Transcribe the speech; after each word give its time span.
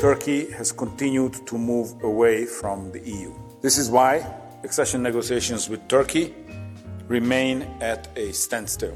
Turkey 0.00 0.46
has 0.58 0.72
continued 0.72 1.46
to 1.46 1.58
move 1.58 1.88
away 2.04 2.44
from 2.44 2.92
the 2.92 2.98
EU. 2.98 3.32
This 3.62 3.78
is 3.78 3.88
why 3.88 4.20
accession 4.64 5.02
negotiations 5.02 5.68
with 5.68 5.80
Turkey 5.88 6.34
remain 7.08 7.64
at 7.80 8.10
a 8.16 8.32
standstill. 8.32 8.94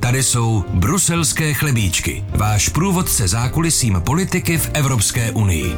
Tady 0.00 0.22
jsou 0.22 0.64
bruselské 0.74 1.54
chlebíčky, 1.54 2.24
váš 2.38 2.68
průvodce 2.68 3.28
zákulisím 3.28 4.02
politiky 4.06 4.58
v 4.58 4.70
Evropské 4.74 5.32
unii. 5.32 5.76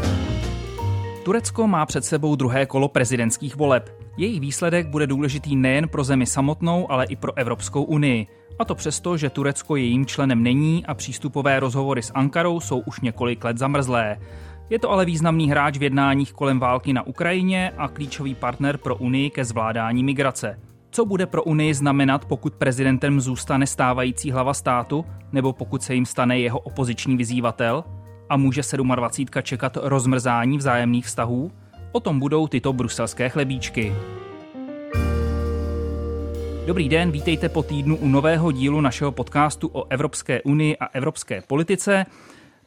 Turecko 1.25 1.66
má 1.66 1.86
před 1.86 2.04
sebou 2.04 2.36
druhé 2.36 2.66
kolo 2.66 2.89
prezidentských 2.89 3.57
voleb. 3.57 3.91
Jejich 4.16 4.41
výsledek 4.41 4.86
bude 4.86 5.07
důležitý 5.07 5.57
nejen 5.57 5.89
pro 5.89 6.04
zemi 6.04 6.27
samotnou, 6.27 6.93
ale 6.93 7.04
i 7.04 7.16
pro 7.16 7.39
Evropskou 7.39 7.82
unii. 7.82 8.27
A 8.63 8.65
to 8.65 8.75
přesto, 8.75 9.17
že 9.17 9.31
Turecko 9.31 9.77
jejím 9.77 10.07
členem 10.07 10.43
není 10.43 10.87
a 10.87 10.95
přístupové 10.95 11.61
rozhovory 11.61 12.03
s 12.03 12.13
Ankarou 12.15 12.61
jsou 12.61 12.79
už 12.79 13.01
několik 13.01 13.45
let 13.45 13.59
zamrzlé. 13.59 14.17
Je 14.71 14.79
to 14.79 14.91
ale 14.91 15.05
významný 15.05 15.50
hráč 15.50 15.79
v 15.79 15.82
jednáních 15.82 16.32
kolem 16.32 16.61
války 16.61 16.93
na 16.93 17.07
Ukrajině 17.07 17.72
a 17.77 17.89
klíčový 17.89 18.35
partner 18.35 18.77
pro 18.77 18.96
Unii 18.96 19.31
ke 19.31 19.45
zvládání 19.45 20.05
migrace. 20.05 20.59
Co 20.91 21.05
bude 21.05 21.27
pro 21.27 21.43
Unii 21.43 21.75
znamenat, 21.75 22.25
pokud 22.25 22.55
prezidentem 22.55 23.21
zůstane 23.21 23.67
stávající 23.67 24.31
hlava 24.31 24.55
státu, 24.55 25.05
nebo 25.33 25.53
pokud 25.53 25.83
se 25.83 25.94
jim 25.94 26.07
stane 26.07 26.39
jeho 26.39 26.58
opoziční 26.58 27.17
vyzývatel? 27.17 27.85
A 28.29 28.36
může 28.36 28.63
27. 28.94 29.43
čekat 29.43 29.79
rozmrzání 29.83 30.58
vzájemných 30.58 31.07
vztahů? 31.07 31.53
O 31.93 32.00
tom 32.00 32.19
budou 32.19 32.47
tyto 32.47 32.72
bruselské 32.72 33.28
chlebíčky. 33.28 33.94
Dobrý 36.66 36.89
den, 36.89 37.11
vítejte 37.11 37.48
po 37.48 37.62
týdnu 37.62 37.97
u 37.97 38.08
nového 38.08 38.52
dílu 38.52 38.80
našeho 38.80 39.12
podcastu 39.12 39.70
o 39.72 39.86
Evropské 39.91 40.42
unii 40.42 40.77
a 40.77 40.86
evropské 40.86 41.41
politice. 41.41 42.06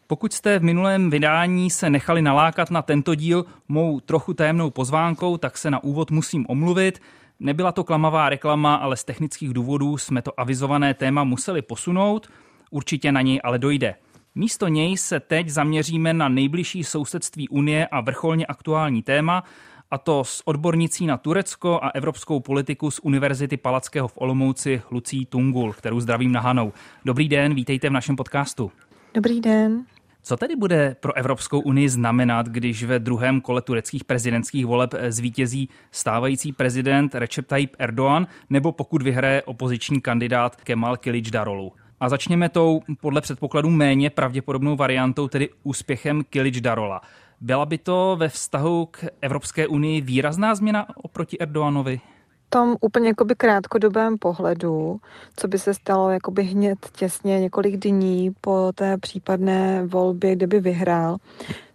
Pokud 0.08 0.34
jste 0.34 0.60
v 0.60 0.64
minulém 0.64 1.10
vydání 1.10 1.70
se 1.70 1.90
nechali 1.90 2.22
nalákat 2.22 2.72
na 2.72 2.82
tento 2.82 3.16
díl 3.16 3.46
mou 3.68 4.00
trochu 4.00 4.34
tajemnou 4.34 4.70
pozvánkou, 4.70 5.38
tak 5.38 5.58
se 5.58 5.72
na 5.72 5.84
úvod 5.84 6.12
musím 6.12 6.46
omluvit. 6.50 7.02
Nebyla 7.40 7.72
to 7.72 7.84
klamavá 7.84 8.30
reklama, 8.30 8.76
ale 8.76 8.98
z 8.98 9.04
technických 9.04 9.54
důvodů 9.54 9.98
jsme 9.98 10.22
to 10.22 10.40
avizované 10.40 10.94
téma 10.94 11.24
museli 11.24 11.62
posunout. 11.62 12.28
Určitě 12.72 13.12
na 13.12 13.22
něj 13.22 13.42
ale 13.44 13.60
dojde. 13.60 13.96
Místo 14.36 14.68
něj 14.68 14.98
se 14.98 15.20
teď 15.20 15.50
zaměříme 15.50 16.14
na 16.14 16.30
nejbližší 16.30 16.84
sousedství 16.84 17.50
Unie 17.50 17.88
a 17.88 18.02
vrcholně 18.02 18.46
aktuální 18.46 19.04
téma, 19.04 19.44
a 19.92 19.98
to 19.98 20.24
s 20.24 20.42
odbornicí 20.48 21.06
na 21.06 21.18
Turecko 21.18 21.80
a 21.84 21.90
evropskou 21.90 22.40
politiku 22.40 22.92
z 22.92 23.00
Univerzity 23.00 23.58
Palackého 23.58 24.08
v 24.08 24.14
Olomouci 24.16 24.82
Lucí 24.92 25.26
Tungul, 25.26 25.74
kterou 25.74 26.00
zdravím 26.00 26.32
na 26.32 26.42
Hanou. 26.42 26.74
Dobrý 27.06 27.30
den, 27.30 27.54
vítejte 27.54 27.90
v 27.90 27.94
našem 27.94 28.16
podcastu. 28.16 28.72
Dobrý 29.14 29.42
den. 29.42 29.86
Co 30.24 30.38
tedy 30.38 30.56
bude 30.56 30.96
pro 31.00 31.18
Evropskou 31.18 31.60
unii 31.60 31.90
znamenat, 31.90 32.48
když 32.48 32.84
ve 32.84 33.00
druhém 33.00 33.42
kole 33.42 33.62
tureckých 33.62 34.04
prezidentských 34.04 34.66
voleb 34.66 34.94
zvítězí 35.10 35.70
stávající 35.92 36.54
prezident 36.54 37.16
Recep 37.16 37.48
Tayyip 37.48 37.76
Erdoğan 37.80 38.28
nebo 38.50 38.72
pokud 38.72 39.02
vyhraje 39.02 39.44
opoziční 39.44 40.02
kandidát 40.02 40.56
Kemal 40.56 40.98
Kilic 40.98 41.30
Darolu? 41.30 41.72
A 42.00 42.10
začněme 42.10 42.50
tou 42.50 42.82
podle 43.02 43.22
předpokladu 43.22 43.70
méně 43.70 44.10
pravděpodobnou 44.10 44.76
variantou, 44.76 45.28
tedy 45.28 45.50
úspěchem 45.64 46.24
Kilic 46.24 46.62
Darola. 46.62 47.02
Byla 47.46 47.66
by 47.66 47.78
to 47.78 48.16
ve 48.20 48.30
vztahu 48.30 48.86
k 48.86 49.06
Evropské 49.22 49.68
unii 49.68 50.02
výrazná 50.02 50.56
změna 50.56 50.88
oproti 50.96 51.40
Erdoganovi? 51.40 52.02
tom 52.50 52.76
úplně 52.82 53.08
jakoby 53.08 53.36
krátkodobém 53.36 54.18
pohledu, 54.18 55.00
co 55.36 55.48
by 55.48 55.60
se 55.60 55.74
stalo 55.74 56.10
jakoby 56.10 56.44
hned 56.44 56.78
těsně 56.92 57.40
několik 57.40 57.78
dní 57.78 58.36
po 58.42 58.72
té 58.76 58.98
případné 58.98 59.86
volbě, 59.86 60.36
kde 60.36 60.48
by 60.48 60.60
vyhrál, 60.60 61.18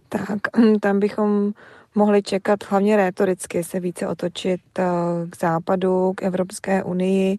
tak 0.09 0.39
tam 0.81 1.01
bychom 1.01 1.53
mohli 1.95 2.23
čekat 2.23 2.59
hlavně 2.71 2.97
rétoricky 2.97 3.65
se 3.65 3.81
více 3.81 4.09
otočit 4.09 4.61
eh, 4.79 4.85
k 5.31 5.37
západu, 5.37 6.13
k 6.13 6.23
Evropské 6.23 6.85
unii 6.85 7.39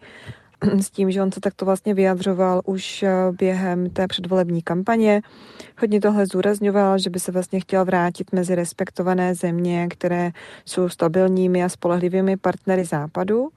s 0.79 0.89
tím, 0.89 1.11
že 1.11 1.21
on 1.21 1.31
se 1.31 1.39
takto 1.39 1.65
vlastně 1.65 1.93
vyjadřoval 1.93 2.61
už 2.65 3.03
eh, 3.03 3.11
během 3.31 3.89
té 3.89 4.07
předvolební 4.07 4.61
kampaně. 4.61 5.21
Hodně 5.79 6.01
tohle 6.01 6.25
zúrazňoval, 6.25 6.97
že 6.97 7.09
by 7.09 7.19
se 7.19 7.31
vlastně 7.31 7.59
chtěl 7.59 7.85
vrátit 7.85 8.31
mezi 8.31 8.55
respektované 8.55 9.35
země, 9.35 9.87
které 9.89 10.31
jsou 10.65 10.89
stabilními 10.89 11.63
a 11.63 11.69
spolehlivými 11.69 12.37
partnery 12.37 12.85
západu. 12.85 13.49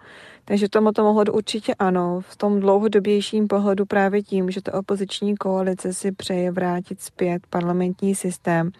Takže 0.44 0.69
tomu 0.69 0.93
to 0.93 1.04
mohlo 1.04 1.25
určitě 1.32 1.75
ano. 1.75 2.20
V 2.20 2.37
tom 2.37 2.60
dlouhodobějším 2.60 3.48
pohledu 3.48 3.87
právě 3.87 4.22
tím, 4.22 4.50
že 4.50 4.62
ta 4.62 4.78
opoziční 4.78 5.37
koalice 5.37 5.94
si 5.94 6.12
přeje 6.12 6.50
vrátit 6.50 7.00
zpět 7.00 7.43
parlamentní 7.50 8.14
systém, 8.14 8.70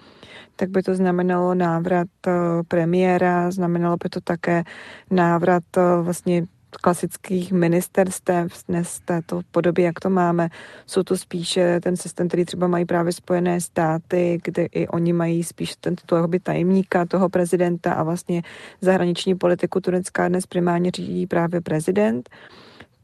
tak 0.57 0.71
by 0.71 0.83
to 0.83 0.95
znamenalo 0.95 1.55
návrat 1.55 2.09
eh, 2.27 2.33
premiéra, 2.69 3.51
znamenalo 3.51 3.97
by 4.03 4.09
to 4.09 4.21
také 4.21 4.65
návrat 5.11 5.65
eh, 5.77 5.81
vlastně 6.03 6.47
klasických 6.77 7.53
ministerstev 7.53 8.53
dnes 8.69 9.01
této 9.05 9.41
podobě, 9.51 9.85
jak 9.85 10.01
to 10.01 10.11
máme. 10.11 10.49
Jsou 10.87 11.03
to 11.03 11.17
spíše 11.17 11.81
ten 11.81 11.97
systém, 11.97 12.29
který 12.29 12.45
třeba 12.45 12.67
mají 12.67 12.85
právě 12.85 13.13
Spojené 13.13 13.61
státy, 13.61 14.41
kde 14.45 14.67
i 14.67 14.89
oni 14.89 15.13
mají 15.13 15.45
spíš 15.45 15.77
ten, 15.77 15.95
toho 16.07 16.29
tajemníka, 16.43 17.05
toho 17.05 17.29
prezidenta 17.29 17.93
a 17.93 18.03
vlastně 18.03 18.43
zahraniční 18.81 19.35
politiku 19.35 19.81
Turecka 19.81 20.29
dnes 20.29 20.47
primárně 20.47 20.91
řídí 20.91 21.27
právě 21.27 21.61
prezident. 21.61 22.31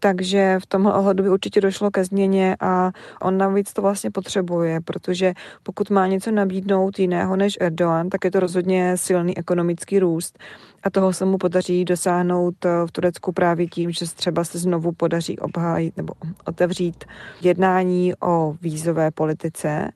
Takže 0.01 0.59
v 0.63 0.67
tomhle 0.67 0.95
ohledu 0.95 1.23
by 1.23 1.31
určitě 1.31 1.61
došlo 1.61 1.91
ke 1.91 2.05
změně 2.05 2.57
a 2.61 2.93
on 3.23 3.39
navíc 3.39 3.73
to 3.73 3.83
vlastně 3.83 4.11
potřebuje, 4.11 4.81
protože 4.81 5.33
pokud 5.63 5.91
má 5.91 6.07
něco 6.07 6.31
nabídnout 6.31 6.99
jiného 6.99 7.37
než 7.37 7.59
Erdogan, 7.61 8.09
tak 8.09 8.25
je 8.25 8.31
to 8.31 8.41
rozhodně 8.41 8.97
silný 8.97 9.39
ekonomický 9.39 9.99
růst. 9.99 10.39
A 10.83 10.91
toho 10.91 11.13
se 11.13 11.25
mu 11.25 11.39
podaří 11.39 11.85
dosáhnout 11.85 12.65
eh, 12.65 12.69
v 12.87 12.93
Turecku 12.93 13.33
právě 13.33 13.67
tím, 13.67 13.91
že 13.91 14.07
třeba 14.15 14.45
se 14.45 14.59
znovu 14.59 14.93
podaří 14.93 15.39
obhájit 15.39 15.97
nebo 15.97 16.13
otevřít 16.45 17.05
jednání 17.41 18.15
o 18.23 18.57
vízové 18.63 19.11
politice, 19.11 19.91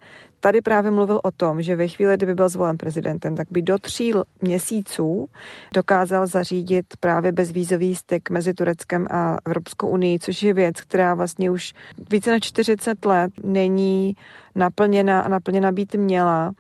tady 0.45 0.61
právě 0.61 0.91
mluvil 0.91 1.21
o 1.23 1.31
tom, 1.31 1.63
že 1.63 1.77
ve 1.77 1.89
chvíli, 1.89 2.17
kdyby 2.17 2.35
byl 2.35 2.49
zvolen 2.49 2.77
prezidentem, 2.77 3.37
tak 3.37 3.49
by 3.51 3.63
do 3.63 3.79
tří 3.79 4.13
měsíců 4.43 5.27
dokázal 5.75 6.27
zařídit 6.27 6.87
právě 7.01 7.33
bezvízový 7.33 7.95
styk 7.95 8.31
mezi 8.31 8.55
Tureckem 8.55 9.07
a 9.11 9.39
Evropskou 9.47 9.89
unii, 9.89 10.19
což 10.19 10.43
je 10.43 10.55
věc, 10.55 10.81
která 10.81 11.15
vlastně 11.15 11.51
už 11.51 11.73
více 12.11 12.31
než 12.31 12.43
40 12.43 13.05
let 13.05 13.33
není 13.45 14.17
naplněna 14.55 15.21
a 15.21 15.29
naplněna 15.29 15.73
být 15.73 15.95
měla. 15.95 16.53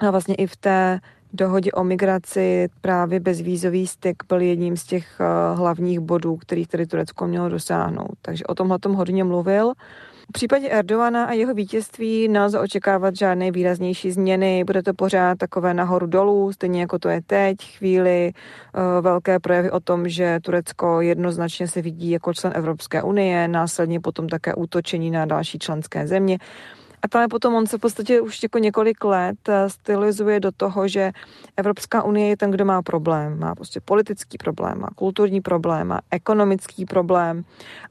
A 0.00 0.10
vlastně 0.10 0.34
i 0.34 0.46
v 0.46 0.56
té 0.56 1.00
dohodě 1.32 1.72
o 1.72 1.84
migraci 1.84 2.68
právě 2.80 3.20
bezvízový 3.20 3.86
styk 3.86 4.22
byl 4.28 4.40
jedním 4.40 4.76
z 4.76 4.84
těch 4.84 5.20
eh, 5.20 5.56
hlavních 5.56 6.00
bodů, 6.00 6.36
kterých 6.36 6.68
tedy 6.68 6.86
Turecko 6.86 7.26
mělo 7.26 7.48
dosáhnout. 7.48 8.14
Takže 8.22 8.44
o 8.44 8.54
tomhle 8.54 8.78
tom 8.78 8.92
hodně 8.92 9.24
mluvil. 9.24 9.72
V 10.30 10.32
případě 10.32 10.68
Erdogana 10.68 11.24
a 11.24 11.32
jeho 11.32 11.54
vítězství 11.54 12.28
nelze 12.28 12.60
očekávat 12.60 13.16
žádné 13.16 13.50
výraznější 13.50 14.10
změny, 14.10 14.64
bude 14.64 14.82
to 14.82 14.94
pořád 14.94 15.38
takové 15.38 15.74
nahoru 15.74 16.06
dolů, 16.06 16.52
stejně 16.52 16.80
jako 16.80 16.98
to 16.98 17.08
je 17.08 17.20
teď, 17.26 17.56
chvíli 17.78 18.32
uh, 18.32 19.04
velké 19.04 19.38
projevy 19.38 19.70
o 19.70 19.80
tom, 19.80 20.08
že 20.08 20.38
Turecko 20.42 21.00
jednoznačně 21.00 21.68
se 21.68 21.82
vidí 21.82 22.10
jako 22.10 22.34
člen 22.34 22.52
Evropské 22.56 23.02
unie, 23.02 23.48
následně 23.48 24.00
potom 24.00 24.28
také 24.28 24.54
útočení 24.54 25.10
na 25.10 25.26
další 25.26 25.58
členské 25.58 26.06
země. 26.06 26.38
A 27.02 27.08
tam 27.08 27.28
potom 27.28 27.54
on 27.54 27.66
se 27.66 27.78
v 27.78 27.80
podstatě 27.80 28.20
už 28.20 28.42
jako 28.42 28.58
několik 28.58 29.04
let 29.04 29.48
eh, 29.48 29.70
stylizuje 29.70 30.40
do 30.40 30.52
toho, 30.52 30.88
že 30.88 31.12
Evropská 31.56 32.02
unie 32.02 32.28
je 32.28 32.36
ten, 32.36 32.50
kdo 32.50 32.64
má 32.64 32.82
problém. 32.82 33.38
Má 33.38 33.54
prostě 33.54 33.80
politický 33.80 34.38
problém, 34.38 34.80
má 34.80 34.88
kulturní 34.94 35.40
problém, 35.40 35.86
má 35.86 36.00
ekonomický 36.10 36.84
problém. 36.84 37.44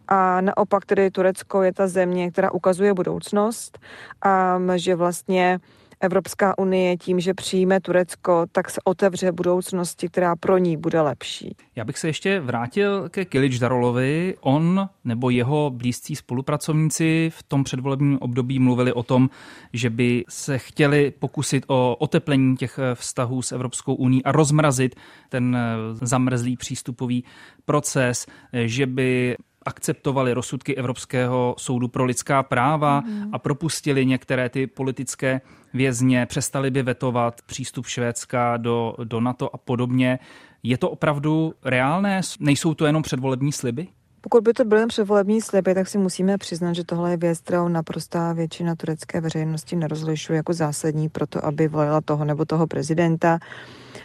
A 0.08 0.42
naopak 0.42 0.86
tedy 0.86 1.12
Turecko 1.12 1.64
je 1.64 1.74
ta 1.74 1.88
země, 1.88 2.32
která 2.32 2.52
ukazuje 2.52 2.94
budoucnost 2.94 3.80
a 4.22 4.60
že 4.76 4.96
vlastně 4.96 5.60
Evropská 6.02 6.58
unie 6.58 6.98
tím, 6.98 7.20
že 7.20 7.34
přijme 7.34 7.80
Turecko, 7.80 8.46
tak 8.52 8.70
se 8.70 8.82
otevře 8.84 9.32
budoucnosti, 9.32 10.08
která 10.08 10.36
pro 10.36 10.58
ní 10.58 10.78
bude 10.78 11.02
lepší. 11.02 11.56
Já 11.76 11.86
bych 11.86 11.98
se 11.98 12.08
ještě 12.08 12.40
vrátil 12.40 13.10
ke 13.10 13.26
Kilič 13.26 13.60
Darolovi. 13.60 14.36
On 14.42 14.90
nebo 15.04 15.30
jeho 15.30 15.70
blízcí 15.70 16.16
spolupracovníci 16.16 17.32
v 17.34 17.44
tom 17.44 17.64
předvolebním 17.64 18.18
období 18.22 18.60
mluvili 18.60 18.94
o 18.94 19.04
tom, 19.04 19.30
že 19.74 19.90
by 19.90 20.24
se 20.30 20.58
chtěli 20.58 21.12
pokusit 21.20 21.66
o 21.68 21.96
oteplení 21.96 22.58
těch 22.58 22.80
vztahů 22.94 23.42
s 23.42 23.52
Evropskou 23.52 23.96
uní 23.96 24.24
a 24.24 24.32
rozmrazit 24.32 24.96
ten 25.30 25.58
zamrzlý 25.94 26.58
přístupový 26.58 27.24
proces, 27.66 28.26
že 28.54 28.86
by 28.86 29.36
akceptovali 29.70 30.34
rozsudky 30.34 30.76
Evropského 30.76 31.56
soudu 31.58 31.88
pro 31.88 32.06
lidská 32.06 32.44
práva 32.44 33.02
mm. 33.02 33.30
a 33.34 33.40
propustili 33.40 34.06
některé 34.06 34.50
ty 34.50 34.68
politické 34.68 35.42
vězně, 35.74 36.26
přestali 36.26 36.72
by 36.72 36.84
vetovat 36.84 37.42
přístup 37.46 37.86
Švédska 37.86 38.58
do, 38.58 38.96
do 39.04 39.22
NATO 39.22 39.56
a 39.56 39.58
podobně. 39.58 40.20
Je 40.64 40.78
to 40.78 40.90
opravdu 40.90 41.54
reálné? 41.66 42.22
Nejsou 42.40 42.74
to 42.74 42.86
jenom 42.86 43.04
předvolební 43.04 43.52
sliby? 43.52 43.88
Pokud 44.22 44.44
by 44.44 44.54
to 44.54 44.66
byl 44.66 44.88
předvolební 44.88 45.42
sliby, 45.42 45.74
tak 45.74 45.88
si 45.88 45.98
musíme 45.98 46.38
přiznat, 46.38 46.74
že 46.74 46.84
tohle 46.84 47.12
je 47.12 47.18
věc, 47.18 47.40
kterou 47.40 47.68
naprostá 47.68 48.34
většina 48.34 48.76
turecké 48.76 49.22
veřejnosti 49.22 49.76
nerozlišuje 49.76 50.38
jako 50.38 50.54
zásadní 50.54 51.10
pro 51.10 51.28
to, 51.28 51.46
aby 51.46 51.68
volila 51.68 52.02
toho 52.02 52.26
nebo 52.26 52.46
toho 52.46 52.68
prezidenta. 52.68 53.40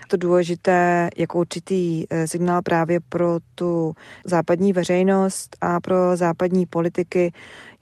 To 0.09 0.17
důležité 0.17 1.11
jako 1.17 1.39
určitý 1.39 2.05
eh, 2.11 2.29
signál 2.29 2.63
právě 2.63 3.01
pro 3.01 3.39
tu 3.55 3.95
západní 4.25 4.73
veřejnost 4.73 5.57
a 5.61 5.81
pro 5.81 6.17
západní 6.17 6.67
politiky. 6.67 7.33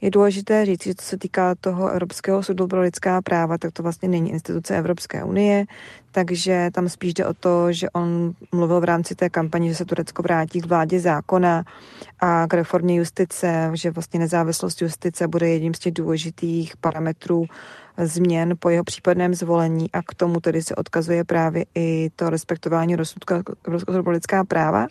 Je 0.02 0.10
důležité 0.10 0.66
říct, 0.66 0.84
že 0.84 0.94
co 0.94 1.06
se 1.06 1.18
týká 1.18 1.54
toho 1.54 1.88
Evropského 1.88 2.42
soudu 2.42 2.66
pro 2.66 2.80
lidská 2.80 3.22
práva, 3.22 3.58
tak 3.58 3.72
to 3.72 3.82
vlastně 3.82 4.08
není 4.08 4.30
instituce 4.30 4.78
Evropské 4.78 5.24
unie, 5.24 5.64
takže 6.12 6.70
tam 6.72 6.88
spíš 6.88 7.14
jde 7.14 7.26
o 7.26 7.34
to, 7.34 7.72
že 7.72 7.90
on 7.90 8.32
mluvil 8.52 8.80
v 8.80 8.84
rámci 8.84 9.14
té 9.14 9.30
kampaně, 9.30 9.68
že 9.68 9.74
se 9.74 9.84
Turecko 9.84 10.22
vrátí 10.22 10.60
k 10.60 10.66
vládě 10.66 11.00
zákona 11.00 11.64
a 12.20 12.46
k 12.46 12.54
reformě 12.54 12.96
justice, 12.96 13.70
že 13.74 13.90
vlastně 13.90 14.20
nezávislost 14.20 14.82
justice 14.82 15.28
bude 15.28 15.48
jedním 15.48 15.74
z 15.74 15.78
těch 15.78 15.92
důležitých 15.92 16.76
parametrů 16.76 17.44
změn 17.98 18.54
po 18.58 18.70
jeho 18.70 18.84
případném 18.84 19.34
zvolení 19.34 19.92
a 19.92 20.02
k 20.02 20.14
tomu 20.14 20.40
tedy 20.40 20.62
se 20.62 20.74
odkazuje 20.74 21.24
právě 21.24 21.64
i 21.74 22.10
to 22.16 22.30
respektování 22.30 22.96
soudu 23.04 24.02
pro 24.02 24.10
lidská 24.10 24.44
práva 24.44 24.86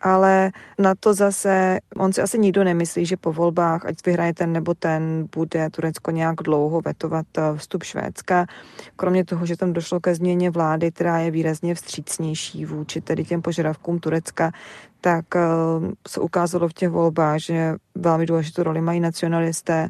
ale 0.00 0.50
na 0.78 0.94
to 0.94 1.14
zase, 1.14 1.78
on 1.96 2.12
si 2.12 2.22
asi 2.22 2.38
nikdo 2.38 2.64
nemyslí, 2.64 3.06
že 3.06 3.16
po 3.16 3.32
volbách, 3.32 3.86
ať 3.86 4.06
vyhraje 4.06 4.34
ten 4.34 4.52
nebo 4.52 4.74
ten, 4.74 5.28
bude 5.36 5.70
Turecko 5.70 6.10
nějak 6.10 6.36
dlouho 6.36 6.80
vetovat 6.80 7.26
eh, 7.38 7.42
vstup 7.56 7.82
Švédska. 7.82 8.46
Kromě 8.96 9.24
toho, 9.24 9.46
že 9.46 9.56
tam 9.56 9.72
došlo 9.72 10.00
ke 10.00 10.14
změně 10.14 10.50
vlády, 10.50 10.90
která 10.90 11.18
je 11.18 11.30
výrazně 11.30 11.74
vstřícnější 11.74 12.64
vůči 12.64 13.00
tedy 13.00 13.24
těm 13.24 13.42
požadavkům 13.42 13.98
Turecka, 13.98 14.52
tak 15.00 15.24
eh, 15.36 15.40
se 16.08 16.20
ukázalo 16.20 16.68
v 16.68 16.72
těch 16.72 16.88
volbách, 16.88 17.38
že 17.38 17.74
velmi 17.94 18.26
důležitou 18.26 18.62
roli 18.62 18.80
mají 18.80 19.00
nacionalisté 19.00 19.88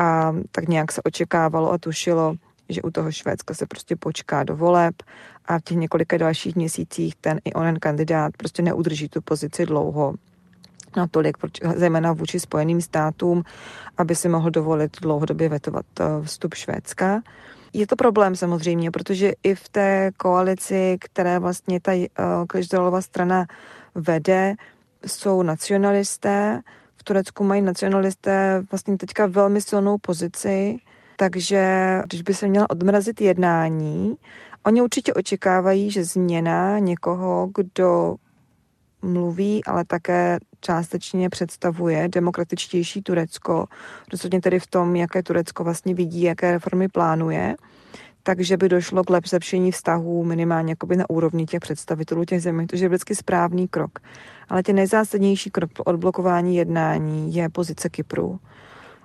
a 0.00 0.34
tak 0.52 0.68
nějak 0.68 0.92
se 0.92 1.02
očekávalo 1.02 1.72
a 1.72 1.78
tušilo, 1.78 2.34
že 2.68 2.82
u 2.82 2.90
toho 2.90 3.12
Švédska 3.12 3.54
se 3.54 3.66
prostě 3.66 3.96
počká 3.96 4.44
do 4.44 4.56
voleb 4.56 4.94
a 5.44 5.58
v 5.58 5.62
těch 5.62 5.76
několika 5.76 6.16
dalších 6.16 6.56
měsících 6.56 7.14
ten 7.20 7.40
i 7.44 7.52
onen 7.52 7.78
kandidát 7.78 8.36
prostě 8.36 8.62
neudrží 8.62 9.08
tu 9.08 9.20
pozici 9.20 9.66
dlouho 9.66 10.14
natolik, 10.96 11.36
zejména 11.76 12.12
vůči 12.12 12.40
Spojeným 12.40 12.80
státům, 12.80 13.42
aby 13.98 14.14
si 14.14 14.28
mohl 14.28 14.50
dovolit 14.50 15.00
dlouhodobě 15.00 15.48
vetovat 15.48 15.86
eh, 16.00 16.04
vstup 16.22 16.54
Švédska. 16.54 17.22
Je 17.72 17.86
to 17.86 17.96
problém 17.96 18.36
samozřejmě, 18.36 18.90
protože 18.90 19.32
i 19.42 19.54
v 19.54 19.68
té 19.68 20.10
koalici, 20.16 20.96
které 21.00 21.38
vlastně 21.38 21.80
ta 21.80 21.92
uh, 21.92 23.00
strana 23.00 23.46
vede, 23.94 24.54
jsou 25.06 25.42
nacionalisté. 25.42 26.60
V 27.00 27.04
Turecku 27.04 27.44
mají 27.44 27.62
nacionalisté 27.62 28.62
vlastně 28.70 28.96
teďka 28.96 29.26
velmi 29.26 29.60
silnou 29.60 29.98
pozici, 29.98 30.76
takže 31.16 31.62
když 32.06 32.22
by 32.22 32.34
se 32.34 32.48
měla 32.48 32.70
odmrazit 32.70 33.20
jednání, 33.20 34.14
oni 34.66 34.82
určitě 34.82 35.14
očekávají, 35.14 35.90
že 35.90 36.04
změna 36.04 36.78
někoho, 36.78 37.50
kdo 37.56 38.16
mluví, 39.02 39.64
ale 39.64 39.84
také 39.84 40.38
částečně 40.60 41.30
představuje 41.30 42.08
demokratičtější 42.08 43.02
Turecko, 43.02 43.66
rozhodně 44.12 44.40
tedy 44.40 44.58
v 44.58 44.66
tom, 44.66 44.96
jaké 44.96 45.22
Turecko 45.22 45.64
vlastně 45.64 45.94
vidí, 45.94 46.22
jaké 46.22 46.52
reformy 46.52 46.88
plánuje, 46.88 47.56
takže 48.22 48.56
by 48.56 48.68
došlo 48.68 49.04
k 49.04 49.28
zlepšení 49.28 49.72
vztahů 49.72 50.24
minimálně 50.24 50.76
na 50.96 51.10
úrovni 51.10 51.46
těch 51.46 51.60
představitelů 51.60 52.24
těch 52.24 52.42
zemí, 52.42 52.66
to 52.66 52.76
je 52.76 52.88
vždycky 52.88 53.14
správný 53.14 53.68
krok. 53.68 53.98
Ale 54.50 54.62
ten 54.62 54.76
nejzásadnější 54.76 55.50
krok 55.50 55.72
pro 55.72 55.84
odblokování 55.84 56.56
jednání 56.56 57.34
je 57.34 57.48
pozice 57.48 57.88
Kypru. 57.88 58.38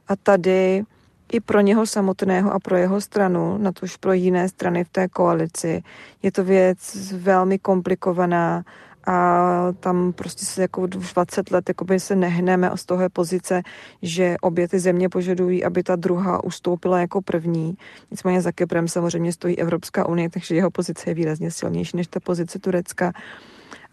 A 0.07 0.15
tady 0.15 0.83
i 1.31 1.39
pro 1.39 1.62
něho 1.62 1.86
samotného 1.86 2.53
a 2.53 2.59
pro 2.59 2.77
jeho 2.77 3.01
stranu, 3.01 3.57
na 3.57 3.71
tož 3.71 3.97
pro 3.97 4.13
jiné 4.13 4.50
strany 4.50 4.83
v 4.83 4.89
té 4.89 5.07
koalici. 5.07 5.83
Je 6.24 6.31
to 6.31 6.44
věc 6.44 7.12
velmi 7.12 7.59
komplikovaná 7.59 8.63
a 9.07 9.47
tam 9.80 10.13
prostě 10.13 10.45
se 10.45 10.62
jako 10.62 10.88
20 10.88 11.51
let 11.51 11.69
jakoby 11.69 12.00
se 12.00 12.15
nehneme 12.15 12.71
z 12.75 12.86
toho 12.86 13.09
pozice, 13.13 13.62
že 14.01 14.36
obě 14.41 14.68
ty 14.68 14.80
země 14.80 15.09
požadují, 15.09 15.63
aby 15.63 15.83
ta 15.83 15.95
druhá 15.95 16.44
ustoupila 16.44 17.00
jako 17.00 17.21
první. 17.21 17.77
Nicméně 18.12 18.41
za 18.41 18.51
Kyprem 18.51 18.88
samozřejmě 18.88 19.33
stojí 19.33 19.59
Evropská 19.59 20.09
unie, 20.09 20.30
takže 20.30 20.56
jeho 20.56 20.71
pozice 20.71 21.09
je 21.09 21.13
výrazně 21.13 21.51
silnější 21.51 21.98
než 21.98 22.07
ta 22.07 22.19
pozice 22.19 22.59
Turecka. 22.59 23.13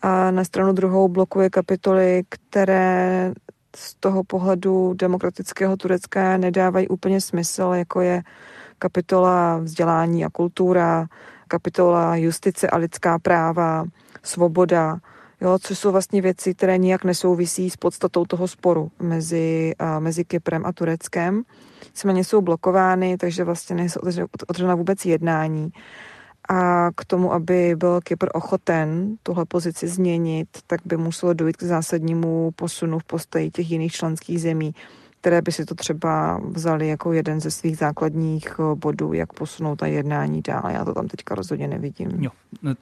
A 0.02 0.30
na 0.30 0.44
stranu 0.44 0.72
druhou 0.72 1.08
blokuje 1.08 1.50
kapitoly, 1.50 2.22
které 2.28 3.32
z 3.76 3.94
toho 3.94 4.24
pohledu 4.24 4.94
demokratického 4.94 5.76
Turecka 5.76 6.36
nedávají 6.36 6.88
úplně 6.88 7.20
smysl, 7.20 7.72
jako 7.74 8.00
je 8.00 8.22
kapitola 8.78 9.58
vzdělání 9.58 10.24
a 10.24 10.30
kultura, 10.30 11.06
kapitola 11.48 12.16
justice 12.16 12.70
a 12.70 12.76
lidská 12.76 13.18
práva, 13.18 13.84
svoboda, 14.22 14.98
jo, 15.40 15.58
což 15.62 15.78
jsou 15.78 15.92
vlastně 15.92 16.22
věci, 16.22 16.54
které 16.54 16.78
nijak 16.78 17.04
nesouvisí 17.04 17.70
s 17.70 17.76
podstatou 17.76 18.24
toho 18.24 18.48
sporu 18.48 18.90
mezi, 19.02 19.74
a, 19.78 20.00
mezi 20.00 20.24
Kyprem 20.24 20.66
a 20.66 20.72
Tureckem. 20.72 21.42
Nicméně 21.86 22.24
jsou 22.24 22.40
blokovány, 22.40 23.16
takže 23.16 23.44
vlastně 23.44 23.76
nejsou 23.76 24.00
otevřena 24.48 24.74
vůbec 24.74 25.04
jednání. 25.04 25.72
A 26.48 26.90
k 26.96 27.04
tomu, 27.04 27.32
aby 27.32 27.74
byl 27.76 28.00
Kypr 28.00 28.28
ochoten 28.34 29.16
tuhle 29.22 29.44
pozici 29.44 29.88
změnit, 29.88 30.48
tak 30.66 30.80
by 30.84 30.96
muselo 30.96 31.32
dojít 31.32 31.56
k 31.56 31.62
zásadnímu 31.62 32.50
posunu 32.50 32.98
v 32.98 33.04
postoji 33.04 33.50
těch 33.50 33.70
jiných 33.70 33.92
členských 33.92 34.40
zemí 34.40 34.74
které 35.22 35.42
by 35.42 35.52
si 35.52 35.64
to 35.64 35.74
třeba 35.74 36.40
vzali 36.50 36.88
jako 36.88 37.12
jeden 37.12 37.40
ze 37.40 37.50
svých 37.50 37.76
základních 37.76 38.48
eh, 38.58 38.74
bodů, 38.74 39.12
jak 39.12 39.32
posunout 39.32 39.76
ta 39.76 39.86
jednání 39.86 40.42
dál. 40.42 40.62
Já 40.68 40.84
to 40.84 40.94
tam 40.94 41.08
teďka 41.08 41.34
rozhodně 41.34 41.68
nevidím. 41.68 42.10
Jo, 42.18 42.30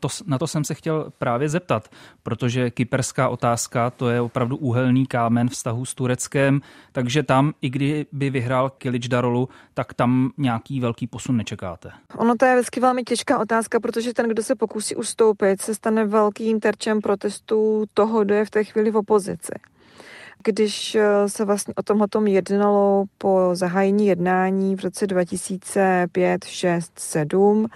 to, 0.01 0.09
na 0.27 0.39
to 0.39 0.47
jsem 0.47 0.65
se 0.65 0.75
chtěl 0.75 1.13
právě 1.19 1.49
zeptat, 1.49 1.89
protože 2.23 2.71
kyperská 2.71 3.29
otázka 3.29 3.91
to 3.91 4.11
je 4.11 4.21
opravdu 4.21 4.57
úhelný 4.57 5.07
kámen 5.07 5.49
vztahu 5.49 5.85
s 5.85 5.95
Tureckem, 5.95 6.61
takže 6.93 7.23
tam, 7.23 7.53
i 7.63 7.71
kdyby 7.71 8.31
vyhrál 8.31 8.71
Kilič 8.71 9.09
Darolu, 9.09 9.49
tak 9.75 9.95
tam 9.95 10.31
nějaký 10.39 10.81
velký 10.81 11.07
posun 11.07 11.37
nečekáte. 11.37 11.91
Ono 12.17 12.35
to 12.37 12.45
je 12.45 12.55
vždycky 12.55 12.81
velmi 12.81 13.03
těžká 13.03 13.39
otázka, 13.39 13.81
protože 13.81 14.15
ten, 14.15 14.29
kdo 14.29 14.43
se 14.43 14.55
pokusí 14.55 14.97
ustoupit, 14.97 15.63
se 15.63 15.75
stane 15.75 16.05
velkým 16.05 16.61
terčem 16.61 17.01
protestů 17.01 17.85
toho, 17.95 18.25
kdo 18.25 18.35
je 18.35 18.45
v 18.45 18.51
té 18.51 18.65
chvíli 18.65 18.91
v 18.91 18.97
opozici. 18.97 19.53
Když 20.45 20.95
eh, 20.95 21.29
se 21.29 21.45
vlastně 21.45 21.75
o 21.75 21.83
tomhle 21.83 22.07
jednalo 22.27 23.05
po 23.19 23.51
zahájení 23.53 24.07
jednání 24.07 24.77
v 24.77 24.85
roce 24.85 25.07
2005, 25.07 26.45
6, 26.45 26.93
7, 26.99 27.67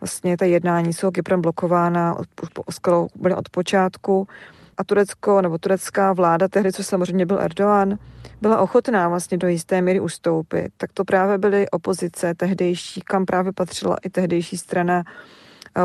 vlastně 0.00 0.36
ta 0.36 0.44
jednání 0.44 0.92
jsou 0.92 1.10
Kyprem 1.10 1.42
blokována 1.42 2.14
od, 2.14 2.26
skoro 2.70 3.06
byly 3.14 3.34
od 3.34 3.48
počátku 3.48 4.28
a 4.76 4.84
Turecko 4.84 5.42
nebo 5.42 5.58
turecká 5.58 6.12
vláda 6.12 6.48
tehdy, 6.48 6.72
co 6.72 6.84
samozřejmě 6.84 7.26
byl 7.26 7.40
Erdogan, 7.40 7.98
byla 8.40 8.60
ochotná 8.60 9.08
vlastně 9.08 9.38
do 9.38 9.48
jisté 9.48 9.82
míry 9.82 10.00
ustoupit. 10.00 10.68
Tak 10.76 10.92
to 10.92 11.04
právě 11.04 11.38
byly 11.38 11.70
opozice 11.70 12.34
tehdejší, 12.34 13.00
kam 13.00 13.26
právě 13.26 13.52
patřila 13.52 13.96
i 14.04 14.10
tehdejší 14.10 14.58
strana 14.58 15.04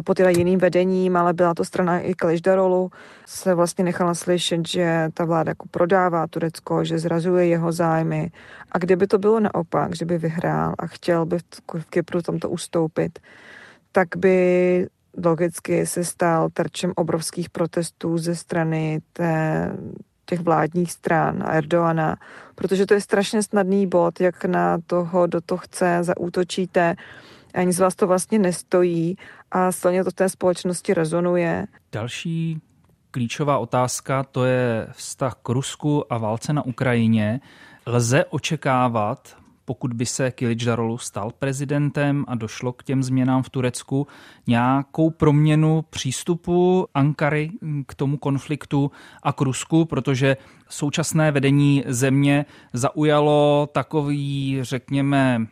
pod 0.06 0.20
jiným 0.20 0.60
vedením, 0.60 1.18
ale 1.18 1.34
byla 1.34 1.54
to 1.54 1.66
strana 1.66 2.00
i 2.00 2.14
Kaliždarolu, 2.14 2.92
se 3.26 3.54
vlastně 3.56 3.84
nechala 3.84 4.14
slyšet, 4.14 4.68
že 4.68 5.10
ta 5.14 5.26
vláda 5.26 5.50
jako 5.50 5.68
prodává 5.72 6.28
Turecko, 6.28 6.86
že 6.86 7.00
zrazuje 7.00 7.48
jeho 7.48 7.72
zájmy. 7.72 8.32
A 8.72 8.78
kdyby 8.78 9.08
to 9.08 9.18
bylo 9.18 9.40
naopak, 9.40 9.96
že 9.96 10.06
by 10.06 10.18
vyhrál 10.18 10.76
a 10.80 10.88
chtěl 10.88 11.26
by 11.26 11.38
v 11.80 11.86
Kypru 11.90 12.22
tomto 12.22 12.50
ustoupit, 12.50 13.20
tak 13.92 14.08
by 14.18 14.88
logicky 15.26 15.86
se 15.86 16.04
stal 16.04 16.50
terčem 16.54 16.94
obrovských 16.96 17.50
protestů 17.50 18.18
ze 18.18 18.36
strany 18.36 19.02
té, 19.14 19.72
těch 20.26 20.40
vládních 20.40 20.92
stran 20.92 21.44
a 21.44 21.52
Erdoana, 21.52 22.18
protože 22.56 22.86
to 22.86 22.94
je 22.94 23.02
strašně 23.02 23.44
snadný 23.44 23.88
bod, 23.88 24.22
jak 24.22 24.46
na 24.46 24.78
toho, 24.88 25.28
do 25.28 25.42
toho 25.42 25.58
chce, 25.58 25.98
zaútočíte, 26.02 26.96
ani 27.54 27.74
z 27.74 27.80
vás 27.80 27.96
to 27.96 28.08
vlastně 28.08 28.40
nestojí 28.40 29.16
a 29.52 29.72
silně 29.72 30.04
to 30.04 30.12
v 30.12 30.14
té 30.14 30.30
společnosti 30.30 30.94
rezonuje. 30.94 31.68
Další 31.92 32.62
klíčová 33.12 33.58
otázka 33.58 34.24
to 34.24 34.46
je 34.46 34.88
vztah 34.92 35.36
k 35.44 35.50
Rusku 35.50 36.14
a 36.14 36.18
válce 36.18 36.54
na 36.54 36.66
Ukrajině. 36.66 37.40
Lze 37.86 38.26
očekávat, 38.26 39.38
pokud 39.66 39.94
by 39.94 40.06
se 40.06 40.32
Kilič 40.32 40.66
Darolu 40.66 40.98
stal 40.98 41.32
prezidentem 41.40 42.26
a 42.28 42.36
došlo 42.36 42.74
k 42.74 42.84
těm 42.84 43.04
změnám 43.04 43.44
v 43.44 43.50
Turecku, 43.50 44.08
nějakou 44.48 45.10
proměnu 45.10 45.86
přístupu 45.90 46.88
Ankary 46.94 47.52
k 47.88 47.96
tomu 47.96 48.18
konfliktu 48.18 48.92
a 49.24 49.34
k 49.34 49.42
Rusku, 49.42 49.86
protože 49.86 50.38
současné 50.70 51.32
vedení 51.32 51.84
země 51.88 52.46
zaujalo 52.74 53.70
takový, 53.74 54.60
řekněme, 54.62 55.48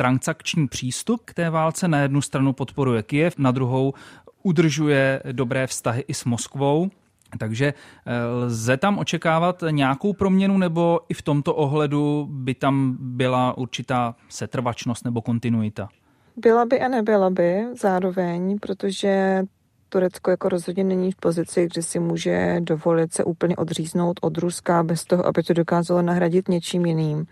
transakční 0.00 0.68
přístup 0.68 1.20
k 1.24 1.34
té 1.34 1.50
válce. 1.50 1.88
Na 1.88 1.98
jednu 1.98 2.22
stranu 2.22 2.52
podporuje 2.52 3.02
Kiev, 3.02 3.38
na 3.38 3.50
druhou 3.50 3.94
udržuje 4.42 5.22
dobré 5.32 5.66
vztahy 5.66 6.04
i 6.08 6.14
s 6.14 6.24
Moskvou. 6.24 6.90
Takže 7.38 7.74
eh, 8.06 8.24
lze 8.24 8.76
tam 8.76 8.98
očekávat 8.98 9.64
nějakou 9.70 10.12
proměnu, 10.12 10.58
nebo 10.58 11.00
i 11.08 11.14
v 11.14 11.22
tomto 11.22 11.54
ohledu 11.54 12.28
by 12.30 12.54
tam 12.54 12.96
byla 13.00 13.58
určitá 13.58 14.14
setrvačnost 14.28 15.04
nebo 15.04 15.22
kontinuita? 15.22 15.88
Byla 16.36 16.64
by 16.64 16.80
a 16.80 16.88
nebyla 16.88 17.30
by 17.30 17.64
zároveň, 17.80 18.58
protože 18.58 19.42
Turecko 19.88 20.30
jako 20.30 20.48
rozhodně 20.48 20.84
není 20.84 21.12
v 21.12 21.16
pozici, 21.16 21.68
kdy 21.72 21.82
si 21.82 21.98
může 22.00 22.56
dovolit 22.60 23.14
se 23.14 23.24
úplně 23.24 23.56
odříznout 23.56 24.20
od 24.22 24.38
Ruska 24.38 24.82
bez 24.82 25.04
toho, 25.04 25.26
aby 25.26 25.42
to 25.42 25.52
dokázalo 25.54 26.02
nahradit 26.02 26.48
něčím 26.48 26.86
jiným. 26.86 27.26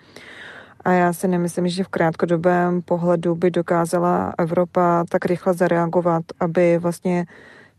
A 0.85 0.93
já 0.93 1.13
si 1.13 1.29
nemyslím, 1.29 1.69
že 1.69 1.85
v 1.85 1.89
krátkodobém 1.89 2.83
pohledu 2.83 3.35
by 3.35 3.51
dokázala 3.51 4.35
Evropa 4.39 5.05
tak 5.09 5.25
rychle 5.25 5.55
zareagovat, 5.55 6.25
aby 6.41 6.79
vlastně 6.79 7.27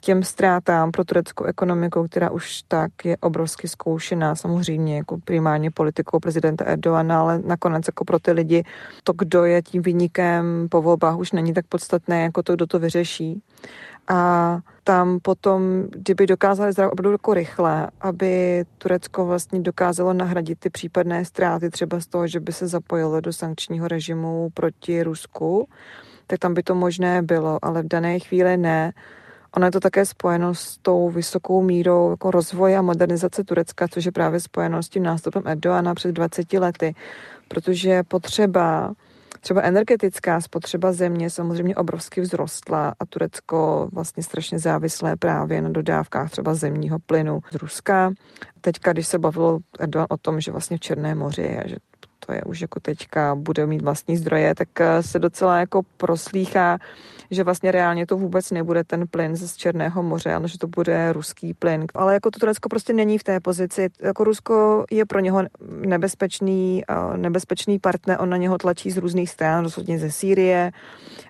těm 0.02 0.24
ztrátám 0.24 0.92
pro 0.92 1.06
tureckou 1.06 1.44
ekonomiku, 1.44 2.08
která 2.08 2.30
už 2.30 2.62
tak 2.68 2.92
je 3.06 3.18
obrovsky 3.18 3.68
zkoušená, 3.68 4.36
samozřejmě 4.36 4.98
jako 4.98 5.18
primárně 5.26 5.72
politikou 5.72 6.20
prezidenta 6.20 6.66
Erdoana, 6.66 7.22
ale 7.22 7.40
nakonec 7.46 7.88
jako 7.88 8.06
pro 8.06 8.20
ty 8.20 8.32
lidi 8.32 8.64
to, 9.04 9.14
kdo 9.14 9.46
je 9.46 9.62
tím 9.62 9.82
výnikem 9.82 10.68
po 10.70 10.82
volbách, 10.82 11.18
už 11.18 11.32
není 11.32 11.54
tak 11.54 11.66
podstatné, 11.70 12.22
jako 12.24 12.44
to, 12.44 12.56
kdo 12.56 12.68
to 12.68 12.80
vyřeší. 12.80 13.42
A 14.08 14.60
tam 14.84 15.20
potom, 15.20 15.84
kdyby 15.90 16.28
dokázali 16.28 16.72
zdrav 16.72 16.92
opravdu 16.92 17.12
jako 17.12 17.34
rychle, 17.34 17.88
aby 18.02 18.64
Turecko 18.78 19.26
vlastně 19.26 19.60
dokázalo 19.60 20.14
nahradit 20.14 20.60
ty 20.60 20.70
případné 20.70 21.26
ztráty 21.26 21.70
třeba 21.70 22.00
z 22.00 22.08
toho, 22.08 22.28
že 22.28 22.40
by 22.40 22.54
se 22.54 22.68
zapojilo 22.68 23.22
do 23.22 23.34
sankčního 23.34 23.88
režimu 23.88 24.50
proti 24.54 25.04
Rusku, 25.04 25.68
tak 26.28 26.40
tam 26.40 26.54
by 26.54 26.64
to 26.64 26.76
možné 26.76 27.22
bylo, 27.22 27.60
ale 27.62 27.84
v 27.84 27.88
dané 27.88 28.20
chvíli 28.20 28.58
ne. 28.58 28.94
Ono 29.58 29.66
je 29.66 29.72
to 29.72 29.80
také 29.80 30.06
spojeno 30.06 30.56
s 30.56 30.78
tou 30.78 31.10
vysokou 31.10 31.62
mírou 31.62 32.12
jako 32.12 32.32
rozvoje 32.32 32.78
a 32.78 32.82
modernizace 32.82 33.44
Turecka, 33.44 33.88
což 33.88 34.06
je 34.06 34.12
právě 34.12 34.40
spojeno 34.40 34.84
s 34.84 34.90
tím 34.90 35.04
nástupem 35.04 35.44
Erdoana 35.46 35.96
před 35.96 36.12
20 36.12 36.54
lety, 36.54 36.96
protože 37.48 38.04
potřeba 38.04 38.94
Třeba 39.40 39.62
energetická 39.62 40.42
spotřeba 40.42 40.92
země 40.92 41.30
samozřejmě 41.30 41.76
obrovsky 41.76 42.22
vzrostla 42.22 42.94
a 43.00 43.06
Turecko 43.06 43.90
vlastně 43.94 44.24
strašně 44.24 44.60
závislé 44.60 45.16
právě 45.16 45.62
na 45.62 45.70
dodávkách 45.70 46.32
třeba 46.32 46.54
zemního 46.54 47.00
plynu 47.00 47.40
z 47.52 47.56
Ruska. 47.56 48.12
Teďka, 48.62 48.94
když 48.94 49.08
se 49.08 49.20
bavilo 49.20 49.60
o 50.10 50.18
tom, 50.18 50.42
že 50.42 50.52
vlastně 50.52 50.78
v 50.78 50.80
Černé 50.80 51.16
moři 51.16 51.58
a 51.58 51.68
že 51.68 51.76
je 52.34 52.44
už 52.44 52.62
jako 52.62 52.80
teďka 52.80 53.36
bude 53.36 53.66
mít 53.66 53.82
vlastní 53.82 54.18
zdroje, 54.18 54.56
tak 54.56 54.70
se 55.02 55.20
docela 55.20 55.60
jako 55.60 55.82
proslýchá, 55.98 56.78
že 57.32 57.44
vlastně 57.44 57.72
reálně 57.72 58.06
to 58.06 58.18
vůbec 58.18 58.52
nebude 58.52 58.84
ten 58.84 59.08
plyn 59.08 59.36
z 59.36 59.56
Černého 59.56 60.04
moře, 60.04 60.34
ale 60.34 60.48
že 60.48 60.58
to 60.58 60.68
bude 60.68 61.14
ruský 61.14 61.54
plyn. 61.54 61.86
Ale 61.96 62.14
jako 62.14 62.32
to 62.32 62.40
Turecko 62.40 62.70
prostě 62.70 62.94
není 62.94 63.18
v 63.18 63.24
té 63.24 63.40
pozici. 63.40 63.90
Jako 64.02 64.24
Rusko 64.24 64.86
je 64.92 65.06
pro 65.06 65.20
něho 65.20 65.44
nebezpečný, 65.86 66.84
nebezpečný 67.16 67.80
partner, 67.80 68.18
on 68.20 68.30
na 68.30 68.38
něho 68.38 68.58
tlačí 68.58 68.92
z 68.92 68.98
různých 68.98 69.30
stran, 69.30 69.64
rozhodně 69.64 70.00
ze 70.00 70.12
Sýrie. 70.12 70.72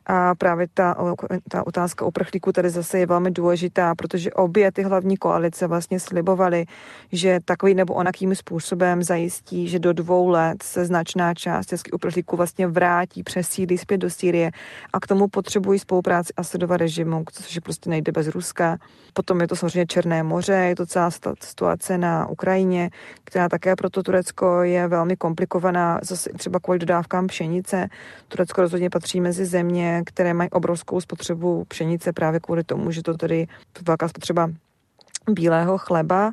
A 0.06 0.36
právě 0.36 0.68
ta, 0.74 1.16
ta 1.50 1.68
otázka 1.68 2.06
uprchlíků 2.06 2.52
tady 2.52 2.70
zase 2.70 3.00
je 3.00 3.06
velmi 3.06 3.32
důležitá, 3.32 3.96
protože 3.96 4.32
obě 4.34 4.72
ty 4.72 4.84
hlavní 4.84 5.18
koalice 5.18 5.68
vlastně 5.68 6.00
slibovaly, 6.00 6.66
že 7.12 7.40
takový 7.46 7.74
nebo 7.74 7.94
onakým 7.94 8.36
způsobem 8.36 9.04
zajistí, 9.04 9.68
že 9.68 9.80
do 9.80 9.94
dvou 9.94 10.28
let 10.28 10.64
se 10.64 10.86
značná 10.90 11.34
část 11.34 11.70
českých 11.70 11.94
uprchlíků 11.94 12.36
vlastně 12.38 12.68
vrátí, 12.68 13.24
přesídlí 13.24 13.78
zpět 13.78 13.98
do 13.98 14.10
Sýrie 14.10 14.52
a 14.94 15.00
k 15.00 15.08
tomu 15.08 15.28
potřebují 15.28 15.80
spolupráci 15.80 16.34
Asadova 16.38 16.78
režimu, 16.78 17.24
což 17.32 17.60
prostě 17.60 17.90
nejde 17.90 18.12
bez 18.12 18.28
Ruska. 18.28 18.78
Potom 19.14 19.42
je 19.42 19.48
to 19.48 19.56
samozřejmě 19.56 19.86
Černé 19.86 20.24
moře, 20.24 20.54
je 20.54 20.76
to 20.76 20.86
celá 20.86 21.10
situace 21.44 21.98
na 21.98 22.28
Ukrajině, 22.28 22.90
která 23.24 23.50
také 23.50 23.76
pro 23.76 23.90
to 23.90 24.04
Turecko 24.04 24.64
je 24.64 24.88
velmi 24.88 25.18
komplikovaná, 25.18 26.00
zase 26.04 26.30
třeba 26.38 26.60
kvůli 26.60 26.80
dodávkám 26.80 27.28
pšenice. 27.28 27.88
Turecko 28.28 28.62
rozhodně 28.62 28.90
patří 28.90 29.22
mezi 29.22 29.46
země, 29.46 30.02
které 30.06 30.34
mají 30.34 30.50
obrovskou 30.50 31.02
spotřebu 31.02 31.66
pšenice 31.68 32.14
právě 32.14 32.40
kvůli 32.40 32.64
tomu, 32.64 32.92
že 32.92 33.04
to 33.04 33.14
tady 33.18 33.48
velká 33.88 34.08
spotřeba 34.08 34.50
bílého 35.30 35.78
chleba, 35.78 36.32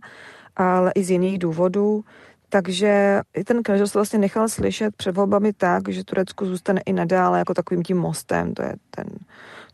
ale 0.56 0.92
i 0.94 1.04
z 1.04 1.10
jiných 1.10 1.38
důvodů. 1.38 2.04
Takže 2.48 3.20
i 3.34 3.44
ten 3.44 3.62
Knežel 3.62 3.86
se 3.86 3.98
vlastně 3.98 4.18
nechal 4.18 4.48
slyšet 4.48 4.96
před 4.96 5.16
volbami 5.16 5.52
tak, 5.52 5.88
že 5.88 6.04
Turecko 6.04 6.46
zůstane 6.46 6.80
i 6.86 6.92
nadále 6.92 7.38
jako 7.38 7.54
takovým 7.54 7.82
tím 7.82 7.96
mostem. 7.96 8.54
To 8.54 8.62
je 8.62 8.74
ten 8.90 9.04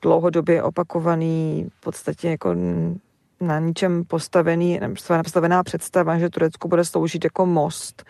dlouhodobě 0.02 0.62
opakovaný, 0.62 1.66
v 1.76 1.80
podstatě 1.80 2.30
jako 2.30 2.54
na 3.40 3.58
ničem 3.58 4.04
postavený, 4.04 4.80
postavená 5.22 5.62
představa, 5.62 6.18
že 6.18 6.30
Turecko 6.30 6.68
bude 6.68 6.84
sloužit 6.84 7.24
jako 7.24 7.46
most. 7.46 8.04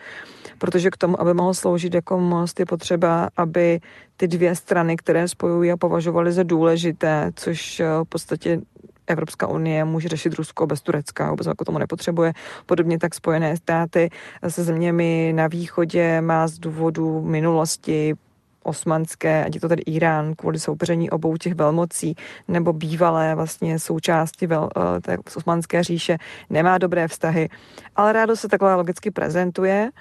Protože 0.57 0.89
k 0.89 0.97
tomu, 0.97 1.21
aby 1.21 1.33
mohl 1.33 1.53
sloužit 1.53 1.93
jako 1.93 2.19
most, 2.19 2.59
je 2.59 2.65
potřeba, 2.65 3.29
aby 3.37 3.79
ty 4.17 4.27
dvě 4.27 4.55
strany, 4.55 4.97
které 4.97 5.27
spojují 5.27 5.71
a 5.71 5.77
považovaly 5.77 6.31
za 6.31 6.43
důležité, 6.43 7.31
což 7.35 7.81
v 8.03 8.09
podstatě 8.09 8.61
Evropská 9.07 9.47
unie 9.47 9.85
může 9.85 10.09
řešit 10.09 10.33
Rusko 10.33 10.67
bez 10.67 10.81
Turecka, 10.81 11.29
vůbec 11.29 11.47
jako 11.47 11.65
tomu 11.65 11.77
nepotřebuje. 11.77 12.33
Podobně 12.65 12.99
tak 12.99 13.15
Spojené 13.15 13.57
státy 13.57 14.09
se 14.47 14.63
zeměmi 14.63 15.33
na 15.35 15.47
východě 15.47 16.21
má 16.21 16.47
z 16.47 16.59
důvodu 16.59 17.21
minulosti 17.21 18.13
osmanské, 18.63 19.45
ať 19.45 19.55
je 19.55 19.61
to 19.61 19.69
tedy 19.69 19.81
Irán, 19.81 20.35
kvůli 20.35 20.59
soupeření 20.59 21.09
obou 21.09 21.37
těch 21.37 21.55
velmocí, 21.55 22.15
nebo 22.47 22.73
bývalé 22.73 23.35
vlastně 23.35 23.79
součásti 23.79 24.47
vel, 24.47 24.69
eh, 24.77 25.01
té 25.01 25.17
osmanské 25.37 25.83
říše, 25.83 26.17
nemá 26.49 26.77
dobré 26.77 27.07
vztahy. 27.07 27.49
Ale 27.95 28.13
rádo 28.13 28.35
se 28.35 28.47
takhle 28.47 28.75
logicky 28.75 29.11
prezentuje 29.11 29.91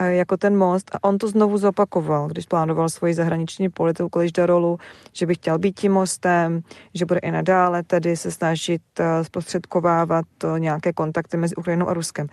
jako 0.00 0.36
ten 0.36 0.56
most 0.56 0.90
a 0.94 1.04
on 1.04 1.18
to 1.18 1.28
znovu 1.28 1.58
zopakoval, 1.58 2.28
když 2.28 2.46
plánoval 2.46 2.88
svoji 2.88 3.14
zahraniční 3.14 3.68
politiku 3.68 4.18
Liždarolu, 4.18 4.78
že 5.12 5.26
by 5.26 5.34
chtěl 5.34 5.58
být 5.58 5.80
tím 5.80 5.92
mostem, 5.92 6.62
že 6.94 7.06
bude 7.06 7.20
i 7.20 7.30
nadále 7.30 7.82
tedy 7.82 8.16
se 8.16 8.30
snažit 8.30 8.82
eh, 8.98 9.24
zprostředkovávat 9.24 10.26
eh, 10.44 10.60
nějaké 10.60 10.92
kontakty 10.92 11.36
mezi 11.36 11.54
Ukrajinou 11.54 11.88
a 11.88 11.94
Ruskem. 11.94 12.26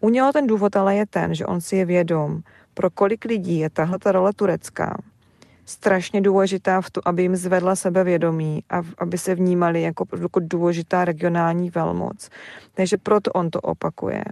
U 0.00 0.08
něho 0.08 0.32
ten 0.32 0.46
důvod 0.46 0.76
ale 0.76 0.96
je 0.96 1.06
ten, 1.06 1.34
že 1.34 1.46
on 1.46 1.60
si 1.60 1.76
je 1.76 1.84
vědom, 1.84 2.40
pro 2.74 2.90
kolik 2.90 3.24
lidí 3.24 3.58
je 3.58 3.70
tahle 3.70 3.98
ta 3.98 4.12
role 4.12 4.32
turecká, 4.32 4.98
strašně 5.68 6.20
důležitá 6.20 6.80
v 6.80 6.90
tom, 6.90 7.02
aby 7.06 7.22
jim 7.22 7.36
zvedla 7.36 7.76
sebevědomí 7.76 8.62
a 8.70 8.82
aby 8.98 9.18
se 9.18 9.34
vnímali 9.34 9.82
jako, 9.82 10.04
jako 10.20 10.40
důležitá 10.42 11.04
regionální 11.04 11.70
velmoc. 11.70 12.28
Takže 12.74 12.96
proto 12.96 13.30
on 13.32 13.50
to 13.50 13.60
opakuje 13.60 14.24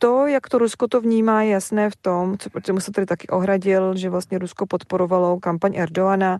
to, 0.00 0.26
jak 0.26 0.48
to 0.48 0.58
Rusko 0.58 0.88
to 0.88 1.00
vnímá, 1.00 1.42
je 1.42 1.50
jasné 1.50 1.90
v 1.90 1.96
tom, 1.96 2.38
co, 2.38 2.50
čemu 2.60 2.80
se 2.80 2.92
tady 2.92 3.06
taky 3.06 3.28
ohradil, 3.28 3.96
že 3.96 4.10
vlastně 4.10 4.38
Rusko 4.38 4.66
podporovalo 4.66 5.40
kampaň 5.40 5.76
Erdoana. 5.76 6.38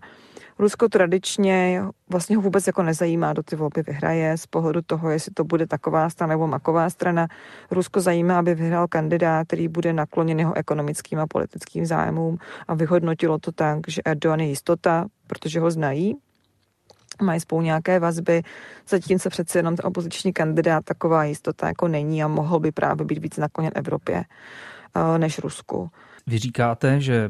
Rusko 0.61 0.89
tradičně 0.89 1.81
vlastně 2.09 2.35
ho 2.35 2.41
vůbec 2.41 2.67
jako 2.67 2.83
nezajímá, 2.83 3.33
do 3.33 3.43
ty 3.43 3.55
volby 3.55 3.83
vyhraje 3.83 4.37
z 4.37 4.45
pohledu 4.45 4.81
toho, 4.81 5.09
jestli 5.09 5.31
to 5.31 5.43
bude 5.43 5.67
taková 5.67 6.09
strana 6.09 6.33
nebo 6.33 6.47
maková 6.47 6.89
strana. 6.89 7.27
Rusko 7.71 8.01
zajímá, 8.01 8.39
aby 8.39 8.55
vyhrál 8.55 8.87
kandidát, 8.87 9.47
který 9.47 9.67
bude 9.67 9.93
nakloněn 9.93 10.39
jeho 10.39 10.57
ekonomickým 10.57 11.19
a 11.19 11.27
politickým 11.27 11.85
zájmům 11.85 12.37
a 12.67 12.73
vyhodnotilo 12.73 13.39
to 13.39 13.51
tak, 13.51 13.79
že 13.87 14.01
Erdogan 14.05 14.39
je 14.39 14.47
jistota, 14.47 15.05
protože 15.27 15.59
ho 15.59 15.71
znají, 15.71 16.15
mají 17.21 17.39
spolu 17.39 17.61
nějaké 17.61 17.99
vazby, 17.99 18.41
zatímco 18.89 19.29
přece 19.29 19.59
jenom 19.59 19.75
ten 19.75 19.85
opoziční 19.85 20.33
kandidát 20.33 20.85
taková 20.85 21.23
jistota 21.23 21.67
jako 21.67 21.87
není 21.87 22.23
a 22.23 22.27
mohl 22.27 22.59
by 22.59 22.71
právě 22.71 23.05
být 23.05 23.17
víc 23.17 23.37
nakloněn 23.37 23.71
Evropě 23.75 24.23
eh, 24.95 25.17
než 25.19 25.39
Rusku. 25.39 25.89
Vy 26.27 26.37
říkáte, 26.37 27.01
že 27.01 27.29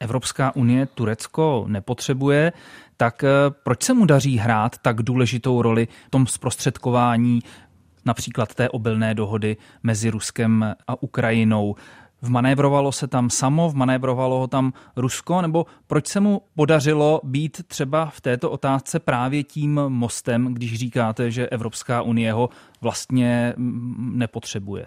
Evropská 0.00 0.56
unie 0.56 0.86
Turecko 0.86 1.64
nepotřebuje, 1.68 2.52
tak 2.96 3.24
eh, 3.24 3.28
proč 3.62 3.82
se 3.82 3.94
mu 3.94 4.04
daří 4.04 4.36
hrát 4.36 4.78
tak 4.78 5.02
důležitou 5.02 5.62
roli 5.62 5.88
v 6.06 6.10
tom 6.10 6.26
zprostředkování 6.26 7.40
například 8.04 8.54
té 8.54 8.68
obilné 8.68 9.14
dohody 9.14 9.56
mezi 9.82 10.10
Ruskem 10.10 10.74
a 10.86 11.02
Ukrajinou? 11.02 11.74
Vmanévrovalo 12.22 12.92
se 12.92 13.06
tam 13.06 13.30
samo, 13.30 13.70
vmanévrovalo 13.70 14.38
ho 14.38 14.46
tam 14.46 14.72
Rusko, 14.96 15.42
nebo 15.42 15.66
proč 15.86 16.06
se 16.06 16.20
mu 16.20 16.42
podařilo 16.54 17.20
být 17.24 17.66
třeba 17.66 18.06
v 18.06 18.20
této 18.20 18.50
otázce 18.50 18.98
právě 18.98 19.44
tím 19.44 19.80
mostem, 19.88 20.54
když 20.54 20.78
říkáte, 20.78 21.30
že 21.30 21.48
Evropská 21.48 22.02
unie 22.02 22.32
ho 22.32 22.48
vlastně 22.80 23.54
mm, 23.56 24.12
nepotřebuje? 24.18 24.86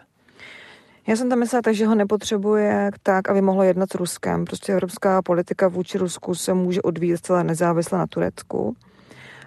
Já 1.08 1.16
jsem 1.16 1.30
tam 1.30 1.40
myslela 1.40 1.62
že 1.72 1.86
ho 1.86 1.96
nepotřebuje 1.96 2.92
tak, 3.04 3.30
aby 3.30 3.42
mohlo 3.42 3.64
jednat 3.64 3.92
s 3.92 3.96
Ruskem. 3.96 4.46
Prostě 4.46 4.74
evropská 4.74 5.22
politika 5.22 5.68
vůči 5.68 5.98
Rusku 5.98 6.36
se 6.36 6.54
může 6.54 6.82
odvíjet 6.82 7.18
zcela 7.18 7.44
nezávisle 7.44 7.98
na 7.98 8.08
Turecku. 8.08 8.76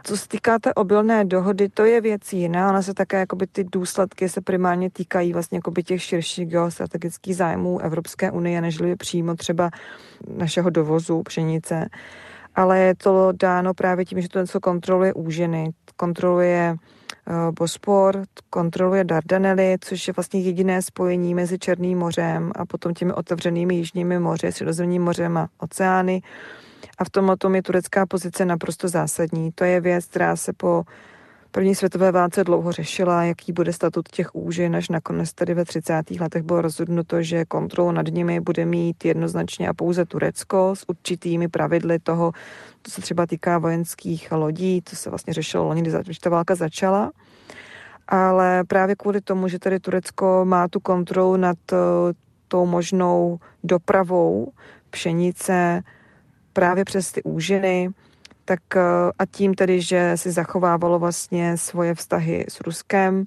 Co 0.02 0.16
se 0.16 0.28
týká 0.28 0.58
té 0.58 0.74
obilné 0.74 1.24
dohody, 1.24 1.68
to 1.68 1.84
je 1.84 2.00
věc 2.00 2.32
jiná. 2.32 2.68
Ona 2.68 2.82
se 2.82 2.94
také, 2.94 3.18
jakoby 3.18 3.46
ty 3.46 3.64
důsledky 3.64 4.28
se 4.28 4.40
primárně 4.40 4.90
týkají 4.90 5.32
vlastně 5.32 5.58
jakoby 5.58 5.82
těch 5.82 6.02
širších 6.02 6.46
geostrategických 6.46 7.36
zájmů 7.36 7.78
Evropské 7.80 8.30
unie, 8.30 8.60
nežli 8.60 8.96
přímo 8.96 9.34
třeba 9.34 9.70
našeho 10.36 10.70
dovozu 10.70 11.22
pšenice. 11.22 11.88
Ale 12.54 12.78
je 12.78 12.94
to 12.94 13.32
dáno 13.40 13.74
právě 13.74 14.04
tím, 14.04 14.20
že 14.20 14.28
to 14.28 14.40
něco 14.40 14.60
kontroluje 14.60 15.14
úžiny, 15.14 15.70
kontroluje 15.96 16.76
Bospor, 17.58 18.24
kontroluje 18.50 19.04
Dardanely, 19.04 19.76
což 19.80 20.08
je 20.08 20.14
vlastně 20.16 20.40
jediné 20.40 20.82
spojení 20.82 21.34
mezi 21.34 21.58
Černým 21.58 21.98
mořem 21.98 22.52
a 22.54 22.66
potom 22.66 22.94
těmi 22.94 23.12
otevřenými 23.12 23.74
jižními 23.74 24.18
moři, 24.18 24.52
Středozemním 24.52 25.02
mořem 25.02 25.36
a 25.36 25.48
oceány. 25.58 26.22
A 26.98 27.04
v 27.04 27.10
tom 27.38 27.54
je 27.54 27.62
turecká 27.62 28.06
pozice 28.06 28.44
naprosto 28.44 28.88
zásadní. 28.88 29.52
To 29.54 29.64
je 29.64 29.80
věc, 29.80 30.06
která 30.06 30.36
se 30.36 30.52
po 30.52 30.84
první 31.56 31.74
světové 31.74 32.12
válce 32.12 32.44
dlouho 32.44 32.72
řešila, 32.72 33.24
jaký 33.24 33.52
bude 33.52 33.72
statut 33.72 34.08
těch 34.08 34.34
úžin, 34.34 34.76
až 34.76 34.88
nakonec 34.88 35.32
tedy 35.32 35.54
ve 35.54 35.64
30. 35.64 36.10
letech 36.20 36.42
bylo 36.42 36.62
rozhodnuto, 36.62 37.22
že 37.22 37.44
kontrolu 37.44 37.92
nad 37.92 38.06
nimi 38.06 38.40
bude 38.40 38.64
mít 38.64 39.04
jednoznačně 39.04 39.68
a 39.68 39.74
pouze 39.74 40.04
Turecko 40.04 40.76
s 40.76 40.88
určitými 40.88 41.48
pravidly 41.48 41.98
toho, 41.98 42.32
to 42.82 42.90
se 42.90 43.00
třeba 43.00 43.26
týká 43.26 43.58
vojenských 43.58 44.32
lodí, 44.32 44.82
to 44.82 44.96
se 44.96 45.10
vlastně 45.10 45.32
řešilo 45.32 45.64
loni, 45.64 45.82
když 45.82 46.18
ta 46.18 46.30
válka 46.30 46.54
začala. 46.54 47.12
Ale 48.08 48.64
právě 48.64 48.96
kvůli 48.96 49.20
tomu, 49.20 49.48
že 49.48 49.58
tady 49.58 49.80
Turecko 49.80 50.44
má 50.44 50.68
tu 50.68 50.80
kontrolu 50.80 51.36
nad 51.36 51.58
eh, 51.72 51.76
tou 52.48 52.66
možnou 52.66 53.38
dopravou 53.64 54.52
pšenice 54.90 55.82
právě 56.52 56.84
přes 56.84 57.12
ty 57.12 57.22
úžiny, 57.22 57.90
tak 58.46 58.60
eh, 58.76 58.80
a 59.18 59.26
tím 59.26 59.54
tedy, 59.54 59.80
že 59.80 60.12
si 60.14 60.30
zachovávalo 60.30 60.98
vlastně 60.98 61.56
svoje 61.56 61.94
vztahy 61.94 62.44
s 62.48 62.60
Ruskem 62.60 63.26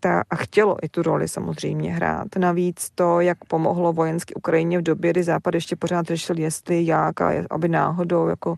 ta, 0.00 0.22
a 0.30 0.36
chtělo 0.36 0.76
i 0.82 0.88
tu 0.88 1.02
roli 1.02 1.28
samozřejmě 1.28 1.92
hrát. 1.92 2.28
Navíc 2.38 2.90
to, 2.94 3.20
jak 3.20 3.44
pomohlo 3.44 3.92
vojensky 3.92 4.34
Ukrajině 4.34 4.78
v 4.78 4.82
době, 4.82 5.10
kdy 5.10 5.22
Západ 5.22 5.54
ještě 5.54 5.76
pořád 5.76 6.06
řešil, 6.06 6.38
jestli 6.38 6.86
jak 6.86 7.20
a 7.20 7.32
aby 7.50 7.68
náhodou 7.68 8.28
jako 8.28 8.56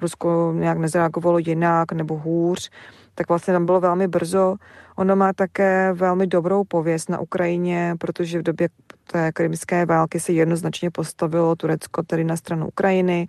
Rusko 0.00 0.52
nějak 0.56 0.78
nezareagovalo 0.78 1.38
jinak 1.38 1.92
nebo 1.92 2.16
hůř, 2.18 2.70
tak 3.14 3.28
vlastně 3.28 3.52
tam 3.52 3.66
bylo 3.66 3.80
velmi 3.80 4.08
brzo. 4.08 4.56
Ono 4.96 5.16
má 5.16 5.32
také 5.32 5.92
velmi 5.92 6.26
dobrou 6.26 6.64
pověst 6.64 7.10
na 7.10 7.18
Ukrajině, 7.18 7.94
protože 7.98 8.38
v 8.38 8.42
době 8.42 8.68
té 9.12 9.32
krymské 9.32 9.86
války 9.86 10.20
se 10.20 10.32
jednoznačně 10.32 10.90
postavilo 10.90 11.56
Turecko 11.56 12.02
tedy 12.02 12.24
na 12.24 12.36
stranu 12.36 12.68
Ukrajiny 12.68 13.28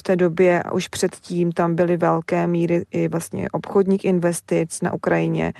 v 0.00 0.02
té 0.02 0.16
době 0.16 0.62
a 0.62 0.72
už 0.72 0.88
předtím 0.88 1.52
tam 1.52 1.74
byly 1.74 1.96
velké 1.96 2.46
míry 2.46 2.84
i 2.90 3.08
vlastně 3.08 3.50
obchodních 3.50 4.04
investic 4.04 4.82
na 4.82 4.92
Ukrajině. 4.92 5.52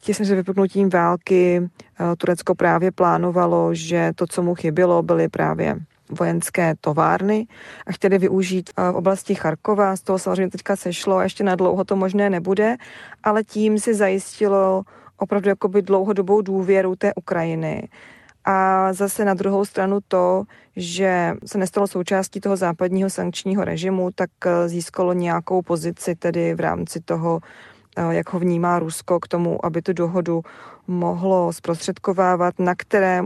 Těsně 0.00 0.24
se 0.24 0.34
vypuknutím 0.34 0.90
války 0.90 1.60
eh, 1.62 2.16
Turecko 2.16 2.54
právě 2.54 2.90
plánovalo, 2.90 3.74
že 3.74 4.12
to, 4.14 4.26
co 4.26 4.42
mu 4.42 4.54
chybělo, 4.54 5.02
byly 5.02 5.28
právě 5.28 5.76
vojenské 6.10 6.74
továrny 6.80 7.46
a 7.86 7.92
chtěli 7.92 8.18
využít 8.18 8.70
eh, 8.70 8.92
v 8.92 8.96
oblasti 8.96 9.34
Charkova. 9.34 9.96
Z 9.96 10.00
toho 10.00 10.18
samozřejmě 10.18 10.50
teďka 10.50 10.76
sešlo 10.76 11.16
a 11.16 11.22
ještě 11.22 11.44
na 11.44 11.56
dlouho 11.56 11.84
to 11.84 11.96
možné 11.96 12.30
nebude, 12.30 12.76
ale 13.22 13.44
tím 13.44 13.78
si 13.78 13.94
zajistilo 13.94 14.82
opravdu 15.16 15.48
jakoby 15.48 15.82
dlouhodobou 15.82 16.40
důvěru 16.42 16.96
té 16.96 17.14
Ukrajiny 17.14 17.88
a 18.50 18.92
zase 18.92 19.24
na 19.24 19.34
druhou 19.34 19.64
stranu 19.64 19.98
to, 20.08 20.44
že 20.76 21.34
se 21.46 21.58
nestalo 21.58 21.86
součástí 21.86 22.40
toho 22.40 22.56
západního 22.56 23.10
sankčního 23.10 23.64
režimu, 23.64 24.10
tak 24.14 24.30
eh, 24.46 24.68
získalo 24.68 25.12
nějakou 25.12 25.62
pozici 25.62 26.14
tedy 26.14 26.54
v 26.54 26.60
rámci 26.60 27.00
toho, 27.00 27.40
eh, 27.96 28.14
jak 28.14 28.32
ho 28.32 28.38
vnímá 28.38 28.78
Rusko 28.78 29.20
k 29.20 29.28
tomu, 29.28 29.64
aby 29.66 29.82
tu 29.82 29.92
dohodu 29.92 30.42
mohlo 30.86 31.52
zprostředkovávat, 31.52 32.58
na 32.58 32.74
které 32.74 33.22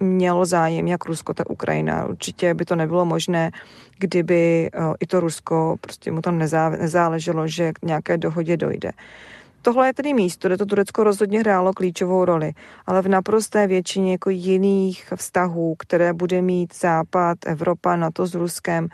mělo 0.00 0.46
zájem 0.46 0.88
jak 0.88 1.04
Rusko, 1.04 1.34
tak 1.34 1.50
Ukrajina. 1.50 2.06
Určitě 2.06 2.54
by 2.54 2.64
to 2.64 2.76
nebylo 2.76 3.04
možné, 3.04 3.50
kdyby 3.98 4.70
eh, 4.74 4.78
i 5.00 5.06
to 5.06 5.20
Rusko, 5.20 5.76
prostě 5.80 6.10
mu 6.10 6.20
tam 6.22 6.38
nezáleželo, 6.78 7.48
že 7.48 7.72
k 7.72 7.82
nějaké 7.82 8.18
dohodě 8.18 8.56
dojde. 8.56 8.90
Tohle 9.62 9.86
je 9.86 9.94
tedy 9.94 10.14
místo, 10.14 10.48
kde 10.48 10.56
to 10.56 10.66
Turecko 10.66 11.04
rozhodně 11.04 11.40
hrálo 11.40 11.72
klíčovou 11.72 12.24
roli, 12.24 12.52
ale 12.86 13.02
v 13.02 13.08
naprosté 13.08 13.66
většině 13.66 14.12
jako 14.12 14.30
jiných 14.30 15.12
vztahů, 15.16 15.74
které 15.78 16.12
bude 16.12 16.42
mít 16.42 16.74
Západ, 16.80 17.38
Evropa, 17.46 17.96
NATO 17.96 18.26
s 18.26 18.34
Ruskem, 18.34 18.88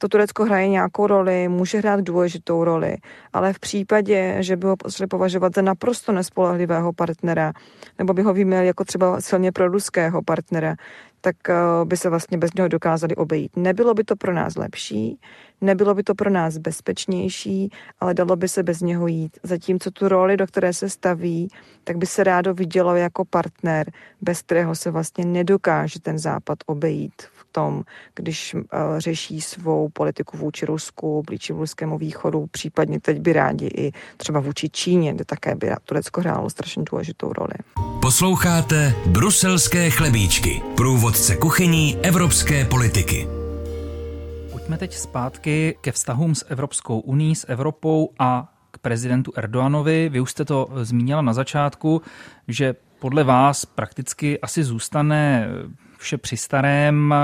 to 0.00 0.08
Turecko 0.08 0.44
hraje 0.44 0.68
nějakou 0.68 1.06
roli, 1.06 1.48
může 1.48 1.78
hrát 1.78 2.00
důležitou 2.00 2.64
roli, 2.64 2.96
ale 3.32 3.52
v 3.52 3.58
případě, 3.58 4.36
že 4.40 4.56
by 4.56 4.66
ho 4.66 4.76
potřebovali 4.76 5.08
považovat 5.08 5.54
za 5.54 5.62
naprosto 5.62 6.12
nespolehlivého 6.12 6.92
partnera, 6.92 7.52
nebo 7.98 8.14
by 8.14 8.22
ho 8.22 8.34
vyměl 8.34 8.62
jako 8.62 8.84
třeba 8.84 9.20
silně 9.20 9.52
pro 9.52 9.68
ruského 9.68 10.22
partnera, 10.22 10.76
tak 11.20 11.36
eh, 11.48 11.54
by 11.84 11.96
se 11.96 12.10
vlastně 12.10 12.38
bez 12.38 12.54
něho 12.54 12.68
dokázali 12.68 13.16
obejít. 13.16 13.56
Nebylo 13.56 13.94
by 13.94 14.04
to 14.04 14.16
pro 14.16 14.34
nás 14.34 14.56
lepší, 14.56 15.20
nebylo 15.60 15.94
by 15.94 16.02
to 16.02 16.14
pro 16.14 16.30
nás 16.30 16.58
bezpečnější, 16.58 17.70
ale 18.00 18.14
dalo 18.14 18.36
by 18.36 18.48
se 18.48 18.62
bez 18.62 18.80
něho 18.80 19.06
jít. 19.06 19.38
Zatímco 19.42 19.90
tu 19.90 20.08
roli, 20.08 20.36
do 20.36 20.46
které 20.46 20.72
se 20.72 20.88
staví, 20.88 21.48
tak 21.84 21.96
by 21.96 22.06
se 22.06 22.24
rádo 22.24 22.54
vidělo 22.54 22.96
jako 22.96 23.24
partner, 23.24 23.92
bez 24.20 24.42
kterého 24.42 24.74
se 24.74 24.90
vlastně 24.90 25.24
nedokáže 25.24 26.00
ten 26.00 26.18
západ 26.18 26.58
obejít 26.66 27.22
v 27.22 27.39
tom, 27.52 27.82
když 28.14 28.54
uh, 28.54 28.60
řeší 28.98 29.40
svou 29.40 29.88
politiku 29.88 30.36
vůči 30.36 30.66
Rusku, 30.66 31.22
blíži 31.26 31.52
Ruskému 31.52 31.98
východu, 31.98 32.46
případně 32.50 33.00
teď 33.00 33.20
by 33.20 33.32
rádi 33.32 33.66
i 33.66 33.92
třeba 34.16 34.40
vůči 34.40 34.68
Číně, 34.70 35.14
kde 35.14 35.24
také 35.24 35.54
by 35.54 35.70
Turecko 35.84 36.20
hrálo 36.20 36.50
strašně 36.50 36.84
důležitou 36.90 37.32
roli. 37.32 37.54
Posloucháte 38.02 38.94
Bruselské 39.06 39.90
chlebíčky, 39.90 40.62
průvodce 40.76 41.36
kuchyní 41.36 41.96
evropské 42.02 42.64
politiky. 42.64 43.28
Pojďme 44.52 44.78
teď 44.78 44.94
zpátky 44.94 45.76
ke 45.80 45.92
vztahům 45.92 46.34
s 46.34 46.46
Evropskou 46.48 47.00
uní, 47.00 47.36
s 47.36 47.48
Evropou 47.48 48.10
a 48.18 48.52
k 48.70 48.78
prezidentu 48.78 49.32
Erdoganovi. 49.36 50.08
Vy 50.08 50.20
už 50.20 50.30
jste 50.30 50.44
to 50.44 50.68
zmínila 50.82 51.22
na 51.22 51.32
začátku, 51.32 52.02
že 52.48 52.74
podle 52.98 53.24
vás 53.24 53.64
prakticky 53.64 54.40
asi 54.40 54.64
zůstane 54.64 55.48
vše 56.00 56.18
při 56.18 56.36
starém. 56.36 57.14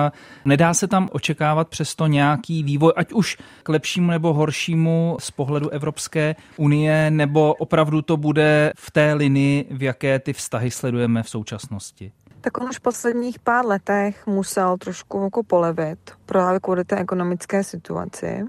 Nedá 0.45 0.75
se 0.75 0.87
tam 0.89 1.09
očekávat 1.12 1.69
přesto 1.69 2.07
nějaký 2.07 2.62
vývoj, 2.62 2.93
ať 2.97 3.12
už 3.12 3.39
k 3.62 3.69
lepšímu 3.69 4.11
nebo 4.11 4.35
horšímu 4.35 5.17
z 5.21 5.31
pohledu 5.31 5.71
Evropské 5.71 6.35
unie, 6.57 7.11
nebo 7.11 7.55
opravdu 7.55 8.03
to 8.03 8.17
bude 8.17 8.73
v 8.77 8.91
té 8.91 9.15
linii, 9.15 9.67
v 9.71 9.83
jaké 9.83 10.19
ty 10.19 10.33
vztahy 10.33 10.71
sledujeme 10.71 11.23
v 11.23 11.29
současnosti? 11.29 12.12
Tak 12.41 12.61
on 12.61 12.69
už 12.69 12.79
v 12.79 12.81
posledních 12.81 13.39
pár 13.39 13.67
letech 13.67 14.27
musel 14.27 14.77
trošku 14.77 15.25
jako 15.25 15.43
polevit 15.43 15.99
právě 16.27 16.61
kvůli 16.61 16.85
té 16.85 16.97
ekonomické 16.97 17.65
situaci, 17.65 18.45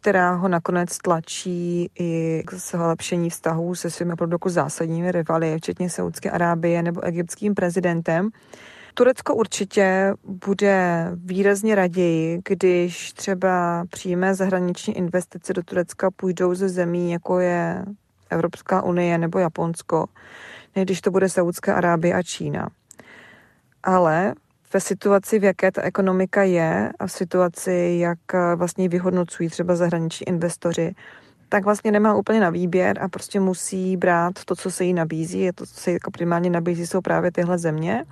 která 0.00 0.34
ho 0.34 0.48
nakonec 0.48 0.98
tlačí 0.98 1.90
i 1.98 2.42
k 2.46 2.54
zlepšení 2.54 3.30
vztahů 3.30 3.74
se 3.74 3.90
svými 3.90 4.12
opravdu 4.12 4.34
jako 4.34 4.50
zásadními 4.50 5.12
rivaly, 5.12 5.56
včetně 5.58 5.90
Saudské 5.90 6.30
Arábie 6.30 6.82
nebo 6.82 7.04
egyptským 7.04 7.54
prezidentem. 7.54 8.30
Turecko 8.94 9.34
určitě 9.34 10.14
bude 10.24 11.06
výrazně 11.14 11.74
raději, 11.74 12.40
když 12.48 13.12
třeba 13.12 13.84
přímé 13.90 14.34
zahraniční 14.34 14.96
investice 14.96 15.52
do 15.52 15.62
Turecka 15.62 16.10
půjdou 16.10 16.54
ze 16.54 16.68
zemí, 16.68 17.12
jako 17.12 17.40
je 17.40 17.84
Evropská 18.30 18.82
unie 18.82 19.18
nebo 19.18 19.38
Japonsko, 19.38 20.06
než 20.76 20.84
když 20.84 21.00
to 21.00 21.10
bude 21.10 21.28
Saudská 21.28 21.74
Arábie 21.74 22.14
a 22.14 22.22
Čína. 22.22 22.68
Ale 23.82 24.34
ve 24.72 24.80
situaci, 24.80 25.38
v 25.38 25.44
jaké 25.44 25.72
ta 25.72 25.82
ekonomika 25.82 26.42
je 26.42 26.92
a 26.98 27.06
v 27.06 27.12
situaci, 27.12 27.96
jak 28.00 28.18
vlastně 28.56 28.88
vyhodnocují 28.88 29.48
třeba 29.48 29.76
zahraniční 29.76 30.28
investoři, 30.28 30.94
tak 31.48 31.64
vlastně 31.64 31.92
nemá 31.92 32.14
úplně 32.14 32.40
na 32.40 32.50
výběr 32.50 33.02
a 33.02 33.08
prostě 33.08 33.40
musí 33.40 33.96
brát 33.96 34.44
to, 34.44 34.56
co 34.56 34.70
se 34.70 34.84
jí 34.84 34.92
nabízí. 34.92 35.48
A 35.48 35.52
to, 35.52 35.66
co 35.66 35.74
se 35.74 35.90
jí 35.90 35.94
jako 35.94 36.10
primárně 36.10 36.50
nabízí, 36.50 36.86
jsou 36.86 37.00
právě 37.00 37.32
tyhle 37.32 37.58
země. 37.58 38.04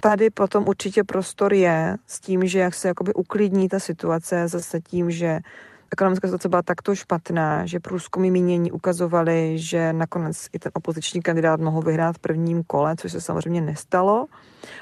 Tady 0.00 0.30
potom 0.30 0.68
určitě 0.68 1.04
prostor 1.04 1.54
je 1.54 1.96
s 2.06 2.20
tím, 2.20 2.46
že 2.46 2.58
jak 2.58 2.74
se 2.74 2.88
jakoby 2.88 3.14
uklidní 3.14 3.68
ta 3.68 3.78
situace, 3.78 4.48
zase 4.48 4.80
tím, 4.80 5.10
že 5.10 5.40
ekonomická 5.92 6.28
situace 6.28 6.48
byla 6.48 6.62
takto 6.62 6.94
špatná, 6.94 7.66
že 7.66 7.80
průzkumy 7.80 8.30
mínění 8.30 8.72
ukazovaly, 8.72 9.58
že 9.58 9.92
nakonec 9.92 10.48
i 10.52 10.58
ten 10.58 10.72
opoziční 10.74 11.22
kandidát 11.22 11.60
mohl 11.60 11.82
vyhrát 11.82 12.16
v 12.16 12.18
prvním 12.18 12.62
kole, 12.64 12.96
což 12.96 13.12
se 13.12 13.20
samozřejmě 13.20 13.60
nestalo, 13.60 14.26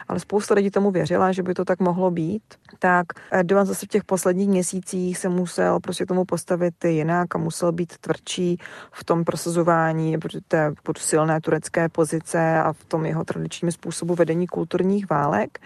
ale 0.09 0.21
spousta 0.21 0.55
lidí 0.55 0.71
tomu 0.71 0.91
věřila, 0.91 1.33
že 1.33 1.43
by 1.43 1.55
to 1.55 1.65
tak 1.65 1.81
mohlo 1.81 2.11
být, 2.11 2.43
tak 2.79 3.07
Erdogan 3.31 3.67
zase 3.67 3.87
v 3.87 3.89
těch 3.89 4.05
posledních 4.05 4.49
měsících 4.49 5.19
se 5.19 5.29
musel 5.29 5.81
prostě 5.81 6.07
tomu 6.07 6.25
postavit 6.25 6.85
jinak 6.85 7.35
a 7.35 7.39
musel 7.39 7.73
být 7.73 7.99
tvrdší 7.99 8.59
v 8.93 9.05
tom 9.05 9.25
prosazování 9.25 10.17
té 10.49 10.73
silné 10.99 11.41
turecké 11.41 11.89
pozice 11.89 12.59
a 12.59 12.73
v 12.73 12.85
tom 12.85 13.07
jeho 13.07 13.25
tradičním 13.25 13.73
způsobu 13.73 14.15
vedení 14.15 14.47
kulturních 14.47 15.11
válek. 15.11 15.59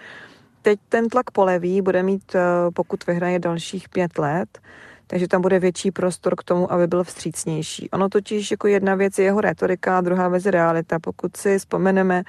Teď 0.61 0.79
ten 0.89 1.09
tlak 1.09 1.31
poleví 1.31 1.81
bude 1.81 2.03
mít, 2.03 2.35
eh, 2.35 2.39
pokud 2.73 3.07
vyhraje 3.07 3.39
dalších 3.39 3.89
pět 3.89 4.17
let, 4.17 4.59
takže 5.07 5.27
tam 5.27 5.41
bude 5.41 5.59
větší 5.59 5.91
prostor 5.91 6.35
k 6.35 6.43
tomu, 6.43 6.71
aby 6.71 6.87
byl 6.87 7.03
vstřícnější. 7.03 7.89
Ono 7.89 8.09
totiž 8.09 8.51
jako 8.51 8.67
jedna 8.67 8.95
věc 8.95 9.17
je 9.17 9.25
jeho 9.25 9.41
retorika 9.41 9.97
a 9.97 10.01
druhá 10.01 10.27
věc 10.27 10.45
je 10.45 10.51
realita. 10.51 10.99
Pokud 10.99 11.37
si 11.37 11.59
vzpomeneme 11.59 12.23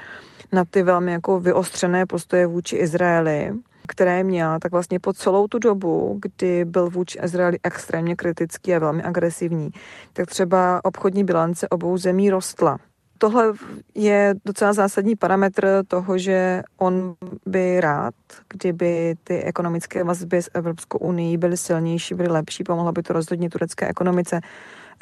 na 0.53 0.65
ty 0.65 0.83
velmi 0.83 1.13
jako 1.13 1.41
vyostřené 1.41 2.07
postoje 2.07 2.47
vůči 2.47 2.77
Izraeli, 2.77 3.53
které 3.89 4.25
měl, 4.25 4.59
tak 4.63 4.73
vlastně 4.73 5.01
po 5.01 5.13
celou 5.13 5.47
tu 5.47 5.59
dobu, 5.59 6.19
kdy 6.23 6.65
byl 6.65 6.91
vůči 6.91 7.19
Izraeli 7.25 7.59
extrémně 7.63 8.17
kritický 8.17 8.75
a 8.75 8.79
velmi 8.79 9.03
agresivní, 9.03 9.71
tak 10.13 10.27
třeba 10.27 10.81
obchodní 10.85 11.25
bilance 11.25 11.69
obou 11.69 11.97
zemí 11.97 12.31
rostla. 12.31 12.79
Tohle 13.19 13.53
je 13.95 14.35
docela 14.45 14.73
zásadní 14.73 15.17
parametr 15.17 15.83
toho, 15.89 16.19
že 16.19 16.63
on 16.77 17.15
by 17.47 17.81
rád, 17.81 18.15
kdyby 18.49 19.15
ty 19.25 19.43
ekonomické 19.43 20.05
vazby 20.05 20.43
s 20.43 20.51
Evropskou 20.55 20.99
unii 20.99 21.37
byly 21.37 21.57
silnější, 21.57 22.15
byly 22.15 22.29
lepší, 22.29 22.65
pomohlo 22.65 22.93
by 22.93 23.03
to 23.03 23.13
rozhodně 23.13 23.51
turecké 23.51 23.89
ekonomice. 23.89 24.41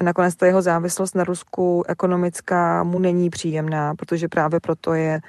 Nakonec 0.03 0.37
ta 0.37 0.47
jeho 0.47 0.63
závislost 0.63 1.15
na 1.15 1.25
Rusku 1.25 1.85
ekonomická 1.89 2.85
mu 2.85 2.99
není 2.99 3.31
příjemná, 3.31 3.95
protože 3.95 4.29
právě 4.29 4.61
proto 4.61 4.95
je 4.95 5.21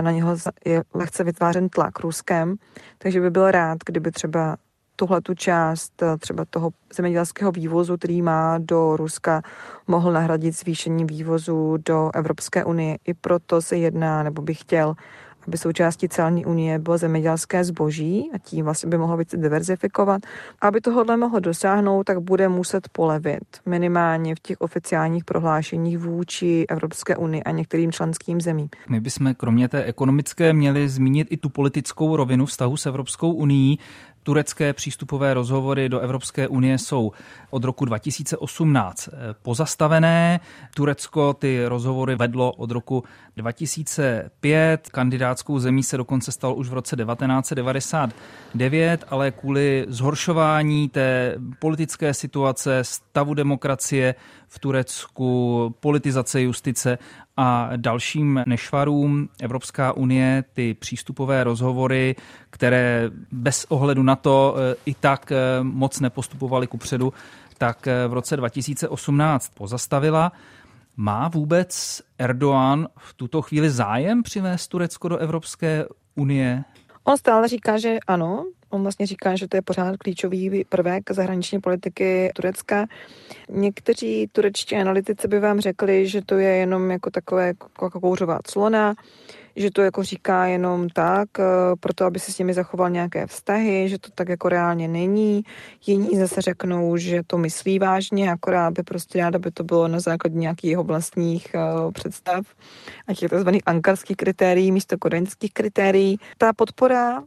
na 0.00 0.10
něho 0.10 0.36
je 0.64 0.82
lehce 0.94 1.24
vytvářen 1.24 1.68
tlak 1.68 2.00
Ruskem, 2.00 2.56
takže 2.98 3.20
by 3.20 3.30
byl 3.30 3.50
rád, 3.50 3.78
kdyby 3.86 4.10
třeba 4.10 4.56
tuhle 4.98 5.20
tu 5.20 5.34
část 5.34 6.02
eh, 6.02 6.16
třeba 6.18 6.44
toho 6.50 6.70
zemědělského 6.94 7.52
vývozu, 7.52 7.96
který 7.96 8.22
má 8.22 8.58
do 8.58 8.96
Ruska, 8.96 9.42
mohl 9.86 10.12
nahradit 10.12 10.58
zvýšením 10.58 11.06
vývozu 11.06 11.76
do 11.86 12.10
Evropské 12.14 12.64
unie. 12.64 12.98
I 13.06 13.14
proto 13.14 13.62
se 13.62 13.76
jedná, 13.76 14.22
nebo 14.22 14.42
bych 14.42 14.60
chtěl, 14.60 14.94
aby 15.48 15.58
součástí 15.58 16.08
celní 16.08 16.46
unie 16.46 16.78
bylo 16.78 16.98
zemědělské 16.98 17.64
zboží 17.64 18.30
a 18.34 18.38
tím 18.38 18.64
vlastně 18.64 18.90
by 18.90 18.98
mohlo 18.98 19.16
více 19.16 19.36
diverzifikovat. 19.36 20.22
Aby 20.60 20.80
tohohle 20.80 21.16
mohlo 21.16 21.40
dosáhnout, 21.40 22.04
tak 22.04 22.20
bude 22.20 22.48
muset 22.48 22.88
polevit 22.88 23.44
minimálně 23.66 24.34
v 24.34 24.40
těch 24.40 24.60
oficiálních 24.60 25.24
prohlášeních 25.24 25.98
vůči 25.98 26.64
Evropské 26.68 27.16
unii 27.16 27.42
a 27.42 27.50
některým 27.50 27.92
členským 27.92 28.40
zemím. 28.40 28.68
My 28.88 29.00
bychom 29.00 29.34
kromě 29.34 29.68
té 29.68 29.84
ekonomické 29.84 30.52
měli 30.52 30.88
zmínit 30.88 31.28
i 31.30 31.36
tu 31.36 31.48
politickou 31.48 32.16
rovinu 32.16 32.46
vztahu 32.46 32.76
s 32.76 32.86
Evropskou 32.86 33.32
unii. 33.32 33.78
Turecké 34.28 34.72
přístupové 34.72 35.34
rozhovory 35.34 35.88
do 35.88 36.00
Evropské 36.00 36.48
unie 36.48 36.78
jsou 36.78 37.12
od 37.50 37.64
roku 37.64 37.84
2018 37.84 39.08
pozastavené. 39.42 40.40
Turecko 40.74 41.32
ty 41.32 41.66
rozhovory 41.66 42.16
vedlo 42.16 42.52
od 42.52 42.70
roku 42.70 43.04
2005. 43.36 44.88
Kandidátskou 44.88 45.58
zemí 45.58 45.82
se 45.82 45.96
dokonce 45.96 46.32
stalo 46.32 46.54
už 46.54 46.68
v 46.68 46.72
roce 46.72 46.96
1999, 46.96 49.04
ale 49.08 49.30
kvůli 49.30 49.86
zhoršování 49.88 50.88
té 50.88 51.34
politické 51.58 52.14
situace, 52.14 52.84
stavu 52.84 53.34
demokracie 53.34 54.14
v 54.48 54.58
Turecku, 54.58 55.74
politizace 55.80 56.42
justice 56.42 56.98
a 57.40 57.70
dalším 57.76 58.42
nešvarům 58.46 59.28
Evropská 59.42 59.92
unie 59.92 60.44
ty 60.52 60.74
přístupové 60.74 61.44
rozhovory, 61.44 62.16
které 62.50 63.10
bez 63.32 63.66
ohledu 63.68 64.02
na 64.02 64.16
to 64.16 64.56
e, 64.56 64.76
i 64.86 64.94
tak 64.94 65.32
e, 65.32 65.36
moc 65.62 66.00
nepostupovaly 66.00 66.66
kupředu, 66.66 67.12
tak 67.58 67.86
e, 67.86 68.08
v 68.08 68.12
roce 68.12 68.36
2018 68.36 69.52
pozastavila. 69.54 70.32
Má 70.96 71.28
vůbec 71.28 72.02
Erdoğan 72.18 72.88
v 72.98 73.14
tuto 73.14 73.42
chvíli 73.42 73.70
zájem 73.70 74.22
přivést 74.22 74.68
Turecko 74.68 75.08
do 75.08 75.16
Evropské 75.16 75.84
unie? 76.14 76.64
On 77.04 77.16
stále 77.16 77.48
říká, 77.48 77.78
že 77.78 77.98
ano. 78.06 78.44
On 78.70 78.82
vlastně 78.82 79.06
říká, 79.06 79.36
že 79.36 79.48
to 79.48 79.56
je 79.56 79.62
pořád 79.62 79.96
klíčový 79.96 80.64
prvek 80.68 81.10
zahraniční 81.10 81.60
politiky 81.60 82.32
Turecka. 82.34 82.86
Někteří 83.48 84.28
turečtí 84.32 84.76
analytici 84.76 85.28
by 85.28 85.40
vám 85.40 85.60
řekli, 85.60 86.08
že 86.08 86.22
to 86.22 86.34
je 86.34 86.50
jenom 86.56 86.90
jako 86.90 87.10
takové 87.10 87.46
jako 87.46 88.00
kouřová 88.00 88.38
clona, 88.44 88.94
že 89.56 89.70
to 89.70 89.82
jako 89.82 90.02
říká 90.02 90.46
jenom 90.46 90.88
tak, 90.88 91.28
eh, 91.38 91.44
proto 91.80 92.04
aby 92.04 92.18
se 92.18 92.32
s 92.32 92.38
nimi 92.38 92.54
zachoval 92.54 92.90
nějaké 92.90 93.26
vztahy, 93.26 93.88
že 93.88 93.98
to 93.98 94.08
tak 94.14 94.28
jako 94.28 94.48
reálně 94.48 94.88
není. 94.88 95.42
Jiní 95.86 96.18
zase 96.18 96.40
řeknou, 96.40 96.96
že 96.96 97.22
to 97.26 97.38
myslí 97.38 97.78
vážně, 97.78 98.32
akorát 98.32 98.72
by 98.72 98.82
prostě 98.82 99.18
rád, 99.18 99.34
aby 99.34 99.50
to 99.50 99.64
bylo 99.64 99.88
na 99.88 100.00
základě 100.00 100.38
nějakých 100.38 100.70
jeho 100.70 100.84
vlastních 100.84 101.46
uh, 101.54 101.92
představ 101.92 102.46
a 103.06 103.14
těch 103.14 103.30
tzv. 103.30 103.48
ankarských 103.66 104.16
kritérií 104.16 104.72
místo 104.72 104.98
kodaňských 104.98 105.52
kritérií. 105.52 106.18
Ta 106.38 106.52
podpora 106.52 107.22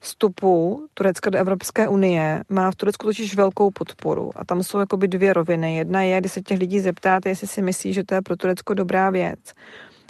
vstupu 0.00 0.86
Turecka 0.94 1.30
do 1.30 1.38
Evropské 1.38 1.88
unie 1.88 2.44
má 2.48 2.70
v 2.70 2.76
Turecku 2.76 3.06
totiž 3.06 3.36
velkou 3.36 3.70
podporu. 3.70 4.30
A 4.36 4.44
tam 4.44 4.62
jsou 4.62 4.78
jakoby 4.78 5.08
dvě 5.08 5.32
roviny. 5.32 5.76
Jedna 5.76 6.02
je, 6.02 6.20
když 6.20 6.32
se 6.32 6.42
těch 6.42 6.58
lidí 6.58 6.80
zeptáte, 6.80 7.28
jestli 7.28 7.46
si 7.46 7.62
myslí, 7.62 7.92
že 7.92 8.04
to 8.04 8.14
je 8.14 8.22
pro 8.22 8.36
Turecko 8.36 8.74
dobrá 8.74 9.10
věc. 9.10 9.40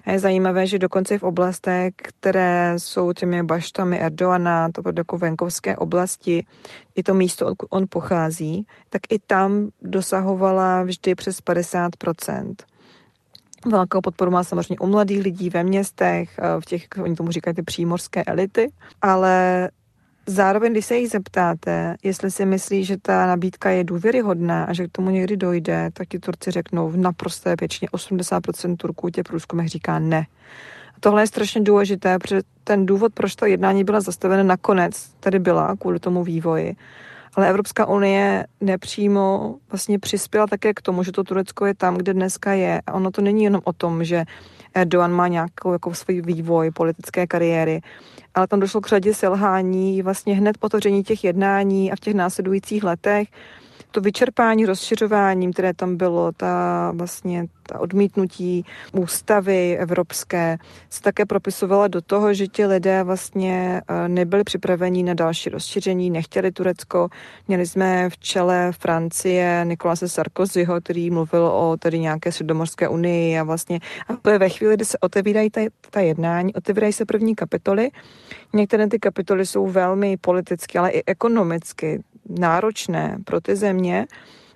A 0.04 0.12
je 0.12 0.18
zajímavé, 0.18 0.66
že 0.66 0.78
dokonce 0.78 1.18
v 1.18 1.22
oblastech, 1.22 1.92
které 1.96 2.74
jsou 2.76 3.12
těmi 3.12 3.42
baštami 3.42 4.00
Erdoana, 4.00 4.68
to 4.72 4.82
jako 4.96 5.18
venkovské 5.18 5.76
oblasti, 5.76 6.46
i 6.94 7.02
to 7.02 7.14
místo, 7.14 7.46
odkud 7.46 7.66
on 7.70 7.86
pochází, 7.88 8.66
tak 8.90 9.02
i 9.10 9.18
tam 9.18 9.68
dosahovala 9.82 10.82
vždy 10.82 11.14
přes 11.14 11.40
50% 11.40 12.54
Velkou 13.66 14.00
podporu 14.00 14.30
má 14.30 14.44
samozřejmě 14.44 14.78
u 14.78 14.86
mladých 14.86 15.22
lidí 15.22 15.50
ve 15.50 15.64
městech, 15.64 16.40
v 16.60 16.64
těch, 16.64 16.86
oni 17.02 17.16
tomu 17.16 17.30
říkají 17.30 17.54
ty 17.54 17.62
přímorské 17.62 18.24
elity, 18.24 18.72
ale 19.02 19.68
Zároveň, 20.30 20.72
když 20.72 20.86
se 20.86 20.96
jich 20.96 21.10
zeptáte, 21.10 21.96
jestli 22.02 22.30
si 22.30 22.46
myslí, 22.46 22.84
že 22.84 22.96
ta 23.02 23.26
nabídka 23.26 23.70
je 23.70 23.84
důvěryhodná 23.84 24.64
a 24.64 24.72
že 24.72 24.88
k 24.88 24.92
tomu 24.92 25.10
někdy 25.10 25.36
dojde, 25.36 25.90
tak 25.92 26.08
ti 26.08 26.18
Turci 26.18 26.50
řeknou 26.50 26.88
v 26.88 26.96
naprosté 26.96 27.54
většině 27.60 27.88
80% 27.88 28.76
Turků 28.76 29.10
tě 29.10 29.22
průzkumech 29.22 29.68
říká 29.68 29.98
ne. 29.98 30.26
A 30.96 31.00
tohle 31.00 31.22
je 31.22 31.26
strašně 31.26 31.60
důležité, 31.60 32.18
protože 32.18 32.40
ten 32.64 32.86
důvod, 32.86 33.14
proč 33.14 33.36
to 33.36 33.46
jednání 33.46 33.84
byla 33.84 34.00
zastavena 34.00 34.42
nakonec, 34.42 35.10
tady 35.20 35.38
byla 35.38 35.76
kvůli 35.76 35.98
tomu 35.98 36.24
vývoji. 36.24 36.76
Ale 37.34 37.48
Evropská 37.48 37.86
unie 37.86 38.46
nepřímo 38.60 39.54
vlastně 39.70 39.98
přispěla 39.98 40.46
také 40.46 40.74
k 40.74 40.82
tomu, 40.82 41.02
že 41.02 41.12
to 41.12 41.24
Turecko 41.24 41.66
je 41.66 41.74
tam, 41.74 41.96
kde 41.96 42.14
dneska 42.14 42.52
je. 42.52 42.82
A 42.86 42.92
ono 42.92 43.10
to 43.10 43.22
není 43.22 43.44
jenom 43.44 43.60
o 43.64 43.72
tom, 43.72 44.04
že 44.04 44.24
Erdogan 44.78 45.12
má 45.12 45.28
nějakou 45.28 45.72
jako 45.72 45.94
svůj 45.94 46.20
vývoj 46.20 46.70
politické 46.70 47.26
kariéry, 47.26 47.80
ale 48.34 48.46
tam 48.46 48.60
došlo 48.60 48.80
k 48.80 48.88
řadě 48.88 49.14
selhání 49.14 50.02
vlastně 50.02 50.34
hned 50.34 50.58
po 50.58 50.68
těch 51.04 51.24
jednání 51.24 51.92
a 51.92 51.96
v 51.96 52.00
těch 52.00 52.14
následujících 52.14 52.84
letech 52.84 53.28
to 53.90 54.00
vyčerpání 54.00 54.66
rozšiřováním, 54.66 55.52
které 55.52 55.74
tam 55.74 55.96
bylo, 55.96 56.32
ta 56.32 56.92
vlastně 56.94 57.46
ta 57.68 57.80
odmítnutí 57.80 58.64
ústavy 58.92 59.76
evropské, 59.76 60.58
se 60.90 61.02
také 61.02 61.26
propisovala 61.26 61.88
do 61.88 62.00
toho, 62.00 62.34
že 62.34 62.46
ti 62.46 62.66
lidé 62.66 63.02
vlastně 63.04 63.82
eh, 63.88 64.08
nebyli 64.08 64.44
připraveni 64.44 65.02
na 65.02 65.14
další 65.14 65.50
rozšíření, 65.50 66.10
nechtěli 66.10 66.52
Turecko. 66.52 67.08
Měli 67.48 67.66
jsme 67.66 68.10
v 68.10 68.18
čele 68.18 68.72
Francie 68.78 69.60
Nikolase 69.64 70.08
Sarkozyho, 70.08 70.80
který 70.80 71.10
mluvil 71.10 71.46
o 71.46 71.76
tady 71.76 71.98
nějaké 71.98 72.32
středomorské 72.32 72.88
unii 72.88 73.38
a 73.38 73.44
vlastně 73.44 73.80
a 74.08 74.16
to 74.16 74.30
je 74.30 74.38
ve 74.38 74.48
chvíli, 74.48 74.74
kdy 74.74 74.84
se 74.84 74.98
otevírají 74.98 75.50
ta, 75.50 75.60
ta 75.90 76.00
jednání, 76.00 76.54
otevírají 76.54 76.92
se 76.92 77.04
první 77.04 77.34
kapitoly. 77.34 77.90
Některé 78.52 78.86
ty 78.86 78.98
kapitoly 78.98 79.46
jsou 79.46 79.66
velmi 79.66 80.16
politicky, 80.16 80.78
ale 80.78 80.90
i 80.90 81.02
ekonomicky 81.06 82.02
náročné 82.28 83.18
pro 83.24 83.40
ty 83.40 83.56
země. 83.56 84.06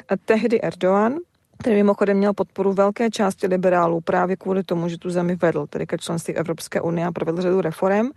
A 0.08 0.16
tehdy 0.16 0.60
Erdogan, 0.60 1.14
který 1.58 1.76
mimochodem 1.76 2.16
měl 2.16 2.32
podporu 2.32 2.72
velké 2.72 3.10
části 3.10 3.46
liberálů 3.46 4.00
právě 4.00 4.36
kvůli 4.36 4.62
tomu, 4.62 4.88
že 4.88 4.98
tu 4.98 5.10
zemi 5.10 5.36
vedl, 5.36 5.66
tedy 5.66 5.86
ke 5.86 5.98
členství 5.98 6.34
Evropské 6.34 6.80
unie 6.80 7.06
a 7.06 7.12
provedl 7.12 7.42
řadu 7.42 7.60
reform, 7.60 8.10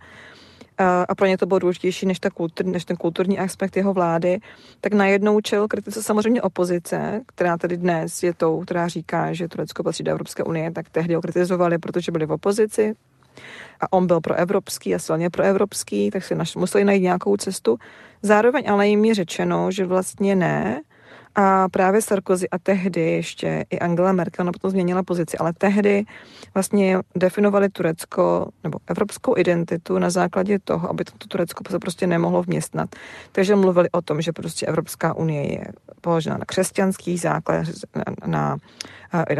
a 1.08 1.14
pro 1.14 1.26
ně 1.26 1.38
to 1.38 1.46
bylo 1.46 1.58
důležitější 1.58 2.06
než, 2.06 2.18
ta 2.18 2.30
kultur, 2.30 2.66
než 2.66 2.84
ten 2.84 2.96
kulturní 2.96 3.38
aspekt 3.38 3.76
jeho 3.76 3.92
vlády, 3.92 4.38
tak 4.80 4.92
najednou 4.92 5.40
čel 5.40 5.68
kritice 5.68 6.02
samozřejmě 6.02 6.42
opozice, 6.42 7.20
která 7.26 7.58
tedy 7.58 7.76
dnes 7.76 8.22
je 8.22 8.34
tou, 8.34 8.60
která 8.60 8.88
říká, 8.88 9.32
že 9.32 9.48
Turecko 9.48 9.82
patří 9.82 10.04
do 10.04 10.10
Evropské 10.10 10.42
unie, 10.42 10.70
tak 10.70 10.88
tehdy 10.88 11.14
ho 11.14 11.20
kritizovali, 11.20 11.78
protože 11.78 12.12
byli 12.12 12.26
v 12.26 12.32
opozici, 12.32 12.94
a 13.80 13.92
on 13.92 14.06
byl 14.06 14.20
pro 14.20 14.34
evropský 14.34 14.94
a 14.94 14.98
silně 14.98 15.30
pro 15.30 15.42
evropský, 15.42 16.10
tak 16.10 16.24
si 16.24 16.34
naš, 16.34 16.56
museli 16.56 16.84
najít 16.84 17.02
nějakou 17.02 17.36
cestu. 17.36 17.78
Zároveň 18.22 18.70
ale 18.70 18.88
jim 18.88 19.04
je 19.04 19.14
řečeno, 19.14 19.70
že 19.70 19.86
vlastně 19.86 20.36
ne, 20.36 20.82
a 21.38 21.68
právě 21.68 22.02
Sarkozy 22.02 22.50
a 22.50 22.58
tehdy 22.58 23.00
ještě 23.00 23.64
i 23.70 23.78
Angela 23.78 24.12
Merkel 24.12 24.44
na 24.44 24.52
potom 24.52 24.70
změnila 24.70 25.02
pozici, 25.02 25.38
ale 25.38 25.52
tehdy 25.52 26.04
vlastně 26.54 26.98
definovali 27.14 27.68
Turecko 27.68 28.48
nebo 28.64 28.78
evropskou 28.86 29.38
identitu 29.38 29.98
na 29.98 30.10
základě 30.10 30.58
toho, 30.58 30.90
aby 30.90 31.04
to 31.04 31.28
Turecko 31.28 31.64
se 31.70 31.78
prostě 31.78 32.06
nemohlo 32.06 32.42
vměstnat. 32.42 32.88
Takže 33.32 33.56
mluvili 33.56 33.90
o 33.90 34.02
tom, 34.02 34.20
že 34.20 34.32
prostě 34.32 34.66
Evropská 34.66 35.14
unie 35.14 35.52
je 35.52 35.64
položena 36.00 36.36
na 36.38 36.44
křesťanských 36.44 37.20
základech, 37.20 37.68
na, 37.94 38.04
na, 38.26 38.36
na 38.36 38.56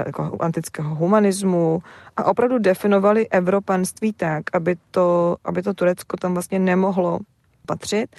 jako 0.06 0.36
antického 0.40 0.94
humanismu 0.94 1.82
a 2.16 2.24
opravdu 2.24 2.58
definovali 2.58 3.28
evropanství 3.28 4.12
tak, 4.12 4.42
aby 4.52 4.76
to, 4.90 5.36
aby 5.44 5.62
to 5.62 5.74
Turecko 5.74 6.16
tam 6.16 6.32
vlastně 6.32 6.58
nemohlo 6.58 7.18
patřit 7.66 8.16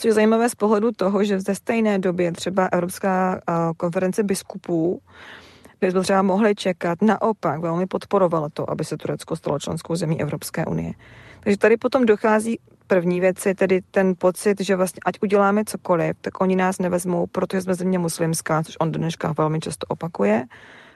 Což 0.00 0.08
je 0.08 0.12
zajímavé 0.12 0.48
z 0.48 0.54
pohledu 0.54 0.92
toho, 0.96 1.24
že 1.24 1.40
ze 1.40 1.54
stejné 1.54 1.98
době 1.98 2.32
třeba 2.32 2.68
Evropská 2.72 3.40
konference 3.76 4.22
biskupů 4.22 5.02
kde 5.78 5.90
jsme 5.90 6.00
třeba 6.00 6.22
mohli 6.22 6.54
čekat, 6.54 7.02
naopak 7.02 7.60
velmi 7.60 7.86
podporovalo 7.86 8.48
to, 8.48 8.70
aby 8.70 8.84
se 8.84 8.96
Turecko 8.96 9.36
stalo 9.36 9.58
členskou 9.58 9.96
zemí 9.96 10.20
Evropské 10.20 10.66
unie. 10.66 10.92
Takže 11.40 11.58
tady 11.58 11.76
potom 11.76 12.06
dochází 12.06 12.58
První 12.86 13.20
věc 13.20 13.46
je 13.46 13.54
tedy 13.54 13.80
ten 13.90 14.14
pocit, 14.18 14.60
že 14.60 14.76
vlastně 14.76 15.00
ať 15.06 15.14
uděláme 15.22 15.64
cokoliv, 15.64 16.16
tak 16.20 16.40
oni 16.40 16.56
nás 16.56 16.78
nevezmou, 16.78 17.26
protože 17.26 17.62
jsme 17.62 17.74
země 17.74 17.98
muslimská, 17.98 18.62
což 18.62 18.76
on 18.80 18.92
dneška 18.92 19.34
velmi 19.38 19.60
často 19.60 19.86
opakuje. 19.88 20.44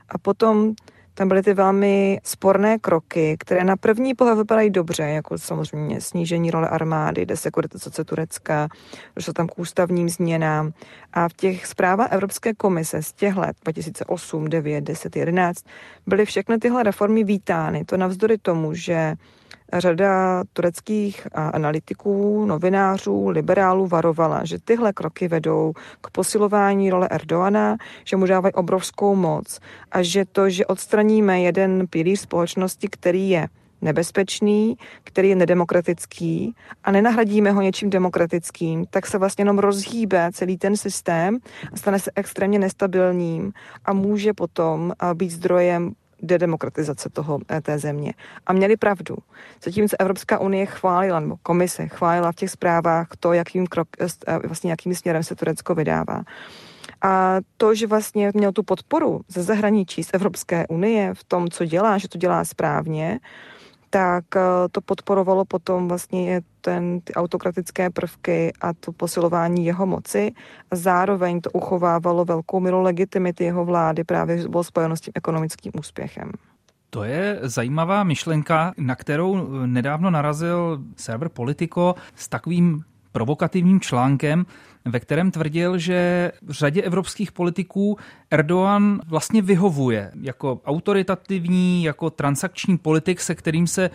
A 0.08 0.18
potom 0.18 0.74
tam 1.14 1.28
byly 1.28 1.42
ty 1.42 1.54
velmi 1.54 2.20
sporné 2.24 2.78
kroky, 2.78 3.36
které 3.40 3.64
na 3.64 3.76
první 3.76 4.14
pohled 4.14 4.38
vypadají 4.38 4.70
dobře, 4.70 5.02
jako 5.02 5.38
samozřejmě 5.38 6.00
snížení 6.00 6.50
role 6.50 6.68
armády, 6.68 7.26
desekuritizace 7.26 8.04
Turecka, 8.04 8.68
došlo 9.16 9.32
tam 9.32 9.46
k 9.46 9.58
ústavním 9.58 10.08
změnám. 10.08 10.72
A 11.12 11.28
v 11.28 11.32
těch 11.32 11.66
zprávách 11.66 12.12
Evropské 12.12 12.54
komise 12.54 13.02
z 13.02 13.12
těch 13.12 13.36
let 13.36 13.56
2008, 13.64 14.48
9, 14.48 14.80
10, 14.80 15.16
11 15.16 15.64
byly 16.06 16.24
všechny 16.24 16.58
tyhle 16.58 16.82
reformy 16.82 17.24
vítány. 17.24 17.84
To 17.84 17.96
navzdory 17.96 18.38
tomu, 18.38 18.74
že 18.74 19.14
Řada 19.78 20.42
tureckých 20.52 21.26
analytiků, 21.34 22.46
novinářů, 22.46 23.28
liberálů 23.28 23.86
varovala, 23.86 24.44
že 24.44 24.58
tyhle 24.64 24.92
kroky 24.92 25.28
vedou 25.28 25.72
k 26.00 26.10
posilování 26.10 26.90
role 26.90 27.08
Erdoana, 27.10 27.76
že 28.04 28.16
mu 28.16 28.26
dávají 28.26 28.54
obrovskou 28.54 29.14
moc 29.14 29.60
a 29.92 30.02
že 30.02 30.24
to, 30.32 30.50
že 30.50 30.66
odstraníme 30.66 31.40
jeden 31.40 31.86
pilíř 31.90 32.20
společnosti, 32.20 32.88
který 32.90 33.30
je 33.30 33.48
nebezpečný, 33.82 34.76
který 35.04 35.28
je 35.28 35.36
nedemokratický 35.36 36.54
a 36.84 36.90
nenahradíme 36.90 37.52
ho 37.52 37.60
něčím 37.60 37.90
demokratickým, 37.90 38.84
tak 38.90 39.06
se 39.06 39.18
vlastně 39.18 39.42
jenom 39.42 39.58
rozhýbe 39.58 40.30
celý 40.32 40.58
ten 40.58 40.76
systém 40.76 41.38
a 41.72 41.76
stane 41.76 41.98
se 41.98 42.10
extrémně 42.16 42.58
nestabilním 42.58 43.52
a 43.84 43.92
může 43.92 44.32
potom 44.32 44.92
být 45.14 45.30
zdrojem 45.30 45.92
dedemokratizace 46.24 47.08
toho, 47.08 47.38
eh, 47.50 47.60
té 47.60 47.78
země. 47.78 48.12
A 48.46 48.52
měli 48.52 48.76
pravdu. 48.76 49.16
Zatímco 49.64 49.96
Evropská 49.98 50.38
unie 50.38 50.66
chválila, 50.66 51.20
nebo 51.20 51.36
komise 51.42 51.88
chválila 51.88 52.32
v 52.32 52.36
těch 52.36 52.50
zprávách 52.50 53.08
to, 53.20 53.32
jakým, 53.32 53.66
krok, 53.66 53.88
eh, 54.00 54.06
eh, 54.26 54.38
vlastně 54.38 54.70
jakým 54.70 54.94
směrem 54.94 55.22
se 55.22 55.34
Turecko 55.34 55.74
vydává. 55.74 56.22
A 57.02 57.36
to, 57.56 57.74
že 57.74 57.86
vlastně 57.86 58.32
měl 58.34 58.52
tu 58.52 58.62
podporu 58.62 59.20
ze 59.28 59.42
zahraničí, 59.42 60.04
z 60.04 60.10
Evropské 60.12 60.66
unie 60.66 61.14
v 61.14 61.24
tom, 61.24 61.48
co 61.48 61.64
dělá, 61.64 61.98
že 61.98 62.08
to 62.08 62.18
dělá 62.18 62.44
správně, 62.44 63.20
tak 63.94 64.24
eh, 64.36 64.40
to 64.72 64.80
podporovalo 64.80 65.44
potom 65.44 65.88
vlastně 65.88 66.40
ten, 66.60 67.00
ty 67.00 67.14
autokratické 67.14 67.90
prvky 67.90 68.52
a 68.60 68.72
to 68.72 68.92
posilování 68.92 69.66
jeho 69.66 69.86
moci 69.86 70.32
a 70.70 70.76
zároveň 70.76 71.40
to 71.40 71.50
uchovávalo 71.50 72.24
velkou 72.24 72.60
míru 72.60 72.82
legitimity 72.82 73.44
jeho 73.44 73.64
vlády 73.64 74.04
právě, 74.04 74.48
bylo 74.48 74.64
spojeno 74.64 74.96
s 74.96 75.00
tím 75.00 75.12
ekonomickým 75.16 75.72
úspěchem. 75.78 76.32
To 76.90 77.04
je 77.04 77.38
zajímavá 77.42 78.04
myšlenka, 78.04 78.72
na 78.78 78.94
kterou 78.94 79.48
nedávno 79.66 80.10
narazil 80.10 80.78
server 80.96 81.28
Politico 81.28 81.94
s 82.14 82.28
takovým 82.28 82.82
provokativním 83.12 83.80
článkem, 83.80 84.46
ve 84.84 85.00
kterém 85.00 85.30
tvrdil, 85.30 85.78
že 85.78 86.32
v 86.42 86.50
řadě 86.50 86.82
evropských 86.82 87.32
politiků 87.32 87.98
Erdogan 88.30 89.00
vlastně 89.06 89.42
vyhovuje 89.42 90.10
jako 90.20 90.60
autoritativní, 90.66 91.84
jako 91.84 92.10
transakční 92.10 92.78
politik, 92.78 93.20
se 93.20 93.34
kterým 93.34 93.66
se 93.66 93.90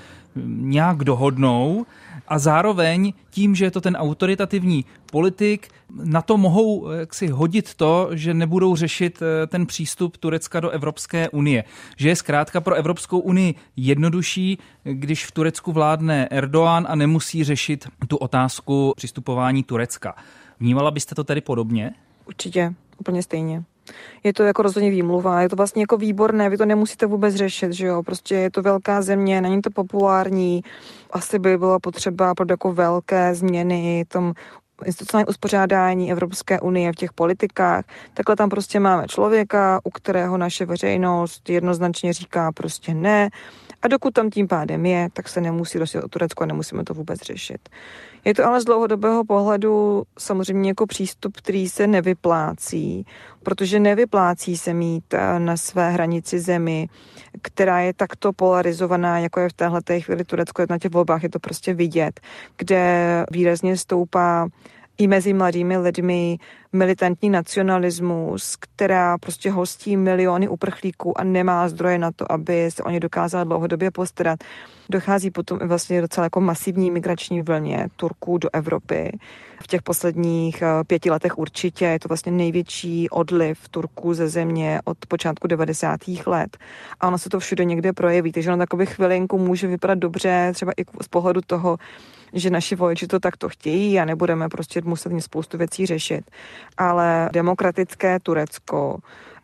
nějak 0.45 0.97
dohodnou 0.97 1.85
a 2.27 2.39
zároveň 2.39 3.13
tím, 3.29 3.55
že 3.55 3.65
je 3.65 3.71
to 3.71 3.81
ten 3.81 3.95
autoritativní 3.95 4.85
politik, 5.11 5.67
na 6.03 6.21
to 6.21 6.37
mohou 6.37 6.91
jak 6.91 7.13
si 7.13 7.27
hodit 7.27 7.73
to, 7.73 8.09
že 8.11 8.33
nebudou 8.33 8.75
řešit 8.75 9.21
eh, 9.21 9.47
ten 9.47 9.65
přístup 9.65 10.17
Turecka 10.17 10.59
do 10.59 10.69
Evropské 10.69 11.29
unie. 11.29 11.63
Že 11.97 12.09
je 12.09 12.15
zkrátka 12.15 12.61
pro 12.61 12.75
Evropskou 12.75 13.19
unii 13.19 13.55
jednodušší, 13.75 14.57
když 14.83 15.25
v 15.25 15.31
Turecku 15.31 15.71
vládne 15.71 16.27
Erdoğan 16.31 16.87
a 16.89 16.95
nemusí 16.95 17.43
řešit 17.43 17.87
tu 18.07 18.17
otázku 18.17 18.93
přistupování 18.95 19.63
Turecka. 19.63 20.15
Vnímala 20.59 20.91
byste 20.91 21.15
to 21.15 21.23
tedy 21.23 21.41
podobně? 21.41 21.91
Určitě, 22.25 22.73
úplně 22.99 23.23
stejně. 23.23 23.63
Je 24.23 24.33
to 24.33 24.43
jako 24.43 24.61
rozhodně 24.61 24.89
výmluva, 24.89 25.41
je 25.41 25.49
to 25.49 25.55
vlastně 25.55 25.83
jako 25.83 25.97
výborné, 25.97 26.49
vy 26.49 26.57
to 26.57 26.65
nemusíte 26.65 27.05
vůbec 27.05 27.35
řešit, 27.35 27.73
že 27.73 27.87
jo, 27.87 28.03
prostě 28.03 28.35
je 28.35 28.51
to 28.51 28.61
velká 28.61 29.01
země, 29.01 29.41
není 29.41 29.61
to 29.61 29.69
populární, 29.69 30.61
asi 31.11 31.39
by 31.39 31.57
bylo 31.57 31.79
potřeba 31.79 32.35
pro 32.35 32.45
jako 32.49 32.73
velké 32.73 33.35
změny 33.35 34.05
tom 34.07 34.33
institucionální 34.85 35.27
uspořádání 35.27 36.11
Evropské 36.11 36.59
unie 36.59 36.91
v 36.91 36.95
těch 36.95 37.13
politikách. 37.13 37.85
Takhle 38.13 38.35
tam 38.35 38.49
prostě 38.49 38.79
máme 38.79 39.07
člověka, 39.07 39.79
u 39.83 39.89
kterého 39.89 40.37
naše 40.37 40.65
veřejnost 40.65 41.49
jednoznačně 41.49 42.13
říká 42.13 42.51
prostě 42.51 42.93
ne. 42.93 43.29
A 43.81 43.87
dokud 43.87 44.13
tam 44.13 44.29
tím 44.29 44.47
pádem 44.47 44.85
je, 44.85 45.09
tak 45.13 45.29
se 45.29 45.41
nemusí 45.41 45.79
rozjet 45.79 46.03
o 46.03 46.07
Turecko 46.07 46.43
a 46.43 46.45
nemusíme 46.45 46.83
to 46.83 46.93
vůbec 46.93 47.19
řešit. 47.21 47.69
Je 48.25 48.33
to 48.33 48.45
ale 48.45 48.61
z 48.61 48.65
dlouhodobého 48.65 49.25
pohledu 49.25 50.03
samozřejmě 50.19 50.69
jako 50.69 50.85
přístup, 50.85 51.37
který 51.37 51.69
se 51.69 51.87
nevyplácí, 51.87 53.05
protože 53.43 53.79
nevyplácí 53.79 54.57
se 54.57 54.73
mít 54.73 55.13
eh, 55.13 55.39
na 55.39 55.57
své 55.57 55.91
hranici 55.91 56.39
zemi, 56.39 56.87
která 57.41 57.79
je 57.79 57.93
takto 57.93 58.33
polarizovaná, 58.33 59.19
jako 59.19 59.39
je 59.39 59.49
v 59.49 59.53
téhle 59.53 59.81
chvíli 59.99 60.23
Turecko, 60.23 60.63
na 60.69 60.77
těch 60.77 60.91
volbách 60.91 61.23
je 61.23 61.29
to 61.29 61.39
prostě 61.39 61.73
vidět, 61.73 62.19
kde 62.57 63.25
výrazně 63.31 63.77
stoupá 63.77 64.47
i 64.99 65.07
mezi 65.07 65.33
mladými 65.33 65.77
lidmi 65.77 66.37
militantní 66.73 67.29
nacionalismus, 67.29 68.55
která 68.59 69.17
prostě 69.17 69.51
hostí 69.51 69.97
miliony 69.97 70.47
uprchlíků 70.47 71.19
a 71.19 71.23
nemá 71.23 71.69
zdroje 71.69 71.97
na 71.97 72.11
to, 72.11 72.31
aby 72.31 72.71
se 72.71 72.83
o 72.83 72.89
ně 72.89 72.99
dokázala 72.99 73.43
dlouhodobě 73.43 73.91
postarat. 73.91 74.39
Dochází 74.89 75.31
potom 75.31 75.59
i 75.61 75.67
vlastně 75.67 76.01
docela 76.01 76.23
jako 76.23 76.41
masivní 76.41 76.91
migrační 76.91 77.41
vlně 77.41 77.87
Turků 77.95 78.37
do 78.37 78.49
Evropy. 78.53 79.19
V 79.61 79.67
těch 79.67 79.81
posledních 79.81 80.61
eh, 80.61 80.83
pěti 80.87 81.11
letech 81.11 81.37
určitě 81.37 81.85
je 81.85 81.99
to 81.99 82.07
vlastně 82.07 82.31
největší 82.31 83.09
odliv 83.09 83.69
Turků 83.69 84.13
ze 84.13 84.27
země 84.27 84.79
od 84.85 84.97
počátku 85.07 85.47
90. 85.47 85.99
let. 86.25 86.57
A 86.99 87.07
ono 87.07 87.17
se 87.17 87.29
to 87.29 87.39
všude 87.39 87.65
někde 87.65 87.93
projeví, 87.93 88.31
takže 88.31 88.49
na 88.49 88.57
takové 88.57 88.85
chvilinku 88.85 89.37
může 89.37 89.67
vypadat 89.67 89.99
dobře, 89.99 90.51
třeba 90.53 90.71
i 90.77 90.83
z 91.01 91.07
pohledu 91.07 91.41
toho, 91.47 91.77
že 92.33 92.49
naši 92.49 92.75
voliči 92.75 93.07
to 93.07 93.19
takto 93.19 93.49
chtějí 93.49 93.99
a 93.99 94.05
nebudeme 94.05 94.49
prostě 94.49 94.81
muset 94.83 95.11
mě 95.11 95.21
spoustu 95.21 95.57
věcí 95.57 95.85
řešit. 95.85 96.31
Ale 96.77 97.29
demokratické 97.33 98.19
Turecko, 98.19 98.99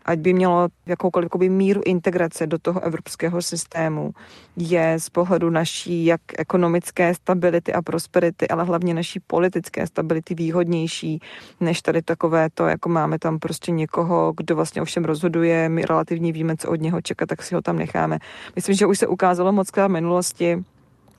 ať 0.06 0.20
by 0.20 0.34
mělo 0.34 0.68
jakoukoliv 0.86 1.26
jakoby, 1.26 1.50
míru 1.50 1.82
integrace 1.86 2.48
do 2.48 2.58
toho 2.58 2.84
evropského 2.84 3.42
systému, 3.42 4.12
je 4.58 4.96
z 5.00 5.10
pohledu 5.10 5.50
naší 5.50 6.06
jak 6.06 6.22
ekonomické 6.38 7.14
stability 7.14 7.74
a 7.74 7.82
prosperity, 7.82 8.48
ale 8.48 8.64
hlavně 8.64 8.94
naší 8.94 9.20
politické 9.20 9.88
stability 9.88 10.36
výhodnější, 10.36 11.20
než 11.60 11.82
tady 11.82 12.02
takové 12.02 12.50
to, 12.54 12.68
jako 12.68 12.90
máme 12.90 13.20
tam 13.20 13.40
prostě 13.40 13.72
někoho, 13.72 14.34
kdo 14.38 14.56
vlastně 14.56 14.82
o 14.82 14.86
všem 14.86 15.06
rozhoduje, 15.06 15.70
my 15.70 15.86
relativně 15.86 16.32
víme, 16.32 16.58
co 16.58 16.70
od 16.70 16.82
něho 16.82 17.02
čekat, 17.02 17.30
tak 17.30 17.44
si 17.44 17.56
ho 17.56 17.62
tam 17.62 17.78
necháme. 17.78 18.20
Myslím, 18.56 18.76
že 18.76 18.86
už 18.86 19.00
se 19.00 19.08
ukázalo 19.08 19.52
moc 19.52 19.72
v 19.72 19.88
minulosti, 19.88 20.64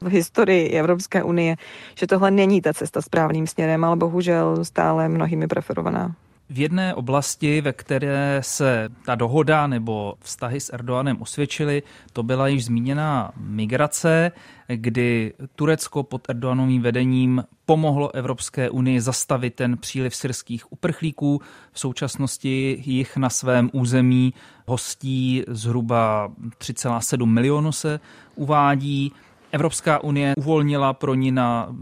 v 0.00 0.08
historii 0.08 0.68
Evropské 0.68 1.22
unie, 1.22 1.56
že 1.98 2.06
tohle 2.06 2.30
není 2.30 2.60
ta 2.60 2.72
cesta 2.72 3.02
správným 3.02 3.46
směrem, 3.46 3.84
ale 3.84 3.96
bohužel 3.96 4.64
stále 4.64 5.08
mnohými 5.08 5.46
preferovaná. 5.46 6.14
V 6.50 6.58
jedné 6.58 6.94
oblasti, 6.94 7.60
ve 7.60 7.72
které 7.72 8.38
se 8.40 8.88
ta 9.04 9.14
dohoda 9.14 9.66
nebo 9.66 10.14
vztahy 10.20 10.60
s 10.60 10.72
Erdoganem 10.72 11.22
osvědčily, 11.22 11.82
to 12.12 12.22
byla 12.22 12.48
již 12.48 12.64
zmíněná 12.64 13.32
migrace, 13.36 14.32
kdy 14.68 15.32
Turecko 15.54 16.02
pod 16.02 16.30
Erdoganovým 16.30 16.82
vedením 16.82 17.44
pomohlo 17.66 18.14
Evropské 18.14 18.70
unii 18.70 19.00
zastavit 19.00 19.54
ten 19.54 19.76
příliv 19.76 20.16
syrských 20.16 20.72
uprchlíků. 20.72 21.40
V 21.72 21.80
současnosti 21.80 22.82
jich 22.84 23.16
na 23.16 23.30
svém 23.30 23.70
území 23.72 24.34
hostí 24.66 25.44
zhruba 25.48 26.28
3,7 26.58 27.26
milionu 27.26 27.72
se 27.72 28.00
uvádí. 28.34 29.12
Evropská 29.52 30.02
unie 30.02 30.34
uvolnila 30.36 30.92
pro 30.92 31.14
ní 31.14 31.32
na 31.32 31.76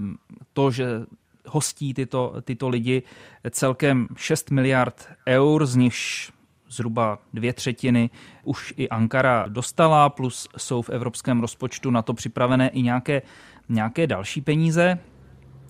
to, 0.53 0.71
že 0.71 0.87
hostí 1.47 1.95
tyto, 1.95 2.35
tyto 2.45 2.69
lidi 2.69 3.03
celkem 3.51 4.09
6 4.17 4.51
miliard 4.51 5.09
eur, 5.29 5.67
z 5.67 5.77
nichž 5.77 6.33
zhruba 6.69 7.19
dvě 7.35 7.53
třetiny 7.53 8.11
už 8.45 8.75
i 8.77 8.89
Ankara 8.89 9.45
dostala, 9.49 10.09
plus 10.09 10.49
jsou 10.57 10.83
v 10.83 10.91
evropském 10.91 11.41
rozpočtu 11.41 11.91
na 11.91 12.03
to 12.03 12.15
připravené 12.15 12.69
i 12.69 12.83
nějaké, 12.83 13.23
nějaké 13.69 14.07
další 14.07 14.41
peníze. 14.41 14.99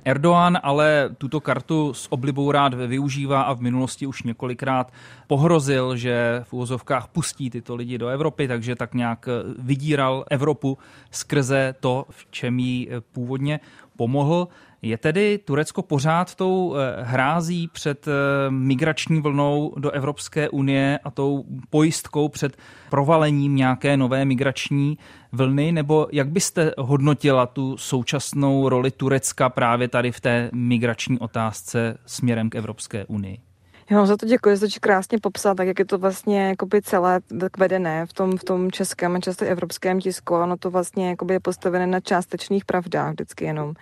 Erdoğan 0.04 0.58
ale 0.62 1.10
tuto 1.18 1.40
kartu 1.40 1.94
s 1.94 2.12
oblibou 2.12 2.52
rád 2.52 2.74
využívá 2.74 3.42
a 3.42 3.52
v 3.52 3.60
minulosti 3.60 4.06
už 4.06 4.22
několikrát 4.22 4.92
pohrozil, 5.26 5.96
že 5.96 6.40
v 6.44 6.52
úvozovkách 6.52 7.08
pustí 7.08 7.50
tyto 7.50 7.74
lidi 7.74 7.98
do 7.98 8.08
Evropy, 8.08 8.48
takže 8.48 8.76
tak 8.76 8.94
nějak 8.94 9.28
vydíral 9.58 10.24
Evropu 10.30 10.78
skrze 11.10 11.74
to, 11.80 12.06
v 12.10 12.26
čem 12.30 12.58
jí 12.58 12.88
původně 13.12 13.60
pomohl. 13.96 14.48
Je 14.84 14.98
tedy 14.98 15.38
Turecko 15.38 15.82
pořád 15.82 16.34
tou 16.34 16.74
eh, 16.74 17.02
hrází 17.02 17.68
před 17.72 18.08
eh, 18.08 18.10
migrační 18.50 19.20
vlnou 19.20 19.74
do 19.76 19.90
Evropské 19.90 20.48
unie 20.48 20.98
a 21.04 21.10
tou 21.10 21.44
pojistkou 21.70 22.28
před 22.28 22.56
provalením 22.90 23.56
nějaké 23.56 23.96
nové 23.96 24.24
migrační 24.24 24.98
vlny, 25.32 25.72
nebo 25.72 26.08
jak 26.12 26.28
byste 26.28 26.72
hodnotila 26.78 27.46
tu 27.46 27.76
současnou 27.76 28.68
roli 28.68 28.90
Turecka 28.90 29.48
právě 29.48 29.88
tady 29.88 30.12
v 30.12 30.20
té 30.20 30.50
migrační 30.52 31.18
otázce 31.18 31.98
směrem 32.06 32.50
k 32.50 32.54
Evropské 32.54 33.04
unii? 33.04 33.38
Já 33.90 33.96
vám 33.96 34.06
za 34.06 34.16
to 34.16 34.26
děkuji, 34.26 34.56
že 34.56 34.60
to 34.60 34.80
krásně 34.80 35.18
popsal, 35.18 35.54
tak 35.54 35.66
jak 35.66 35.78
je 35.78 35.84
to 35.84 35.98
vlastně 35.98 36.48
jakoby 36.48 36.82
celé 36.82 37.20
tak 37.40 37.58
vedené 37.58 38.06
v 38.06 38.12
tom, 38.12 38.36
v 38.38 38.44
tom 38.44 38.70
českém 38.70 39.16
a 39.16 39.20
často 39.20 39.44
evropském 39.44 40.00
tisku. 40.00 40.34
Ono 40.34 40.56
to 40.56 40.70
vlastně 40.70 41.08
jakoby 41.08 41.34
je 41.34 41.40
postavené 41.40 41.86
na 41.86 42.00
částečných 42.00 42.64
pravdách 42.64 43.12
vždycky 43.12 43.44
jenom. 43.44 43.74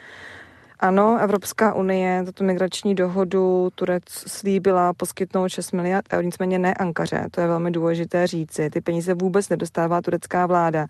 Ano, 0.82 1.18
Evropská 1.20 1.74
unie 1.74 2.22
tato 2.24 2.44
migrační 2.44 2.94
dohodu 2.94 3.70
Turec 3.74 4.02
slíbila 4.08 4.92
poskytnout 4.92 5.48
6 5.48 5.72
miliard 5.72 6.06
eur, 6.12 6.24
nicméně 6.24 6.58
ne 6.58 6.74
Ankaře, 6.74 7.26
to 7.30 7.40
je 7.40 7.46
velmi 7.46 7.70
důležité 7.70 8.26
říci. 8.26 8.70
Ty 8.70 8.80
peníze 8.80 9.14
vůbec 9.14 9.48
nedostává 9.48 10.02
turecká 10.02 10.46
vláda 10.46 10.86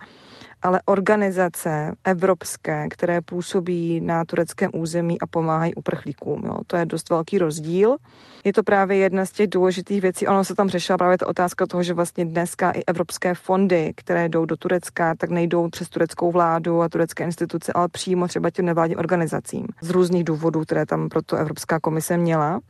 ale 0.62 0.81
organizace 0.85 1.92
evropské, 2.05 2.88
které 2.88 3.20
působí 3.20 4.01
na 4.01 4.25
tureckém 4.25 4.70
území 4.75 5.20
a 5.20 5.27
pomáhají 5.27 5.75
uprchlíkům. 5.75 6.42
Jo. 6.44 6.59
To 6.66 6.77
je 6.77 6.87
dost 6.87 7.11
velký 7.11 7.38
rozdíl. 7.38 7.96
Je 8.44 8.53
to 8.53 8.62
právě 8.62 8.96
jedna 8.96 9.27
z 9.27 9.33
těch 9.33 9.48
důležitých 9.48 10.01
věcí. 10.01 10.27
Ono 10.27 10.44
se 10.44 10.55
tam 10.55 10.68
řešila 10.68 10.98
právě 10.98 11.18
ta 11.18 11.27
otázka 11.27 11.66
toho, 11.66 11.83
že 11.83 11.94
vlastně 11.94 12.25
dneska 12.25 12.70
i 12.70 12.83
evropské 12.87 13.35
fondy, 13.35 13.92
které 13.96 14.29
jdou 14.29 14.44
do 14.44 14.57
Turecka, 14.57 15.14
tak 15.14 15.31
nejdou 15.31 15.68
přes 15.68 15.88
tureckou 15.88 16.33
vládu 16.33 16.83
a 16.83 16.88
turecké 16.88 17.25
instituce, 17.25 17.72
ale 17.72 17.88
přímo 17.88 18.29
třeba 18.29 18.51
těm 18.51 18.64
nevládním 18.64 18.98
organizacím 18.98 19.66
z 19.81 19.90
různých 19.90 20.25
důvodů, 20.25 20.62
které 20.62 20.87
tam 20.87 21.09
proto 21.09 21.37
Evropská 21.37 21.81
komise 21.81 22.16
měla. 22.16 22.61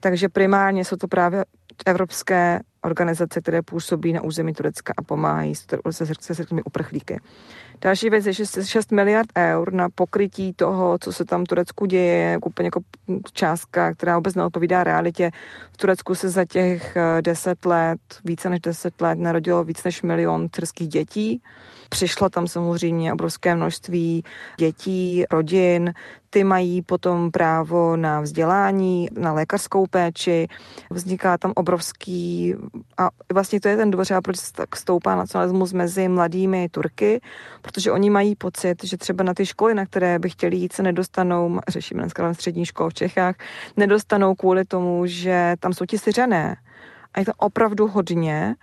Takže 0.00 0.28
primárně 0.28 0.84
jsou 0.84 0.96
to 0.96 1.08
právě 1.08 1.44
evropské 1.86 2.60
organizace, 2.86 3.40
které 3.40 3.62
působí 3.62 4.12
na 4.12 4.22
území 4.22 4.52
Turecka 4.54 4.92
a 4.96 5.02
pomáhají 5.02 5.54
se, 5.54 5.64
se, 5.90 6.34
se 6.34 6.44
uprchlíky. 6.64 7.20
Další 7.80 8.10
věc 8.10 8.26
je, 8.26 8.32
že 8.32 8.44
6 8.64 8.92
miliard 8.92 9.28
eur 9.38 9.72
na 9.72 9.88
pokrytí 9.94 10.52
toho, 10.52 10.98
co 10.98 11.12
se 11.12 11.24
tam 11.24 11.44
v 11.44 11.48
Turecku 11.48 11.86
děje, 11.86 12.14
je 12.14 12.38
úplně 12.38 12.66
jako 12.66 12.80
částka, 13.32 13.94
která 13.94 14.16
vůbec 14.16 14.34
neodpovídá 14.34 14.84
realitě. 14.84 15.30
V 15.72 15.76
Turecku 15.76 16.14
se 16.14 16.28
za 16.28 16.44
těch 16.44 16.96
10 17.20 17.66
let, 17.66 18.00
více 18.24 18.50
než 18.50 18.60
10 18.60 19.00
let, 19.00 19.18
narodilo 19.18 19.64
víc 19.64 19.84
než 19.84 20.02
milion 20.02 20.48
tyrských 20.48 20.88
dětí. 20.88 21.42
Přišlo 21.88 22.28
tam 22.28 22.46
samozřejmě 22.46 23.12
obrovské 23.12 23.54
množství 23.54 24.24
dětí, 24.58 25.24
rodin, 25.30 25.94
ty 26.30 26.44
mají 26.44 26.82
potom 26.82 27.30
právo 27.30 27.96
na 27.96 28.20
vzdělání, 28.20 29.08
na 29.18 29.32
lékařskou 29.32 29.86
péči, 29.86 30.48
vzniká 30.90 31.38
tam 31.38 31.52
obrovský, 31.56 32.54
a 32.98 33.10
vlastně 33.32 33.60
to 33.60 33.68
je 33.68 33.76
ten 33.76 33.90
důvod, 33.90 34.08
proč 34.24 34.36
tak 34.52 34.76
stoupá 34.76 35.16
nacionalismus 35.16 35.72
mezi 35.72 36.08
mladými 36.08 36.68
Turky, 36.68 37.20
protože 37.62 37.92
oni 37.92 38.10
mají 38.10 38.36
pocit, 38.36 38.84
že 38.84 38.96
třeba 38.96 39.24
na 39.24 39.34
ty 39.34 39.46
školy, 39.46 39.74
na 39.74 39.86
které 39.86 40.18
by 40.18 40.30
chtěli 40.30 40.56
jít, 40.56 40.72
se 40.72 40.82
nedostanou, 40.82 41.60
řešíme 41.68 42.02
dneska 42.02 42.34
střední 42.34 42.66
škol 42.66 42.90
v 42.90 42.94
Čechách, 42.94 43.34
nedostanou 43.76 44.34
kvůli 44.34 44.64
tomu, 44.64 45.06
že 45.06 45.54
tam 45.60 45.72
jsou 45.72 45.84
ti 45.84 45.98
syřané. 45.98 46.56
A 47.14 47.20
je 47.20 47.26
to 47.26 47.32
opravdu 47.36 47.88
hodně 47.88 48.54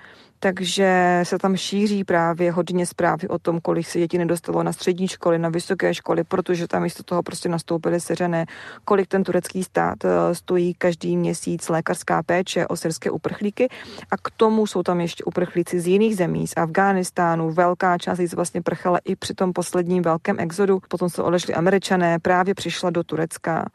takže 0.43 1.19
se 1.23 1.38
tam 1.38 1.58
šíří 1.58 2.03
právě 2.03 2.51
hodně 2.51 2.86
zprávy 2.86 3.27
o 3.27 3.39
tom, 3.39 3.62
kolik 3.62 3.88
se 3.88 3.99
dětí 3.99 4.17
nedostalo 4.17 4.63
na 4.63 4.73
střední 4.73 5.08
školy, 5.08 5.39
na 5.39 5.49
vysoké 5.49 5.93
školy, 5.93 6.23
protože 6.23 6.67
tam 6.67 6.84
místo 6.84 7.03
toho 7.03 7.23
prostě 7.23 7.49
nastoupily 7.49 7.99
seřené, 7.99 8.45
kolik 8.86 9.08
ten 9.08 9.23
turecký 9.23 9.63
stát 9.63 10.06
eh, 10.06 10.36
stojí 10.36 10.73
každý 10.73 11.17
měsíc 11.17 11.69
lékařská 11.69 12.23
péče 12.23 12.67
o 12.67 12.75
syrské 12.75 13.12
uprchlíky. 13.12 13.69
A 14.12 14.17
k 14.17 14.32
tomu 14.38 14.67
jsou 14.67 14.84
tam 14.84 15.01
ještě 15.01 15.23
uprchlíci 15.23 15.79
z 15.79 15.88
jiných 15.88 16.15
zemí, 16.15 16.47
z 16.47 16.53
Afghánistánu, 16.58 17.51
velká 17.51 17.97
část 17.97 18.19
jich 18.19 18.34
vlastně 18.34 18.62
prchala 18.62 18.99
i 19.06 19.15
při 19.15 19.34
tom 19.34 19.53
posledním 19.53 20.03
velkém 20.03 20.39
exodu, 20.39 20.79
potom 20.88 21.10
se 21.10 21.23
odešli 21.23 21.53
američané, 21.53 22.19
právě 22.19 22.56
přišla 22.56 22.89
do 22.89 23.03
Turecka 23.03 23.65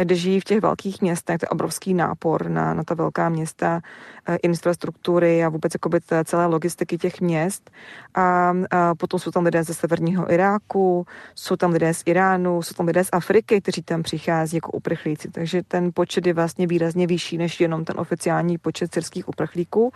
kde 0.00 0.14
žijí 0.14 0.40
v 0.40 0.44
těch 0.44 0.60
velkých 0.60 1.02
městech, 1.02 1.38
to 1.38 1.44
je 1.44 1.48
obrovský 1.48 1.94
nápor 1.94 2.48
na, 2.48 2.74
na 2.74 2.84
ta 2.84 2.94
velká 2.94 3.28
města, 3.28 3.80
eh, 4.28 4.36
infrastruktury 4.36 5.44
a 5.44 5.48
vůbec 5.48 5.74
jakoby 5.74 6.00
celé 6.24 6.46
logistiky 6.46 6.98
těch 6.98 7.20
měst. 7.20 7.70
A, 8.14 8.52
a 8.70 8.94
potom 8.94 9.20
jsou 9.20 9.30
tam 9.30 9.44
lidé 9.44 9.64
ze 9.64 9.74
severního 9.74 10.32
Iráku, 10.32 11.06
jsou 11.34 11.56
tam 11.56 11.70
lidé 11.72 11.94
z 11.94 12.02
Iránu, 12.06 12.62
jsou 12.62 12.74
tam 12.74 12.86
lidé 12.86 13.04
z 13.04 13.08
Afriky, 13.12 13.60
kteří 13.60 13.82
tam 13.82 14.02
přichází 14.02 14.56
jako 14.56 14.70
uprchlíci. 14.70 15.30
Takže 15.30 15.62
ten 15.62 15.90
počet 15.94 16.26
je 16.26 16.34
vlastně 16.34 16.66
výrazně 16.66 17.06
vyšší 17.06 17.38
než 17.38 17.60
jenom 17.60 17.84
ten 17.84 18.00
oficiální 18.00 18.58
počet 18.58 18.94
syrských 18.94 19.28
uprchlíků. 19.28 19.92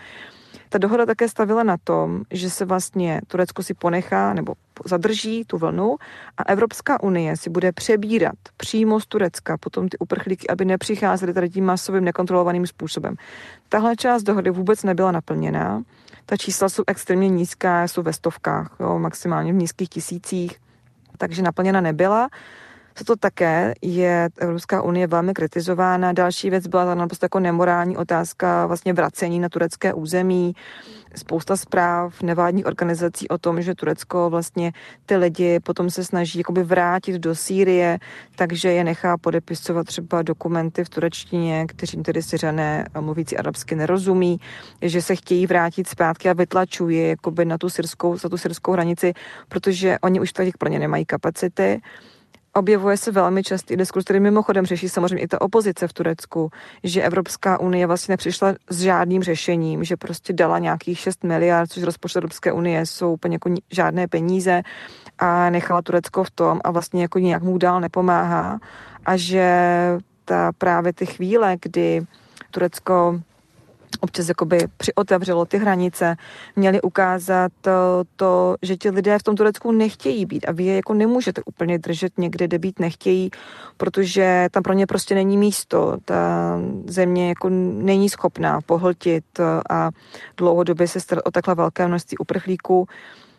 Ta 0.73 0.79
dohoda 0.79 1.07
také 1.07 1.29
stavila 1.29 1.63
na 1.63 1.77
tom, 1.85 2.23
že 2.31 2.51
se 2.51 2.65
vlastně 2.65 3.21
Turecko 3.27 3.63
si 3.63 3.75
ponechá 3.75 4.35
nebo 4.35 4.55
zadrží 4.85 5.45
tu 5.45 5.59
vlnu 5.59 5.97
a 6.39 6.43
Evropská 6.43 7.03
unie 7.03 7.37
si 7.37 7.51
bude 7.51 7.73
přebírat 7.73 8.35
přímo 8.57 9.01
z 9.01 9.07
Turecka 9.07 9.59
potom 9.59 9.89
ty 9.89 9.99
uprchlíky, 9.99 10.49
aby 10.49 10.65
nepřicházeli 10.65 11.35
tady 11.35 11.51
tím 11.51 11.65
masovým 11.65 12.05
nekontrolovaným 12.05 12.67
způsobem. 12.67 13.15
Tahle 13.69 13.97
část 13.97 14.23
dohody 14.23 14.51
vůbec 14.51 14.83
nebyla 14.83 15.13
naplněná. 15.13 15.83
Ta 16.27 16.37
čísla 16.37 16.69
jsou 16.69 16.83
extrémně 16.87 17.29
nízká, 17.29 17.89
jsou 17.89 18.03
ve 18.03 18.13
stovkách, 18.13 18.77
jo, 18.81 18.99
maximálně 18.99 19.53
v 19.53 19.57
nízkých 19.57 19.89
tisících, 19.89 20.59
takže 21.19 21.43
naplněna 21.43 21.81
nebyla. 21.81 22.29
Co 22.95 23.05
to 23.05 23.17
také 23.17 23.75
je 23.83 24.29
Evropská 24.39 24.83
unie 24.83 25.07
velmi 25.07 25.35
kritizována. 25.35 26.13
Další 26.13 26.51
věc 26.51 26.67
byla 26.67 26.85
ta 26.85 26.95
naprosto 26.95 27.25
jako 27.25 27.41
nemorální 27.41 27.97
otázka 27.97 28.67
vlastně 28.67 28.93
vracení 28.93 29.41
na 29.41 29.49
turecké 29.49 29.95
území. 29.95 30.55
Spousta 31.17 31.57
zpráv 31.57 32.23
nevládních 32.23 32.67
organizací 32.67 33.29
o 33.29 33.39
tom, 33.39 33.63
že 33.63 33.75
Turecko 33.75 34.31
vlastně 34.31 34.73
ty 35.07 35.17
lidi 35.17 35.61
potom 35.61 35.91
se 35.91 36.05
snaží 36.05 36.39
jakoby 36.39 36.63
vrátit 36.63 37.19
do 37.19 37.35
Sýrie, 37.35 37.99
takže 38.37 38.73
je 38.73 38.85
nechá 38.85 39.19
podepisovat 39.19 39.87
třeba 39.87 40.23
dokumenty 40.23 40.85
v 40.85 40.89
turečtině, 40.89 41.67
kteří 41.67 41.97
tedy 42.03 42.23
Syřané 42.23 42.87
mluvící 43.01 43.37
arabsky 43.37 43.75
nerozumí, 43.75 44.41
že 44.83 45.03
se 45.03 45.17
chtějí 45.17 45.47
vrátit 45.47 45.89
zpátky 45.89 46.31
a 46.31 46.33
vytlačují 46.33 47.09
jakoby 47.09 47.45
na 47.45 47.59
tu 47.59 47.71
syrskou, 47.71 48.17
za 48.17 48.29
tu 48.29 48.37
syrskou 48.37 48.73
hranici, 48.73 49.13
protože 49.49 49.99
oni 50.03 50.21
už 50.21 50.33
tady 50.33 50.53
plně 50.59 50.79
nemají 50.79 51.05
kapacity 51.05 51.81
objevuje 52.55 52.97
se 52.97 53.11
velmi 53.11 53.43
častý 53.43 53.77
diskurs, 53.77 54.05
který 54.05 54.21
mimochodem 54.21 54.67
řeší 54.67 54.89
samozřejmě 54.89 55.25
i 55.25 55.29
ta 55.29 55.41
opozice 55.41 55.89
v 55.89 55.93
Turecku, 55.93 56.51
že 56.85 57.03
Evropská 57.03 57.61
unie 57.61 57.87
vlastně 57.87 58.13
nepřišla 58.13 58.55
s 58.71 58.81
žádným 58.81 59.23
řešením, 59.23 59.85
že 59.85 59.97
prostě 59.97 60.33
dala 60.33 60.59
nějakých 60.59 60.99
6 60.99 61.25
miliard, 61.25 61.71
což 61.71 61.83
rozpočet 61.83 62.19
Evropské 62.19 62.53
unie 62.53 62.87
jsou 62.87 63.13
úplně 63.13 63.35
jako 63.35 63.55
žádné 63.71 64.09
peníze 64.09 64.63
a 65.19 65.51
nechala 65.51 65.83
Turecko 65.83 66.25
v 66.25 66.31
tom 66.31 66.61
a 66.65 66.71
vlastně 66.71 67.03
jako 67.03 67.19
nějak 67.19 67.43
mu 67.43 67.59
dál 67.59 67.81
nepomáhá. 67.81 68.61
A 69.07 69.17
že 69.17 69.47
ta 70.25 70.53
právě 70.59 70.93
ty 70.93 71.07
chvíle, 71.07 71.57
kdy 71.63 72.03
Turecko 72.51 73.21
občas 74.03 74.29
jakoby 74.29 74.59
přiotevřelo 74.77 75.45
ty 75.45 75.59
hranice, 75.59 76.17
měli 76.57 76.81
ukázat 76.81 77.53
to, 77.61 77.71
to, 78.17 78.57
že 78.63 78.77
ti 78.77 78.91
lidé 78.91 79.19
v 79.19 79.23
tom 79.23 79.37
Turecku 79.37 79.73
nechtějí 79.73 80.27
být 80.27 80.47
a 80.49 80.53
vy 80.53 80.65
je 80.65 80.77
jako 80.77 80.95
nemůžete 80.95 81.43
úplně 81.47 81.79
držet 81.79 82.13
někde, 82.19 82.45
kde 82.45 82.59
být 82.59 82.79
nechtějí, 82.79 83.31
protože 83.77 84.49
tam 84.51 84.63
pro 84.63 84.73
ně 84.73 84.87
prostě 84.87 85.15
není 85.15 85.37
místo. 85.37 85.97
Ta 86.05 86.59
země 86.87 87.29
jako 87.29 87.49
není 87.49 88.09
schopná 88.09 88.61
pohltit 88.61 89.25
a 89.71 89.91
dlouhodobě 90.37 90.89
se 90.89 91.01
starat 91.01 91.27
o 91.27 91.31
takhle 91.31 91.55
velké 91.55 91.89
množství 91.89 92.19
uprchlíků. 92.19 92.87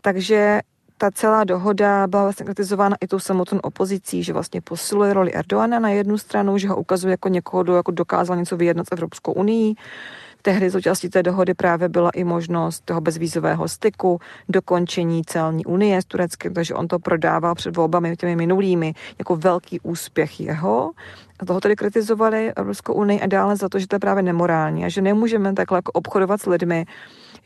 Takže 0.00 0.60
ta 0.98 1.10
celá 1.10 1.44
dohoda 1.44 2.06
byla 2.06 2.22
vlastně 2.22 2.46
kritizována 2.46 2.96
i 3.00 3.06
tou 3.06 3.18
samotnou 3.18 3.58
opozicí, 3.58 4.22
že 4.22 4.32
vlastně 4.32 4.60
posiluje 4.60 5.14
roli 5.14 5.34
Erdoana 5.34 5.78
na 5.78 5.88
jednu 5.88 6.18
stranu, 6.18 6.58
že 6.58 6.68
ho 6.68 6.76
ukazuje 6.76 7.10
jako 7.10 7.28
někoho, 7.28 7.62
kdo 7.62 7.76
jako 7.76 7.90
dokázal 7.90 8.36
něco 8.36 8.56
vyjednat 8.56 8.88
s 8.88 8.92
Evropskou 8.92 9.32
unii, 9.32 9.74
Tehdy 10.46 10.70
součástí 10.70 11.08
té 11.08 11.22
dohody 11.22 11.54
právě 11.54 11.88
byla 11.88 12.10
i 12.10 12.24
možnost 12.24 12.84
toho 12.84 13.00
bezvízového 13.00 13.68
styku, 13.68 14.20
dokončení 14.48 15.24
celní 15.24 15.64
unie 15.64 16.02
s 16.02 16.04
Tureckem, 16.04 16.54
takže 16.54 16.74
on 16.74 16.88
to 16.88 16.98
prodával 16.98 17.54
před 17.54 17.76
volbami 17.76 18.16
těmi 18.16 18.36
minulými 18.36 18.94
jako 19.18 19.36
velký 19.36 19.80
úspěch 19.80 20.40
jeho. 20.40 20.90
A 21.40 21.46
toho 21.46 21.60
tedy 21.60 21.76
kritizovali 21.76 22.52
Evropskou 22.56 22.92
unii 22.92 23.20
a 23.20 23.26
dále 23.26 23.56
za 23.56 23.68
to, 23.68 23.78
že 23.78 23.86
to 23.86 23.96
je 23.96 24.00
právě 24.00 24.22
nemorální 24.22 24.84
a 24.84 24.88
že 24.88 25.02
nemůžeme 25.02 25.52
takhle 25.52 25.78
jako 25.78 25.92
obchodovat 25.92 26.40
s 26.40 26.46
lidmi, 26.46 26.84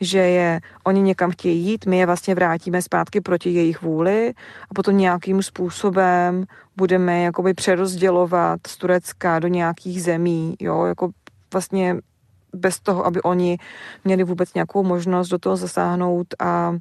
že 0.01 0.19
je, 0.19 0.59
oni 0.83 1.01
někam 1.01 1.31
chtějí 1.31 1.65
jít, 1.65 1.85
my 1.85 1.97
je 1.97 2.05
vlastně 2.05 2.35
vrátíme 2.35 2.81
zpátky 2.81 3.21
proti 3.21 3.49
jejich 3.49 3.81
vůli 3.81 4.33
a 4.71 4.73
potom 4.75 4.97
nějakým 4.97 5.43
způsobem 5.43 6.45
budeme 6.77 7.21
jakoby 7.21 7.53
přerozdělovat 7.53 8.59
z 8.67 8.77
Turecka 8.77 9.39
do 9.39 9.47
nějakých 9.47 10.03
zemí, 10.03 10.55
jo, 10.59 10.85
jako 10.85 11.09
vlastně 11.53 11.95
bez 12.53 12.79
toho, 12.79 13.05
aby 13.05 13.21
oni 13.21 13.57
měli 14.03 14.23
vůbec 14.23 14.53
nějakou 14.53 14.83
možnost 14.83 15.29
do 15.29 15.39
toho 15.39 15.55
zasáhnout 15.55 16.27
a, 16.39 16.73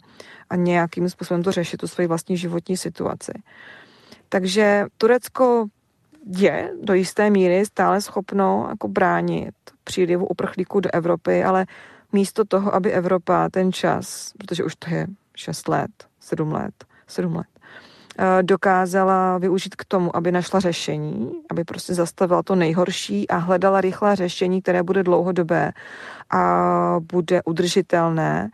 a 0.51 0.57
nějakým 0.57 1.09
způsobem 1.11 1.43
to 1.43 1.53
řešit, 1.53 1.77
tu 1.77 1.89
svoji 1.89 2.09
vlastní 2.09 2.37
životní 2.37 2.77
situaci. 2.77 3.33
Takže 4.29 4.87
Turecko 4.99 5.67
je 6.37 6.73
do 6.83 6.95
jisté 6.95 7.31
míry 7.31 7.67
stále 7.67 8.01
schopno 8.01 8.67
jako 8.69 8.89
bránit 8.89 9.55
přílivu 9.85 10.27
uprchlíků 10.27 10.81
do 10.81 10.91
Evropy, 10.93 11.45
ale 11.45 11.67
místo 12.13 12.45
toho, 12.45 12.75
aby 12.75 12.93
Evropa 12.93 13.49
ten 13.49 13.73
čas, 13.73 14.33
protože 14.39 14.65
už 14.65 14.77
to 14.77 14.91
je 14.91 15.07
6 15.37 15.69
let, 15.69 15.91
7 16.21 16.53
let, 16.53 16.85
7 17.07 17.37
let, 17.37 17.47
dokázala 18.43 19.39
využít 19.39 19.77
k 19.77 19.85
tomu, 19.85 20.17
aby 20.17 20.33
našla 20.33 20.61
řešení, 20.61 21.33
aby 21.51 21.65
prostě 21.65 21.95
zastavila 21.95 22.43
to 22.43 22.55
nejhorší 22.55 23.29
a 23.29 23.37
hledala 23.37 23.81
rychlé 23.81 24.17
řešení, 24.17 24.63
které 24.63 24.83
bude 24.83 25.03
dlouhodobé 25.03 25.73
a 26.31 26.97
bude 27.13 27.43
udržitelné, 27.45 28.51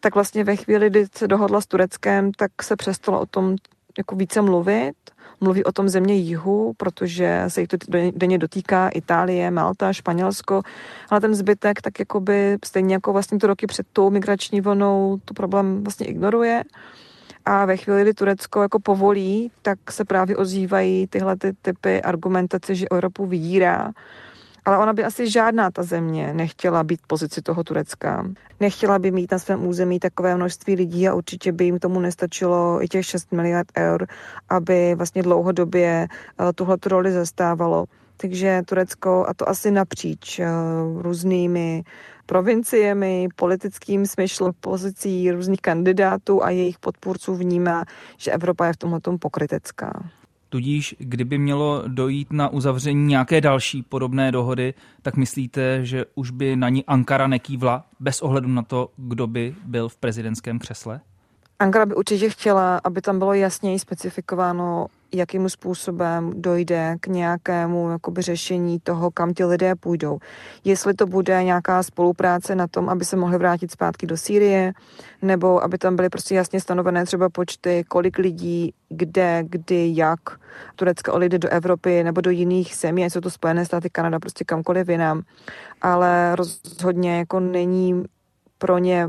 tak 0.00 0.14
vlastně 0.14 0.44
ve 0.44 0.56
chvíli, 0.56 0.90
kdy 0.90 1.06
se 1.14 1.28
dohodla 1.28 1.60
s 1.60 1.66
Tureckem, 1.66 2.32
tak 2.32 2.62
se 2.62 2.76
přestalo 2.76 3.20
o 3.20 3.26
tom 3.26 3.56
jako 3.98 4.16
více 4.16 4.42
mluvit. 4.42 4.94
Mluví 5.40 5.64
o 5.64 5.72
tom 5.72 5.88
země 5.88 6.14
jihu, 6.14 6.72
protože 6.76 7.44
se 7.48 7.60
jich 7.60 7.68
to 7.68 7.76
denně 8.14 8.38
dotýká 8.38 8.88
Itálie, 8.88 9.50
Malta, 9.50 9.92
Španělsko, 9.92 10.62
ale 11.10 11.20
ten 11.20 11.34
zbytek 11.34 11.82
tak 11.82 11.98
jakoby 11.98 12.58
stejně 12.64 12.94
jako 12.94 13.12
vlastně 13.12 13.38
to 13.38 13.46
roky 13.46 13.66
před 13.66 13.86
tou 13.92 14.10
migrační 14.10 14.60
vlnou 14.60 15.18
tu 15.24 15.34
problém 15.34 15.84
vlastně 15.84 16.06
ignoruje. 16.06 16.62
A 17.46 17.64
ve 17.64 17.76
chvíli, 17.76 18.02
kdy 18.02 18.14
Turecko 18.14 18.62
jako 18.62 18.78
povolí, 18.80 19.50
tak 19.62 19.92
se 19.92 20.04
právě 20.04 20.36
ozývají 20.36 21.06
tyhle 21.06 21.36
ty 21.36 21.52
typy 21.62 22.02
argumentace, 22.02 22.74
že 22.74 22.88
Evropu 22.88 23.26
vydírá 23.26 23.92
ale 24.66 24.78
ona 24.78 24.92
by 24.92 25.04
asi 25.04 25.30
žádná 25.30 25.70
ta 25.70 25.82
země 25.82 26.34
nechtěla 26.34 26.84
být 26.84 27.00
v 27.02 27.06
pozici 27.06 27.42
toho 27.42 27.64
Turecka. 27.64 28.26
Nechtěla 28.60 28.98
by 28.98 29.10
mít 29.10 29.32
na 29.32 29.38
svém 29.38 29.66
území 29.66 29.98
takové 29.98 30.36
množství 30.36 30.74
lidí 30.74 31.08
a 31.08 31.14
určitě 31.14 31.52
by 31.52 31.64
jim 31.64 31.78
tomu 31.78 32.00
nestačilo 32.00 32.82
i 32.82 32.88
těch 32.88 33.06
6 33.06 33.32
miliard 33.32 33.68
eur, 33.78 34.06
aby 34.48 34.94
vlastně 34.94 35.22
dlouhodobě 35.22 36.06
eh, 36.08 36.52
tuhle 36.52 36.76
roli 36.86 37.12
zastávalo. 37.12 37.84
Takže 38.16 38.62
Turecko, 38.66 39.26
a 39.28 39.34
to 39.34 39.48
asi 39.48 39.70
napříč 39.70 40.38
eh, 40.38 40.46
různými 40.98 41.84
provinciemi, 42.26 43.28
politickým 43.36 44.06
smyšlem, 44.06 44.52
pozicí 44.60 45.30
různých 45.30 45.60
kandidátů 45.60 46.44
a 46.44 46.50
jejich 46.50 46.78
podpůrců 46.78 47.34
vnímá, 47.34 47.84
že 48.16 48.30
Evropa 48.30 48.66
je 48.66 48.72
v 48.72 48.76
tomhle 48.76 49.00
pokrytecká. 49.18 50.10
Tudíž, 50.48 50.94
kdyby 50.98 51.38
mělo 51.38 51.82
dojít 51.86 52.32
na 52.32 52.48
uzavření 52.48 53.06
nějaké 53.06 53.40
další 53.40 53.82
podobné 53.82 54.32
dohody, 54.32 54.74
tak 55.02 55.16
myslíte, 55.16 55.84
že 55.84 56.04
už 56.14 56.30
by 56.30 56.56
na 56.56 56.68
ní 56.68 56.84
Ankara 56.84 57.26
nekývla 57.26 57.84
bez 58.00 58.22
ohledu 58.22 58.48
na 58.48 58.62
to, 58.62 58.90
kdo 58.96 59.26
by 59.26 59.54
byl 59.64 59.88
v 59.88 59.96
prezidentském 59.96 60.58
křesle? 60.58 61.00
Ankara 61.58 61.86
by 61.86 61.94
určitě 61.94 62.30
chtěla, 62.30 62.80
aby 62.84 63.00
tam 63.00 63.18
bylo 63.18 63.34
jasněji 63.34 63.78
specifikováno, 63.78 64.86
jakým 65.12 65.48
způsobem 65.48 66.32
dojde 66.36 66.96
k 67.00 67.06
nějakému 67.06 67.90
jakoby, 67.90 68.22
řešení 68.22 68.80
toho, 68.80 69.10
kam 69.10 69.34
ti 69.34 69.44
lidé 69.44 69.74
půjdou. 69.74 70.18
Jestli 70.64 70.94
to 70.94 71.06
bude 71.06 71.44
nějaká 71.44 71.82
spolupráce 71.82 72.54
na 72.54 72.66
tom, 72.66 72.88
aby 72.88 73.04
se 73.04 73.16
mohli 73.16 73.38
vrátit 73.38 73.70
zpátky 73.70 74.06
do 74.06 74.16
Sýrie, 74.16 74.72
nebo 75.22 75.64
aby 75.64 75.78
tam 75.78 75.96
byly 75.96 76.08
prostě 76.08 76.34
jasně 76.34 76.60
stanovené 76.60 77.04
třeba 77.04 77.28
počty, 77.28 77.84
kolik 77.88 78.18
lidí, 78.18 78.74
kde, 78.88 79.42
kdy, 79.48 79.92
jak 79.94 80.20
Turecka 80.76 81.12
odejde 81.12 81.38
do 81.38 81.48
Evropy 81.48 82.04
nebo 82.04 82.20
do 82.20 82.30
jiných 82.30 82.76
zemí, 82.76 83.04
jsou 83.04 83.20
to 83.20 83.30
Spojené 83.30 83.64
státy, 83.64 83.90
Kanada, 83.90 84.18
prostě 84.18 84.44
kamkoliv 84.44 84.88
jinam. 84.88 85.22
Ale 85.82 86.36
rozhodně 86.36 87.18
jako 87.18 87.40
není 87.40 88.04
pro 88.58 88.78
ně 88.78 89.08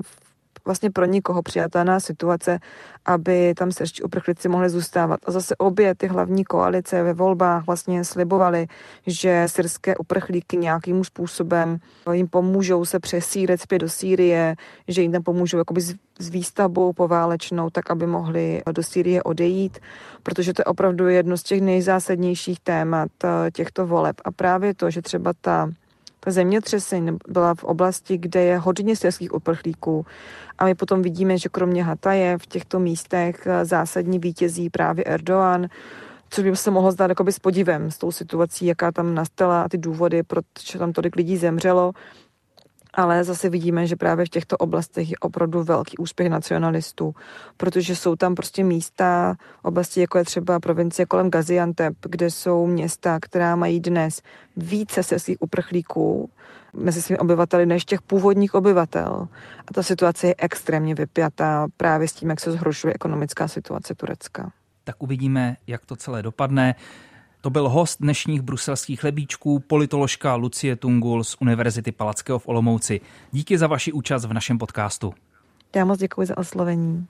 vlastně 0.68 0.91
pro 0.91 1.05
nikoho 1.05 1.41
přijatelná 1.41 1.99
situace, 1.99 2.59
aby 3.05 3.53
tam 3.57 3.72
srští 3.72 4.03
uprchlíci 4.03 4.49
mohli 4.49 4.70
zůstávat. 4.70 5.20
A 5.26 5.32
zase 5.32 5.55
obě 5.55 5.95
ty 5.95 6.07
hlavní 6.07 6.43
koalice 6.43 7.03
ve 7.03 7.13
volbách 7.13 7.65
vlastně 7.65 8.03
slibovaly, 8.03 8.68
že 9.07 9.43
syrské 9.47 9.97
uprchlíky 9.97 10.57
nějakým 10.57 11.03
způsobem 11.03 11.78
jim 12.11 12.28
pomůžou 12.28 12.86
se 12.86 12.99
přesíret 12.99 13.61
zpět 13.61 13.80
do 13.80 13.89
Sýrie, 13.89 14.55
že 14.88 15.01
jim 15.01 15.11
tam 15.11 15.24
pomůžou 15.24 15.57
jakoby 15.57 15.82
s 16.20 16.30
výstavbou 16.30 16.93
poválečnou, 16.93 17.70
tak 17.70 17.91
aby 17.91 18.07
mohli 18.07 18.61
do 18.72 18.84
Sýrie 18.84 19.24
odejít, 19.24 19.80
protože 20.24 20.53
to 20.53 20.61
je 20.61 20.65
opravdu 20.65 21.07
jedno 21.07 21.38
z 21.38 21.43
těch 21.43 21.61
nejzásadnějších 21.61 22.59
témat 22.59 23.11
eh, 23.24 23.51
těchto 23.51 23.88
voleb. 23.88 24.15
A 24.26 24.32
právě 24.32 24.74
to, 24.74 24.91
že 24.91 25.01
třeba 25.01 25.34
ta 25.41 25.70
zemětřesení 26.32 27.17
byla 27.28 27.55
v 27.55 27.63
oblasti, 27.63 28.17
kde 28.17 28.43
je 28.43 28.57
hodně 28.57 28.95
syrských 28.95 29.34
uprchlíků. 29.34 30.05
A 30.57 30.65
my 30.65 30.75
potom 30.75 31.01
vidíme, 31.01 31.38
že 31.38 31.49
kromě 31.49 31.84
Hataje 31.84 32.38
v 32.38 32.45
těchto 32.45 32.80
místech 32.80 33.47
eh, 33.47 33.65
zásadní 33.65 34.19
vítězí 34.19 34.69
právě 34.69 35.03
Erdoğan, 35.03 35.67
což 36.30 36.43
by 36.43 36.55
se 36.55 36.71
mohlo 36.71 36.91
zdát 36.91 37.11
s 37.30 37.39
podivem 37.39 37.91
s 37.91 37.97
tou 37.97 38.11
situací, 38.11 38.65
jaká 38.65 38.91
tam 38.91 39.15
nastala 39.15 39.61
a 39.61 39.69
ty 39.69 39.78
důvody, 39.78 40.23
proč 40.23 40.45
tam 40.78 40.93
tolik 40.93 41.15
lidí 41.15 41.38
zemřelo 41.38 41.93
ale 42.98 43.24
zase 43.24 43.50
vidíme, 43.50 43.88
že 43.88 43.95
právě 43.95 44.26
v 44.26 44.30
těchto 44.30 44.58
oblastech 44.58 45.10
je 45.10 45.18
opravdu 45.18 45.64
velký 45.64 45.98
úspěch 45.98 46.30
nacionalistů, 46.30 47.16
protože 47.58 47.95
jsou 47.95 48.16
tam 48.16 48.36
prostě 48.36 48.64
místa, 48.64 49.36
oblasti 49.64 50.02
jako 50.02 50.18
je 50.18 50.24
třeba 50.24 50.60
provincie 50.60 51.06
kolem 51.06 51.30
Gaziantep, 51.30 51.93
kde 52.02 52.32
jsou 52.32 52.68
města, 52.68 53.20
která 53.22 53.56
mají 53.56 53.80
dnes 53.80 54.22
více 54.58 55.04
syrských 55.04 55.38
uprchlíků 55.39 56.30
mezi 56.74 57.02
svými 57.02 57.20
obyvateli 57.20 57.66
než 57.66 57.86
těch 57.86 58.02
původních 58.02 58.56
obyvatel. 58.56 59.28
A 59.68 59.74
ta 59.74 59.84
situace 59.84 60.28
je 60.28 60.36
extrémně 60.38 60.95
vypjatá 60.95 61.68
právě 61.78 62.08
s 62.08 62.14
tím, 62.14 62.30
jak 62.30 62.39
se 62.39 62.52
zhoršuje 62.52 62.93
ekonomická 62.93 63.48
situace 63.48 63.95
Turecka. 63.95 64.52
Tak 64.84 64.95
uvidíme, 65.04 65.56
jak 65.68 65.86
to 65.86 65.95
celé 65.95 66.24
dopadne. 66.24 66.76
To 67.42 67.50
byl 67.50 67.70
host 67.70 68.02
dnešních 68.02 68.42
bruselských 68.42 69.04
lebíčků, 69.04 69.60
politoložka 69.60 70.36
Lucie 70.36 70.76
Tungul 70.76 71.24
z 71.24 71.38
Univerzity 71.42 71.92
Palackého 71.92 72.40
v 72.40 72.48
Olomouci. 72.48 73.02
Díky 73.32 73.58
za 73.58 73.68
vaši 73.68 73.92
účast 73.92 74.26
v 74.26 74.34
našem 74.34 74.58
podcastu. 74.58 75.14
Já 75.76 75.86
moc 75.86 76.00
děkuji 76.00 76.28
za 76.28 76.38
oslovení. 76.38 77.08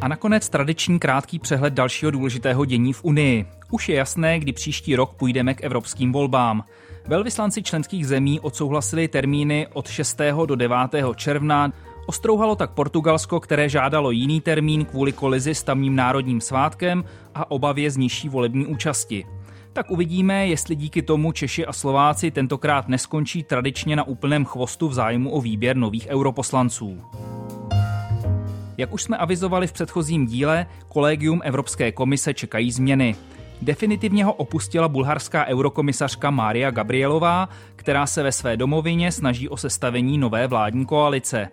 A 0.00 0.08
nakonec 0.08 0.48
tradiční 0.48 0.98
krátký 0.98 1.38
přehled 1.38 1.74
dalšího 1.74 2.10
důležitého 2.10 2.64
dění 2.64 2.92
v 2.92 3.04
Unii. 3.04 3.46
Už 3.70 3.88
je 3.88 3.96
jasné, 3.96 4.38
kdy 4.38 4.52
příští 4.52 4.96
rok 4.96 5.14
půjdeme 5.14 5.54
k 5.54 5.64
evropským 5.64 6.12
volbám. 6.12 6.64
Velvyslanci 7.06 7.62
členských 7.62 8.06
zemí 8.06 8.40
odsouhlasili 8.40 9.08
termíny 9.08 9.66
od 9.72 9.88
6. 9.88 10.20
do 10.46 10.56
9. 10.56 10.76
června 11.16 11.72
Ostrouhalo 12.06 12.56
tak 12.56 12.70
Portugalsko, 12.70 13.40
které 13.40 13.68
žádalo 13.68 14.10
jiný 14.10 14.40
termín 14.40 14.84
kvůli 14.84 15.12
kolizi 15.12 15.54
s 15.54 15.62
tamním 15.62 15.96
národním 15.96 16.40
svátkem 16.40 17.04
a 17.34 17.50
obavě 17.50 17.90
z 17.90 17.96
nižší 17.96 18.28
volební 18.28 18.66
účasti. 18.66 19.26
Tak 19.72 19.90
uvidíme, 19.90 20.46
jestli 20.46 20.76
díky 20.76 21.02
tomu 21.02 21.32
Češi 21.32 21.66
a 21.66 21.72
Slováci 21.72 22.30
tentokrát 22.30 22.88
neskončí 22.88 23.42
tradičně 23.42 23.96
na 23.96 24.04
úplném 24.04 24.44
chvostu 24.44 24.88
v 24.88 24.94
zájmu 24.94 25.30
o 25.30 25.40
výběr 25.40 25.76
nových 25.76 26.06
europoslanců. 26.10 27.02
Jak 28.78 28.92
už 28.92 29.02
jsme 29.02 29.16
avizovali 29.16 29.66
v 29.66 29.72
předchozím 29.72 30.26
díle, 30.26 30.66
kolegium 30.88 31.40
Evropské 31.44 31.92
komise 31.92 32.34
čekají 32.34 32.72
změny. 32.72 33.16
Definitivně 33.62 34.24
ho 34.24 34.32
opustila 34.32 34.88
bulharská 34.88 35.46
eurokomisařka 35.46 36.30
Mária 36.30 36.70
Gabrielová, 36.70 37.48
která 37.76 38.06
se 38.06 38.22
ve 38.22 38.32
své 38.32 38.56
domovině 38.56 39.12
snaží 39.12 39.48
o 39.48 39.56
sestavení 39.56 40.18
nové 40.18 40.46
vládní 40.46 40.86
koalice. 40.86 41.48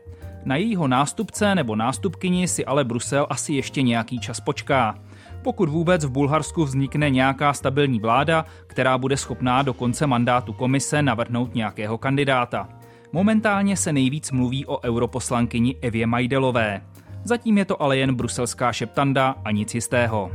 Na 0.45 0.55
jejího 0.55 0.87
nástupce 0.87 1.55
nebo 1.55 1.75
nástupkyni 1.75 2.47
si 2.47 2.65
ale 2.65 2.83
Brusel 2.83 3.27
asi 3.29 3.53
ještě 3.53 3.81
nějaký 3.81 4.19
čas 4.19 4.39
počká. 4.39 4.95
Pokud 5.41 5.69
vůbec 5.69 6.05
v 6.05 6.09
Bulharsku 6.09 6.63
vznikne 6.65 7.09
nějaká 7.09 7.53
stabilní 7.53 7.99
vláda, 7.99 8.45
která 8.67 8.97
bude 8.97 9.17
schopná 9.17 9.61
do 9.61 9.73
konce 9.73 10.07
mandátu 10.07 10.53
komise 10.53 11.01
navrhnout 11.01 11.55
nějakého 11.55 11.97
kandidáta. 11.97 12.69
Momentálně 13.11 13.77
se 13.77 13.93
nejvíc 13.93 14.31
mluví 14.31 14.65
o 14.65 14.83
europoslankyni 14.83 15.75
Evě 15.81 16.07
Majdelové. 16.07 16.81
Zatím 17.23 17.57
je 17.57 17.65
to 17.65 17.81
ale 17.81 17.97
jen 17.97 18.15
bruselská 18.15 18.73
šeptanda 18.73 19.35
a 19.45 19.51
nic 19.51 19.75
jistého. 19.75 20.31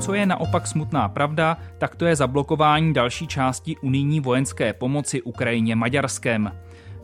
Co 0.00 0.14
je 0.14 0.26
naopak 0.26 0.66
smutná 0.66 1.08
pravda, 1.08 1.56
tak 1.78 1.96
to 1.96 2.06
je 2.06 2.16
zablokování 2.16 2.94
další 2.94 3.26
části 3.26 3.76
unijní 3.76 4.20
vojenské 4.20 4.72
pomoci 4.72 5.22
Ukrajině 5.22 5.76
Maďarskem. 5.76 6.52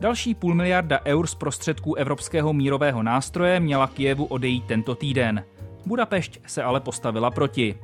Další 0.00 0.34
půl 0.34 0.54
miliarda 0.54 1.00
eur 1.04 1.26
z 1.26 1.34
prostředků 1.34 1.94
Evropského 1.94 2.52
mírového 2.52 3.02
nástroje 3.02 3.60
měla 3.60 3.86
Kijevu 3.86 4.24
odejít 4.24 4.64
tento 4.64 4.94
týden. 4.94 5.44
Budapešť 5.86 6.38
se 6.46 6.62
ale 6.62 6.80
postavila 6.80 7.30
proti. 7.30 7.78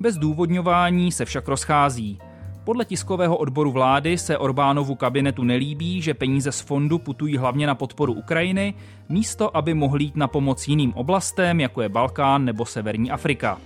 Bez 0.00 0.16
důvodňování 0.16 1.12
se 1.12 1.24
však 1.24 1.48
rozchází. 1.48 2.18
Podle 2.64 2.84
tiskového 2.84 3.36
odboru 3.36 3.72
vlády 3.72 4.18
se 4.18 4.38
Orbánovu 4.38 4.94
kabinetu 4.94 5.44
nelíbí, 5.44 6.02
že 6.02 6.14
peníze 6.14 6.52
z 6.52 6.60
fondu 6.60 6.98
putují 6.98 7.36
hlavně 7.36 7.66
na 7.66 7.74
podporu 7.74 8.12
Ukrajiny, 8.12 8.74
místo 9.08 9.56
aby 9.56 9.74
mohly 9.74 10.04
jít 10.04 10.16
na 10.16 10.28
pomoc 10.28 10.68
jiným 10.68 10.94
oblastem, 10.94 11.60
jako 11.60 11.82
je 11.82 11.88
Balkán 11.88 12.44
nebo 12.44 12.66
Severní 12.66 13.10
Afrika. 13.10 13.58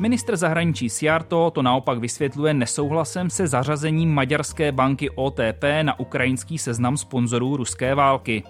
Ministr 0.00 0.36
zahraničí 0.36 0.90
Siarto 0.90 1.50
to 1.50 1.62
naopak 1.62 1.98
vysvětluje 1.98 2.54
nesouhlasem 2.54 3.30
se 3.30 3.46
zařazením 3.46 4.14
maďarské 4.14 4.72
banky 4.72 5.10
OTP 5.10 5.64
na 5.82 6.00
ukrajinský 6.00 6.58
seznam 6.58 6.96
sponzorů 6.96 7.56
ruské 7.56 7.94
války. 7.94 8.42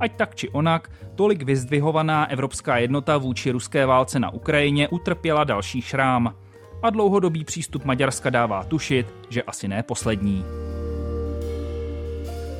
Ať 0.00 0.16
tak 0.16 0.34
či 0.34 0.48
onak, 0.48 0.90
tolik 1.14 1.42
vyzdvihovaná 1.42 2.30
evropská 2.30 2.78
jednota 2.78 3.18
vůči 3.18 3.50
ruské 3.50 3.86
válce 3.86 4.20
na 4.20 4.30
Ukrajině 4.30 4.88
utrpěla 4.88 5.44
další 5.44 5.82
šrám. 5.82 6.34
a 6.82 6.90
dlouhodobý 6.90 7.44
přístup 7.44 7.84
Maďarska 7.84 8.30
dává 8.30 8.64
tušit, 8.64 9.06
že 9.28 9.42
asi 9.42 9.68
ne 9.68 9.82
poslední. 9.82 10.44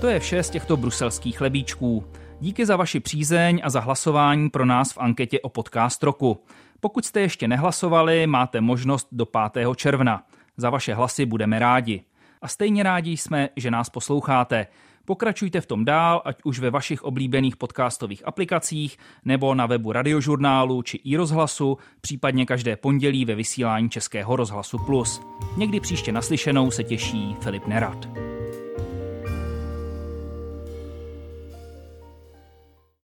To 0.00 0.06
je 0.06 0.20
vše 0.20 0.42
z 0.42 0.50
těchto 0.50 0.76
bruselských 0.76 1.38
chlebíčků. 1.38 2.04
Díky 2.40 2.66
za 2.66 2.76
vaši 2.76 3.00
přízeň 3.00 3.60
a 3.64 3.70
za 3.70 3.80
hlasování 3.80 4.50
pro 4.50 4.66
nás 4.66 4.92
v 4.92 4.98
anketě 4.98 5.40
o 5.40 5.48
podcast 5.48 6.02
roku. 6.02 6.38
Pokud 6.80 7.04
jste 7.04 7.20
ještě 7.20 7.48
nehlasovali, 7.48 8.26
máte 8.26 8.60
možnost 8.60 9.08
do 9.12 9.26
5. 9.26 9.68
června. 9.76 10.22
Za 10.56 10.70
vaše 10.70 10.94
hlasy 10.94 11.26
budeme 11.26 11.58
rádi. 11.58 12.02
A 12.42 12.48
stejně 12.48 12.82
rádi 12.82 13.16
jsme, 13.16 13.48
že 13.56 13.70
nás 13.70 13.90
posloucháte. 13.90 14.66
Pokračujte 15.04 15.60
v 15.60 15.66
tom 15.66 15.84
dál, 15.84 16.22
ať 16.24 16.36
už 16.44 16.58
ve 16.58 16.70
vašich 16.70 17.02
oblíbených 17.02 17.56
podcastových 17.56 18.28
aplikacích, 18.28 18.98
nebo 19.24 19.54
na 19.54 19.66
webu 19.66 19.92
radiožurnálu 19.92 20.82
či 20.82 20.96
i 20.96 21.16
rozhlasu, 21.16 21.78
případně 22.00 22.46
každé 22.46 22.76
pondělí 22.76 23.24
ve 23.24 23.34
vysílání 23.34 23.90
Českého 23.90 24.36
rozhlasu 24.36 24.78
Plus. 24.78 25.22
Někdy 25.56 25.80
příště 25.80 26.12
naslyšenou 26.12 26.70
se 26.70 26.84
těší 26.84 27.36
Filip 27.40 27.66
Nerad. 27.66 28.08